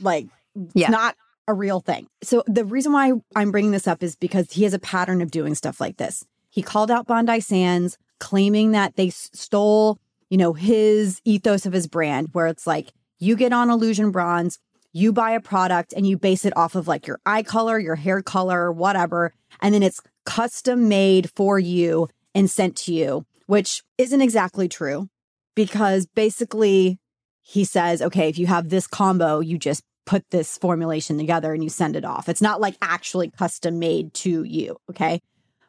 like 0.00 0.26
Yeah. 0.74 0.90
not 0.90 1.16
a 1.46 1.54
real 1.54 1.80
thing. 1.80 2.06
So 2.22 2.42
the 2.46 2.64
reason 2.64 2.92
why 2.92 3.12
I'm 3.34 3.50
bringing 3.50 3.70
this 3.70 3.86
up 3.88 4.02
is 4.02 4.16
because 4.16 4.52
he 4.52 4.64
has 4.64 4.74
a 4.74 4.78
pattern 4.78 5.22
of 5.22 5.30
doing 5.30 5.54
stuff 5.54 5.80
like 5.80 5.96
this. 5.96 6.24
He 6.50 6.62
called 6.62 6.90
out 6.90 7.06
Bondi 7.06 7.40
Sands, 7.40 7.96
claiming 8.18 8.72
that 8.72 8.96
they 8.96 9.08
s- 9.08 9.30
stole, 9.32 9.98
you 10.28 10.36
know, 10.36 10.52
his 10.52 11.20
ethos 11.24 11.64
of 11.64 11.72
his 11.72 11.86
brand, 11.86 12.28
where 12.32 12.48
it's 12.48 12.66
like 12.66 12.92
you 13.18 13.36
get 13.36 13.52
on 13.52 13.70
Illusion 13.70 14.10
Bronze, 14.10 14.58
you 14.92 15.12
buy 15.12 15.30
a 15.30 15.40
product 15.40 15.92
and 15.96 16.06
you 16.06 16.18
base 16.18 16.44
it 16.44 16.54
off 16.56 16.74
of 16.74 16.88
like 16.88 17.06
your 17.06 17.20
eye 17.24 17.42
color, 17.42 17.78
your 17.78 17.94
hair 17.94 18.20
color, 18.22 18.70
whatever, 18.72 19.32
and 19.60 19.72
then 19.74 19.82
it's 19.82 20.00
custom 20.28 20.88
made 20.88 21.30
for 21.30 21.58
you 21.58 22.08
and 22.34 22.50
sent 22.50 22.76
to 22.76 22.92
you, 22.92 23.24
which 23.46 23.82
isn't 23.96 24.20
exactly 24.20 24.68
true 24.68 25.08
because 25.54 26.06
basically 26.06 26.98
he 27.42 27.64
says, 27.64 28.02
okay, 28.02 28.28
if 28.28 28.38
you 28.38 28.46
have 28.46 28.68
this 28.68 28.86
combo, 28.86 29.40
you 29.40 29.58
just 29.58 29.82
put 30.04 30.28
this 30.30 30.58
formulation 30.58 31.16
together 31.16 31.54
and 31.54 31.64
you 31.64 31.70
send 31.70 31.96
it 31.96 32.04
off. 32.04 32.28
It's 32.28 32.42
not 32.42 32.60
like 32.60 32.76
actually 32.82 33.30
custom 33.30 33.78
made 33.78 34.12
to 34.14 34.44
you. 34.44 34.76
Okay. 34.90 35.20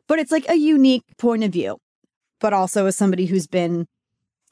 But 0.08 0.20
it's 0.20 0.32
like 0.32 0.50
a 0.50 0.56
unique 0.56 1.06
point 1.18 1.44
of 1.44 1.52
view. 1.52 1.78
But 2.42 2.54
also, 2.54 2.86
as 2.86 2.98
somebody 2.98 3.26
who's 3.26 3.48
been 3.48 3.86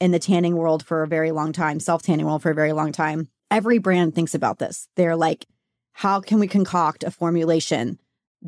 in 0.00 0.10
the 0.10 0.18
tanning 0.18 0.56
world 0.56 0.84
for 0.84 1.02
a 1.02 1.08
very 1.08 1.32
long 1.32 1.52
time, 1.52 1.80
self 1.80 2.02
tanning 2.02 2.26
world 2.26 2.42
for 2.42 2.50
a 2.50 2.54
very 2.54 2.72
long 2.72 2.92
time, 2.92 3.28
every 3.50 3.78
brand 3.78 4.14
thinks 4.14 4.34
about 4.34 4.58
this. 4.58 4.88
They're 4.96 5.16
like, 5.16 5.46
how 5.92 6.20
can 6.20 6.38
we 6.38 6.48
concoct 6.48 7.04
a 7.04 7.10
formulation 7.10 7.98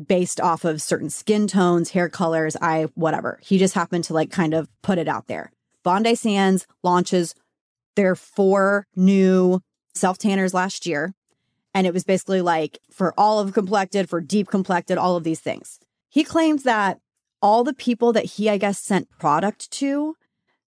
based 0.07 0.39
off 0.39 0.65
of 0.65 0.81
certain 0.81 1.09
skin 1.09 1.47
tones, 1.47 1.91
hair 1.91 2.09
colors, 2.09 2.55
eye, 2.61 2.87
whatever? 2.95 3.39
He 3.41 3.57
just 3.57 3.73
happened 3.73 4.03
to 4.05 4.13
like 4.13 4.31
kind 4.31 4.53
of 4.53 4.69
put 4.81 4.97
it 4.97 5.07
out 5.07 5.27
there. 5.27 5.51
Bondi 5.83 6.15
Sands 6.15 6.67
launches 6.83 7.35
their 7.95 8.15
four 8.15 8.87
new 8.95 9.61
self 9.93 10.17
tanners 10.17 10.53
last 10.53 10.85
year. 10.85 11.13
And 11.73 11.87
it 11.87 11.93
was 11.93 12.03
basically 12.03 12.41
like 12.41 12.79
for 12.91 13.13
olive 13.17 13.53
complected, 13.53 14.09
for 14.09 14.21
deep 14.21 14.47
complected, 14.47 14.97
all 14.97 15.15
of 15.15 15.23
these 15.23 15.39
things. 15.39 15.79
He 16.09 16.23
claims 16.23 16.63
that 16.63 16.99
all 17.41 17.63
the 17.63 17.73
people 17.73 18.13
that 18.13 18.25
he, 18.25 18.49
I 18.49 18.57
guess, 18.57 18.79
sent 18.79 19.09
product 19.17 19.71
to, 19.71 20.15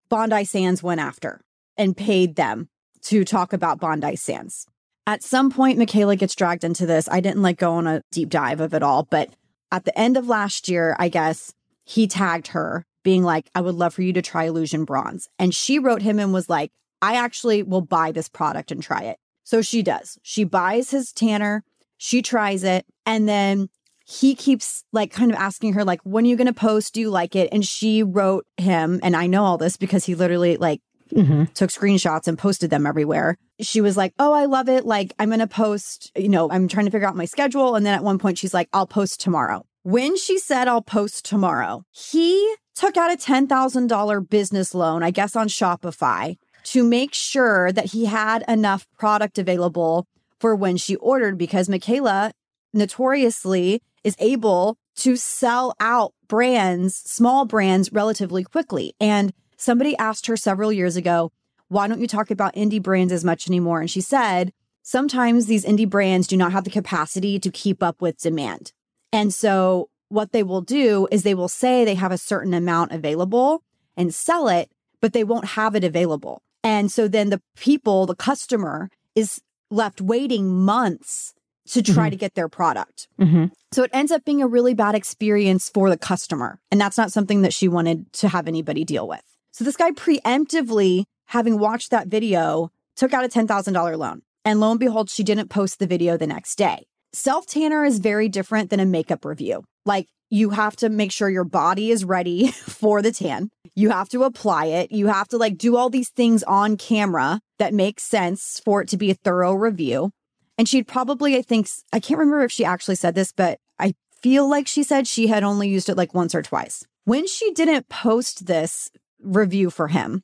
Bondi 0.08 0.44
Sands 0.44 0.82
went 0.82 1.00
after 1.00 1.40
and 1.76 1.96
paid 1.96 2.36
them 2.36 2.68
to 3.02 3.24
talk 3.24 3.52
about 3.52 3.78
Bondi 3.78 4.16
Sands. 4.16 4.66
At 5.08 5.22
some 5.22 5.50
point, 5.50 5.78
Mikayla 5.78 6.18
gets 6.18 6.34
dragged 6.34 6.64
into 6.64 6.84
this. 6.84 7.08
I 7.10 7.20
didn't 7.20 7.40
like 7.40 7.56
go 7.56 7.72
on 7.72 7.86
a 7.86 8.02
deep 8.12 8.28
dive 8.28 8.60
of 8.60 8.74
it 8.74 8.82
all, 8.82 9.04
but 9.04 9.30
at 9.72 9.86
the 9.86 9.98
end 9.98 10.18
of 10.18 10.28
last 10.28 10.68
year, 10.68 10.94
I 10.98 11.08
guess 11.08 11.54
he 11.84 12.06
tagged 12.06 12.48
her 12.48 12.84
being 13.04 13.22
like, 13.22 13.48
I 13.54 13.62
would 13.62 13.74
love 13.74 13.94
for 13.94 14.02
you 14.02 14.12
to 14.12 14.20
try 14.20 14.44
Illusion 14.44 14.84
Bronze. 14.84 15.30
And 15.38 15.54
she 15.54 15.78
wrote 15.78 16.02
him 16.02 16.18
and 16.18 16.30
was 16.30 16.50
like, 16.50 16.72
I 17.00 17.14
actually 17.14 17.62
will 17.62 17.80
buy 17.80 18.12
this 18.12 18.28
product 18.28 18.70
and 18.70 18.82
try 18.82 19.04
it. 19.04 19.16
So 19.44 19.62
she 19.62 19.82
does. 19.82 20.18
She 20.22 20.44
buys 20.44 20.90
his 20.90 21.10
tanner, 21.14 21.64
she 21.96 22.20
tries 22.20 22.62
it, 22.62 22.84
and 23.06 23.26
then 23.26 23.70
he 24.04 24.34
keeps 24.34 24.84
like 24.92 25.10
kind 25.10 25.30
of 25.30 25.38
asking 25.38 25.72
her, 25.72 25.84
like, 25.84 26.02
when 26.02 26.26
are 26.26 26.28
you 26.28 26.36
going 26.36 26.48
to 26.48 26.52
post? 26.52 26.92
Do 26.92 27.00
you 27.00 27.08
like 27.08 27.34
it? 27.34 27.48
And 27.50 27.64
she 27.64 28.02
wrote 28.02 28.46
him, 28.58 29.00
and 29.02 29.16
I 29.16 29.26
know 29.26 29.44
all 29.44 29.56
this 29.56 29.78
because 29.78 30.04
he 30.04 30.14
literally 30.14 30.58
like 30.58 30.82
Mm-hmm. 31.10 31.44
took 31.54 31.70
screenshots 31.70 32.28
and 32.28 32.36
posted 32.36 32.68
them 32.68 32.86
everywhere. 32.86 33.38
She 33.60 33.80
was 33.80 33.96
like, 33.96 34.14
Oh, 34.18 34.32
I 34.32 34.44
love 34.44 34.68
it. 34.68 34.84
Like, 34.84 35.12
I'm 35.18 35.28
going 35.28 35.40
to 35.40 35.46
post, 35.46 36.12
you 36.16 36.28
know, 36.28 36.50
I'm 36.50 36.68
trying 36.68 36.86
to 36.86 36.92
figure 36.92 37.08
out 37.08 37.16
my 37.16 37.24
schedule. 37.24 37.74
And 37.74 37.84
then 37.84 37.94
at 37.94 38.04
one 38.04 38.18
point, 38.18 38.38
she's 38.38 38.54
like, 38.54 38.68
I'll 38.72 38.86
post 38.86 39.20
tomorrow. 39.20 39.64
When 39.82 40.16
she 40.16 40.38
said, 40.38 40.68
I'll 40.68 40.82
post 40.82 41.24
tomorrow, 41.24 41.84
he 41.90 42.54
took 42.74 42.96
out 42.96 43.12
a 43.12 43.16
$10,000 43.16 44.28
business 44.28 44.74
loan, 44.74 45.02
I 45.02 45.10
guess 45.10 45.34
on 45.34 45.48
Shopify, 45.48 46.36
to 46.64 46.84
make 46.84 47.14
sure 47.14 47.72
that 47.72 47.86
he 47.86 48.04
had 48.04 48.44
enough 48.46 48.86
product 48.98 49.38
available 49.38 50.06
for 50.38 50.54
when 50.54 50.76
she 50.76 50.96
ordered 50.96 51.38
because 51.38 51.68
Mikayla 51.68 52.32
notoriously 52.72 53.82
is 54.04 54.14
able 54.18 54.76
to 54.96 55.16
sell 55.16 55.74
out 55.80 56.12
brands, 56.28 56.94
small 56.96 57.44
brands, 57.44 57.92
relatively 57.92 58.44
quickly. 58.44 58.94
And 59.00 59.32
somebody 59.56 59.96
asked 59.96 60.26
her 60.26 60.36
several 60.36 60.72
years 60.72 60.96
ago, 60.96 61.32
why 61.68 61.86
don't 61.86 62.00
you 62.00 62.06
talk 62.06 62.30
about 62.30 62.54
indie 62.54 62.82
brands 62.82 63.12
as 63.12 63.24
much 63.24 63.48
anymore? 63.48 63.80
And 63.80 63.90
she 63.90 64.00
said, 64.00 64.52
sometimes 64.82 65.46
these 65.46 65.64
indie 65.64 65.88
brands 65.88 66.26
do 66.26 66.36
not 66.36 66.52
have 66.52 66.64
the 66.64 66.70
capacity 66.70 67.38
to 67.38 67.50
keep 67.50 67.82
up 67.82 68.00
with 68.00 68.18
demand. 68.18 68.72
And 69.12 69.32
so 69.32 69.90
what 70.08 70.32
they 70.32 70.42
will 70.42 70.62
do 70.62 71.06
is 71.10 71.22
they 71.22 71.34
will 71.34 71.48
say 71.48 71.84
they 71.84 71.94
have 71.94 72.12
a 72.12 72.18
certain 72.18 72.54
amount 72.54 72.92
available 72.92 73.62
and 73.96 74.14
sell 74.14 74.48
it, 74.48 74.70
but 75.00 75.12
they 75.12 75.24
won't 75.24 75.44
have 75.44 75.74
it 75.74 75.84
available. 75.84 76.42
And 76.64 76.90
so 76.90 77.08
then 77.08 77.30
the 77.30 77.42
people, 77.56 78.06
the 78.06 78.16
customer 78.16 78.90
is 79.14 79.40
left 79.70 80.00
waiting 80.00 80.50
months 80.50 81.34
to 81.68 81.82
try 81.82 82.08
to 82.08 82.16
get 82.16 82.34
their 82.34 82.48
product. 82.48 83.08
Mm-hmm. 83.20 83.46
So 83.72 83.82
it 83.82 83.90
ends 83.92 84.10
up 84.10 84.24
being 84.24 84.40
a 84.40 84.46
really 84.46 84.72
bad 84.72 84.94
experience 84.94 85.68
for 85.68 85.90
the 85.90 85.98
customer. 85.98 86.60
And 86.70 86.80
that's 86.80 86.96
not 86.96 87.12
something 87.12 87.42
that 87.42 87.52
she 87.52 87.68
wanted 87.68 88.10
to 88.14 88.28
have 88.28 88.48
anybody 88.48 88.84
deal 88.84 89.06
with. 89.06 89.20
So 89.52 89.64
this 89.64 89.76
guy 89.76 89.90
preemptively, 89.90 91.04
having 91.28 91.58
watched 91.58 91.90
that 91.90 92.08
video, 92.08 92.70
took 92.96 93.14
out 93.14 93.24
a 93.24 93.28
$10,000 93.28 93.98
loan. 93.98 94.22
And 94.44 94.60
lo 94.60 94.70
and 94.70 94.80
behold, 94.80 95.10
she 95.10 95.22
didn't 95.22 95.48
post 95.48 95.78
the 95.78 95.86
video 95.86 96.16
the 96.16 96.26
next 96.26 96.56
day. 96.56 96.86
Self 97.12 97.46
tanner 97.46 97.84
is 97.84 97.98
very 97.98 98.28
different 98.28 98.70
than 98.70 98.80
a 98.80 98.86
makeup 98.86 99.24
review. 99.24 99.64
Like 99.84 100.08
you 100.30 100.50
have 100.50 100.76
to 100.76 100.88
make 100.88 101.12
sure 101.12 101.30
your 101.30 101.44
body 101.44 101.90
is 101.90 102.04
ready 102.04 102.48
for 102.52 103.00
the 103.00 103.12
tan. 103.12 103.50
You 103.74 103.90
have 103.90 104.08
to 104.10 104.24
apply 104.24 104.66
it. 104.66 104.92
You 104.92 105.06
have 105.06 105.28
to 105.28 105.38
like 105.38 105.56
do 105.56 105.76
all 105.76 105.90
these 105.90 106.10
things 106.10 106.42
on 106.42 106.76
camera 106.76 107.40
that 107.58 107.72
make 107.72 108.00
sense 108.00 108.60
for 108.64 108.82
it 108.82 108.88
to 108.88 108.96
be 108.96 109.10
a 109.10 109.14
thorough 109.14 109.54
review. 109.54 110.10
And 110.56 110.68
she'd 110.68 110.88
probably, 110.88 111.36
I 111.36 111.42
think, 111.42 111.68
I 111.92 112.00
can't 112.00 112.18
remember 112.18 112.42
if 112.42 112.52
she 112.52 112.64
actually 112.64 112.96
said 112.96 113.14
this, 113.14 113.32
but 113.32 113.60
I 113.78 113.94
feel 114.20 114.48
like 114.48 114.66
she 114.66 114.82
said 114.82 115.06
she 115.06 115.28
had 115.28 115.44
only 115.44 115.68
used 115.68 115.88
it 115.88 115.96
like 115.96 116.14
once 116.14 116.34
or 116.34 116.42
twice. 116.42 116.84
When 117.04 117.26
she 117.26 117.52
didn't 117.52 117.88
post 117.88 118.46
this 118.46 118.90
review 119.22 119.70
for 119.70 119.88
him, 119.88 120.22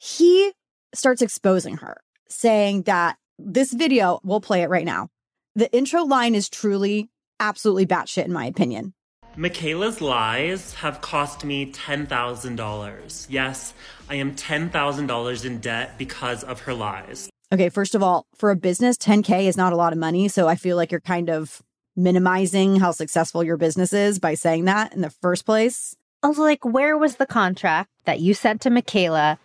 he 0.00 0.52
starts 0.94 1.20
exposing 1.20 1.76
her, 1.76 2.00
saying 2.28 2.82
that 2.82 3.16
this 3.38 3.72
video, 3.72 4.18
we'll 4.24 4.40
play 4.40 4.62
it 4.62 4.70
right 4.70 4.84
now. 4.84 5.08
The 5.54 5.70
intro 5.72 6.04
line 6.04 6.34
is 6.34 6.48
truly 6.48 7.10
absolutely 7.38 7.86
batshit, 7.86 8.24
in 8.24 8.32
my 8.32 8.46
opinion. 8.46 8.94
Mikayla's 9.36 10.00
lies 10.00 10.74
have 10.74 11.00
cost 11.00 11.44
me 11.44 11.70
$10,000. 11.70 13.26
Yes, 13.28 13.74
I 14.08 14.16
am 14.16 14.34
$10,000 14.34 15.44
in 15.44 15.58
debt 15.58 15.98
because 15.98 16.42
of 16.44 16.60
her 16.60 16.74
lies. 16.74 17.30
Okay, 17.52 17.68
first 17.68 17.94
of 17.94 18.02
all, 18.02 18.26
for 18.34 18.50
a 18.50 18.56
business, 18.56 18.96
10K 18.96 19.46
is 19.46 19.56
not 19.56 19.72
a 19.72 19.76
lot 19.76 19.92
of 19.92 19.98
money. 19.98 20.28
So 20.28 20.48
I 20.48 20.56
feel 20.56 20.76
like 20.76 20.90
you're 20.90 21.00
kind 21.00 21.28
of 21.28 21.62
minimizing 21.94 22.76
how 22.76 22.90
successful 22.90 23.44
your 23.44 23.56
business 23.56 23.92
is 23.92 24.18
by 24.18 24.34
saying 24.34 24.64
that 24.64 24.94
in 24.94 25.00
the 25.00 25.10
first 25.10 25.44
place. 25.44 25.94
Also, 26.22 26.42
like, 26.42 26.64
where 26.64 26.96
was 26.98 27.16
the 27.16 27.26
contract 27.26 27.90
that 28.04 28.20
you 28.20 28.34
sent 28.34 28.60
to 28.62 28.70
Mikayla 28.70 29.38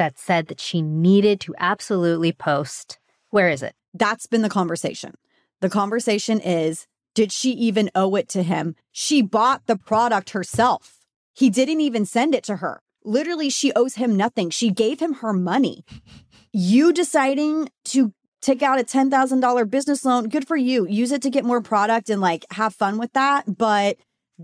that 0.00 0.18
said 0.18 0.46
that 0.46 0.60
she 0.60 0.80
needed 0.80 1.40
to 1.40 1.54
absolutely 1.58 2.32
post? 2.32 2.98
Where 3.28 3.50
is 3.50 3.62
it? 3.62 3.74
That's 3.92 4.26
been 4.26 4.40
the 4.40 4.48
conversation. 4.48 5.12
The 5.60 5.68
conversation 5.68 6.40
is 6.40 6.86
did 7.14 7.30
she 7.30 7.50
even 7.50 7.90
owe 7.94 8.14
it 8.14 8.26
to 8.30 8.42
him? 8.42 8.76
She 8.92 9.20
bought 9.20 9.66
the 9.66 9.76
product 9.76 10.30
herself. 10.30 11.00
He 11.34 11.50
didn't 11.50 11.82
even 11.82 12.06
send 12.06 12.34
it 12.34 12.44
to 12.44 12.56
her. 12.56 12.80
Literally, 13.04 13.50
she 13.50 13.74
owes 13.74 13.96
him 13.96 14.16
nothing. 14.16 14.48
She 14.48 14.70
gave 14.70 15.00
him 15.00 15.14
her 15.14 15.34
money. 15.34 15.84
You 16.50 16.94
deciding 16.94 17.68
to 17.86 18.14
take 18.40 18.62
out 18.62 18.80
a 18.80 18.84
$10,000 18.84 19.70
business 19.70 20.02
loan, 20.06 20.30
good 20.30 20.48
for 20.48 20.56
you. 20.56 20.86
Use 20.88 21.12
it 21.12 21.20
to 21.22 21.30
get 21.30 21.44
more 21.44 21.60
product 21.60 22.08
and 22.08 22.22
like 22.22 22.46
have 22.52 22.74
fun 22.74 22.96
with 22.96 23.12
that. 23.12 23.58
But 23.58 23.98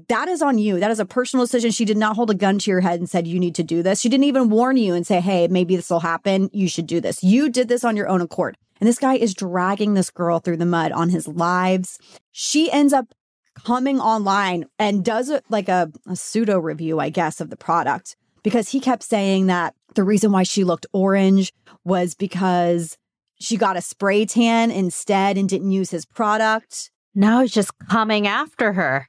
that 0.09 0.29
is 0.29 0.43
on 0.43 0.59
you. 0.59 0.79
That 0.81 0.91
is 0.91 1.01
a 1.01 1.07
personal 1.07 1.45
decision. 1.45 1.71
She 1.71 1.85
did 1.85 1.97
not 1.97 2.17
hold 2.17 2.31
a 2.31 2.35
gun 2.35 2.59
to 2.59 2.71
your 2.71 2.81
head 2.81 2.99
and 2.99 3.09
said, 3.09 3.27
you 3.27 3.39
need 3.39 3.55
to 3.55 3.63
do 3.63 3.83
this. 3.83 4.01
She 4.01 4.09
didn't 4.09 4.25
even 4.25 4.51
warn 4.51 4.77
you 4.77 4.95
and 4.95 5.07
say, 5.07 5.21
hey, 5.21 5.49
maybe 5.49 5.77
this 5.77 5.91
will 5.91 6.01
happen. 6.01 6.51
You 6.53 6.69
should 6.69 6.87
do 6.87 7.01
this. 7.01 7.23
You 7.23 7.49
did 7.49 7.69
this 7.69 7.85
on 7.85 7.97
your 7.97 8.09
own 8.09 8.21
accord. 8.21 8.57
And 8.81 8.89
this 8.89 8.99
guy 8.99 9.15
is 9.15 9.35
dragging 9.35 9.95
this 9.95 10.11
girl 10.11 10.39
through 10.39 10.59
the 10.59 10.67
mud 10.67 10.93
on 10.93 11.09
his 11.09 11.27
lives. 11.27 11.99
She 12.33 12.71
ends 12.71 12.93
up 12.93 13.15
coming 13.55 14.01
online 14.01 14.67
and 14.79 15.05
does 15.05 15.31
it 15.31 15.45
like 15.49 15.69
a, 15.69 15.91
a 16.07 16.15
pseudo 16.15 16.59
review, 16.59 17.01
I 17.01 17.09
guess, 17.09 17.41
of 17.41 17.49
the 17.49 17.57
product 17.57 18.17
because 18.43 18.69
he 18.69 18.81
kept 18.81 19.03
saying 19.03 19.47
that 19.47 19.75
the 19.95 20.05
reason 20.05 20.31
why 20.31 20.43
she 20.43 20.63
looked 20.63 20.87
orange 20.93 21.53
was 21.85 22.15
because 22.15 22.99
she 23.41 23.57
got 23.57 23.77
a 23.77 23.81
spray 23.81 24.27
tan 24.27 24.71
instead 24.71 25.39
and 25.39 25.49
didn't 25.49 25.73
use 25.73 25.91
his 25.91 26.05
product. 26.05 26.91
Now 27.15 27.41
he's 27.41 27.53
just 27.53 27.73
coming 27.89 28.27
after 28.27 28.75
her. 28.75 29.09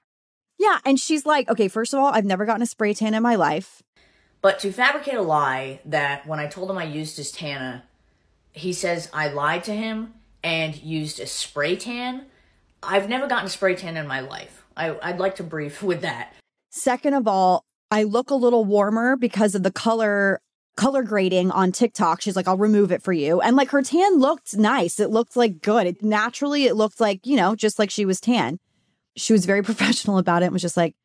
Yeah. 0.58 0.80
And 0.86 1.00
she's 1.00 1.26
like, 1.26 1.50
okay, 1.50 1.68
first 1.68 1.94
of 1.94 2.00
all, 2.00 2.08
I've 2.08 2.26
never 2.26 2.46
gotten 2.46 2.62
a 2.62 2.68
spray 2.68 2.94
tan 2.94 3.14
in 3.14 3.24
my 3.24 3.36
life. 3.36 3.84
But 4.42 4.60
to 4.60 4.72
fabricate 4.72 5.16
a 5.16 5.22
lie 5.22 5.80
that 5.86 6.28
when 6.28 6.40
I 6.40 6.48
told 6.48 6.70
him 6.70 6.78
I 6.78 6.84
used 6.84 7.18
his 7.18 7.32
Tana, 7.32 7.84
he 8.52 8.74
says 8.74 9.10
I 9.14 9.30
lied 9.30 9.64
to 9.66 9.74
him 9.74 10.14
and 10.44 10.82
used 10.82 11.20
a 11.20 11.28
spray 11.28 11.76
tan. 11.76 12.26
I've 12.82 13.10
never 13.10 13.28
gotten 13.28 13.48
a 13.48 13.50
spray 13.50 13.76
tan 13.76 13.98
in 13.98 14.08
my 14.08 14.20
life. 14.20 14.64
I, 14.76 14.98
I'd 15.02 15.20
like 15.20 15.36
to 15.38 15.44
brief 15.44 15.82
with 15.84 16.02
that. 16.02 16.34
Second 16.70 17.14
of 17.14 17.28
all, 17.28 17.64
I 17.90 18.04
look 18.04 18.30
a 18.30 18.36
little 18.36 18.66
warmer 18.66 19.16
because 19.16 19.56
of 19.56 19.64
the 19.64 19.72
color 19.72 20.42
color 20.76 21.02
grading 21.02 21.50
on 21.50 21.72
TikTok. 21.72 22.22
She's 22.22 22.36
like, 22.36 22.48
I'll 22.48 22.58
remove 22.58 22.92
it 22.92 23.02
for 23.02 23.12
you. 23.12 23.42
And 23.42 23.56
like 23.56 23.72
her 23.72 23.82
tan 23.82 24.20
looked 24.20 24.56
nice. 24.56 25.00
It 25.00 25.10
looked 25.10 25.36
like 25.36 25.60
good. 25.62 25.88
It 25.88 26.04
naturally 26.04 26.66
it 26.66 26.76
looked 26.76 27.02
like, 27.02 27.26
you 27.26 27.36
know, 27.36 27.56
just 27.56 27.80
like 27.80 27.90
she 27.90 28.06
was 28.06 28.22
tan. 28.22 28.60
She 29.18 29.34
was 29.34 29.46
very 29.46 29.64
professional 29.72 30.18
about 30.18 30.42
it 30.44 30.46
and 30.46 30.54
was 30.54 30.62
just 30.62 30.78
like, 30.78 30.96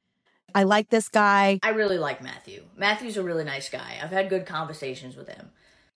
I 0.54 0.64
like 0.64 0.90
this 0.90 1.08
guy. 1.08 1.58
I 1.62 1.70
really 1.70 1.98
like 1.98 2.22
Matthew. 2.22 2.64
Matthew's 2.76 3.16
a 3.16 3.22
really 3.22 3.44
nice 3.44 3.68
guy. 3.70 3.98
I've 4.02 4.10
had 4.10 4.28
good 4.28 4.46
conversations 4.46 5.16
with 5.16 5.28
him. 5.28 5.50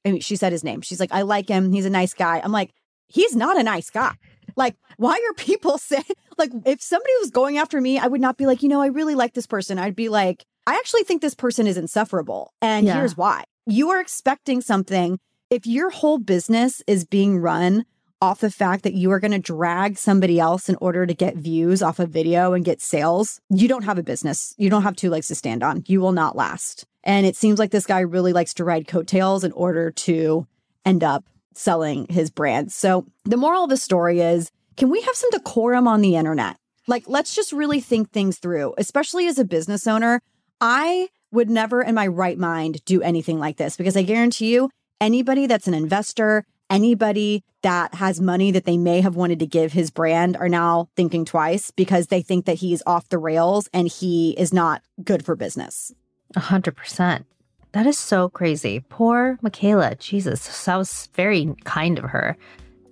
I 0.05 0.13
mean, 0.13 0.21
she 0.21 0.37
said 0.37 0.53
his 0.53 0.65
name. 0.65 0.81
She's 0.81 1.01
like, 1.01 1.13
I 1.13 1.23
like 1.23 1.49
him. 1.49 1.73
He's 1.73 1.85
a 1.85 1.91
nice 1.91 2.15
guy. 2.15 2.41
I'm 2.43 2.53
like, 2.53 2.73
he's 3.09 3.37
not 3.37 3.59
a 3.59 3.63
nice 3.63 3.91
guy. 3.91 4.15
Like, 4.57 4.77
why 4.97 5.13
are 5.13 5.35
people 5.35 5.79
saying, 5.79 6.05
like, 6.39 6.51
if 6.65 6.81
somebody 6.81 7.13
was 7.21 7.31
going 7.31 7.59
after 7.59 7.81
me, 7.81 7.99
I 7.99 8.07
would 8.07 8.21
not 8.21 8.39
be 8.39 8.47
like, 8.47 8.63
you 8.63 8.69
know, 8.69 8.81
I 8.81 8.87
really 8.87 9.15
like 9.15 9.35
this 9.35 9.47
person. 9.47 9.79
I'd 9.79 9.97
be 9.97 10.09
like, 10.09 10.47
I 10.67 10.75
actually 10.77 11.03
think 11.03 11.23
this 11.23 11.35
person 11.35 11.67
is 11.67 11.77
insufferable. 11.77 12.53
And 12.63 12.87
Yeah. 12.87 12.95
here's 12.95 13.17
why. 13.17 13.45
You 13.67 13.91
are 13.91 14.01
expecting 14.01 14.61
something. 14.61 15.19
If 15.51 15.67
your 15.67 15.91
whole 15.91 16.19
business 16.19 16.83
is 16.87 17.05
being 17.05 17.39
run 17.39 17.85
off 18.21 18.41
the 18.41 18.51
fact 18.51 18.83
that 18.85 18.95
you 18.95 19.11
are 19.11 19.21
going 19.21 19.33
to 19.33 19.39
drag 19.39 19.99
somebody 19.99 20.41
else 20.41 20.69
in 20.69 20.77
order 20.81 21.07
to 21.07 21.15
get 21.15 21.37
views 21.37 21.83
off 21.83 21.99
a 21.99 22.07
video 22.07 22.55
and 22.55 22.65
get 22.65 22.81
sales, 22.81 23.41
you 23.51 23.69
don't 23.69 23.85
have 23.85 23.99
a 23.99 24.03
business. 24.03 24.55
You 24.57 24.71
don't 24.71 24.83
have 24.83 24.97
two 24.97 25.11
legs 25.11 25.29
to 25.29 25.35
stand 25.35 25.63
on. 25.63 25.85
You 25.87 26.01
will 26.01 26.13
not 26.13 26.37
last. 26.37 26.87
And 27.05 27.27
it 27.27 27.37
seems 27.37 27.59
like 27.59 27.71
this 27.71 27.87
guy 27.87 28.01
really 28.01 28.33
likes 28.33 28.55
to 28.55 28.65
ride 28.65 28.89
coattails 28.89 29.45
in 29.45 29.53
order 29.53 29.91
to 29.91 30.47
end 30.85 31.05
up 31.05 31.25
selling 31.55 32.07
his 32.09 32.31
brand. 32.31 32.73
So 32.73 33.07
the 33.25 33.37
moral 33.37 33.65
of 33.65 33.71
the 33.71 33.77
story 33.77 34.21
is 34.21 34.51
can 34.77 34.91
we 34.91 35.01
have 35.03 35.15
some 35.15 35.31
decorum 35.31 35.89
on 35.89 36.01
the 36.01 36.17
internet? 36.17 36.57
Like, 36.87 37.05
let's 37.07 37.35
just 37.35 37.53
really 37.53 37.81
think 37.81 38.11
things 38.11 38.39
through, 38.39 38.75
especially 38.79 39.27
as 39.27 39.39
a 39.39 39.45
business 39.45 39.87
owner. 39.87 40.21
I 40.61 41.09
would 41.33 41.51
never 41.51 41.83
in 41.83 41.95
my 41.95 42.07
right 42.07 42.39
mind 42.39 42.85
do 42.85 43.03
anything 43.03 43.39
like 43.39 43.57
this 43.57 43.77
because 43.77 43.97
I 43.97 44.03
guarantee 44.03 44.53
you, 44.55 44.71
anybody 45.01 45.47
that's 45.47 45.67
an 45.67 45.75
investor, 45.75 46.45
anybody 46.71 47.43
that 47.63 47.95
has 47.95 48.21
money 48.21 48.51
that 48.53 48.65
they 48.65 48.77
may 48.77 49.01
have 49.01 49.17
wanted 49.17 49.39
to 49.41 49.47
give 49.47 49.73
his 49.73 49.91
brand 49.91 50.37
are 50.37 50.49
now 50.49 50.89
thinking 50.97 51.25
twice 51.25 51.71
because 51.73 52.09
they 52.09 52.23
think 52.23 52.45
that 52.47 52.55
he's 52.55 52.83
off 52.87 53.09
the 53.09 53.19
rails 53.19 53.69
and 53.73 53.89
he 53.89 54.33
is 54.39 54.53
not 54.53 54.83
good 55.03 55.25
for 55.25 55.35
business. 55.37 55.93
A 56.37 56.41
hundred 56.41 56.77
percent. 56.77 57.27
That 57.73 57.87
is 57.87 57.99
so 57.99 58.29
crazy. 58.29 58.85
Poor 58.89 59.39
Mikayla. 59.43 59.99
Jesus. 59.99 60.65
That 60.65 60.77
was 60.77 61.09
very 61.15 61.55
kind 61.65 61.99
of 61.99 62.05
her 62.07 62.37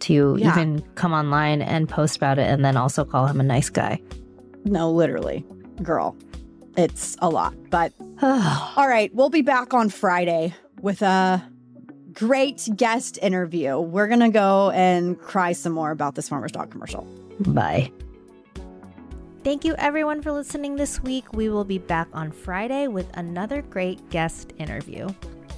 to 0.00 0.36
Yeah. 0.38 0.50
even 0.50 0.82
come 0.96 1.12
online 1.12 1.62
and 1.62 1.88
post 1.88 2.16
about 2.16 2.38
it 2.38 2.48
and 2.50 2.64
then 2.64 2.76
also 2.76 3.04
call 3.04 3.26
him 3.26 3.40
a 3.40 3.44
nice 3.44 3.70
guy. 3.70 4.00
No, 4.64 4.90
literally, 4.90 5.44
girl, 5.82 6.16
it's 6.76 7.16
a 7.20 7.28
lot. 7.30 7.54
But 7.70 7.92
all 8.22 8.88
right, 8.88 9.14
we'll 9.14 9.30
be 9.30 9.42
back 9.42 9.72
on 9.72 9.88
Friday 9.88 10.54
with 10.80 11.00
a 11.02 11.42
great 12.14 12.68
guest 12.76 13.18
interview. 13.20 13.78
We're 13.78 14.08
going 14.08 14.20
to 14.20 14.30
go 14.30 14.70
and 14.70 15.20
cry 15.20 15.52
some 15.52 15.72
more 15.72 15.90
about 15.90 16.14
this 16.14 16.28
Farmer's 16.28 16.52
Dog 16.52 16.70
commercial. 16.70 17.02
Bye. 17.40 17.92
Thank 19.42 19.64
you 19.64 19.74
everyone 19.76 20.22
for 20.22 20.32
listening 20.32 20.76
this 20.76 21.02
week. 21.02 21.32
We 21.34 21.50
will 21.50 21.64
be 21.64 21.76
back 21.76 22.08
on 22.14 22.32
Friday 22.32 22.88
with 22.88 23.14
another 23.14 23.60
great 23.60 24.08
guest 24.08 24.54
interview. 24.58 25.08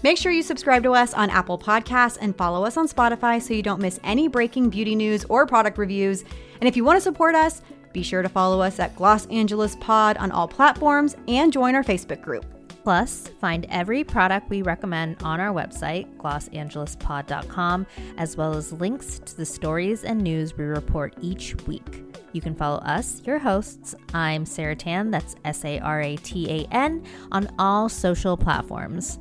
Make 0.03 0.19
sure 0.19 0.33
you 0.33 0.43
subscribe 0.43 0.83
to 0.83 0.93
us 0.93 1.15
on 1.15 1.31
Apple 1.31 1.59
Podcasts 1.59 2.19
and 2.21 2.37
follow 2.37 2.65
us 2.65 2.77
on 2.77 2.89
Spotify 2.89 3.41
so 3.41 3.55
you 3.55 3.63
don't 3.63 3.81
miss 3.81 4.01
any 4.03 4.29
breaking 4.29 4.71
beauty 4.71 4.95
news 4.95 5.25
or 5.29 5.47
product 5.47 5.79
reviews. 5.79 6.25
And 6.61 6.69
if 6.69 6.77
you 6.77 6.85
want 6.85 6.97
to 6.97 7.01
support 7.01 7.35
us, 7.35 7.63
be 7.93 8.03
sure 8.03 8.23
to 8.23 8.29
follow 8.29 8.61
us 8.61 8.79
at 8.79 8.95
Gloss 8.97 9.27
Angeles 9.27 9.77
Pod 9.77 10.17
on 10.19 10.33
all 10.33 10.49
platforms 10.49 11.17
and 11.29 11.53
join 11.53 11.75
our 11.75 11.85
Facebook 11.85 12.21
group. 12.21 12.56
Plus, 12.87 13.27
find 13.41 13.67
every 13.69 14.05
product 14.05 14.49
we 14.49 14.63
recommend 14.63 15.21
on 15.25 15.41
our 15.41 15.53
website, 15.53 16.07
glossangelespod.com, 16.19 17.85
as 18.17 18.37
well 18.37 18.55
as 18.55 18.73
links 18.75 19.19
to 19.19 19.37
the 19.37 19.45
stories 19.45 20.05
and 20.05 20.23
news 20.23 20.57
we 20.57 20.67
report 20.67 21.13
each 21.21 21.57
week. 21.67 22.05
You 22.31 22.41
can 22.41 22.55
follow 22.55 22.77
us, 22.77 23.23
your 23.25 23.41
hosts. 23.41 23.97
I'm 24.15 24.47
Sara 24.47 24.77
Tan, 24.77 25.11
that's 25.11 25.35
S 25.45 25.65
A 25.65 25.81
R 25.81 26.01
A 26.01 26.15
T 26.19 26.49
A 26.49 26.73
N, 26.73 27.05
on 27.33 27.53
all 27.59 27.89
social 27.89 28.37
platforms. 28.37 29.19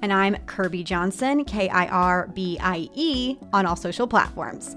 And 0.00 0.12
I'm 0.12 0.36
Kirbie 0.46 0.84
Johnson, 0.84 1.44
K 1.44 1.68
I 1.70 1.88
R 1.88 2.30
B 2.32 2.56
I 2.60 2.88
E, 2.94 3.36
on 3.52 3.66
all 3.66 3.74
social 3.74 4.06
platforms. 4.06 4.76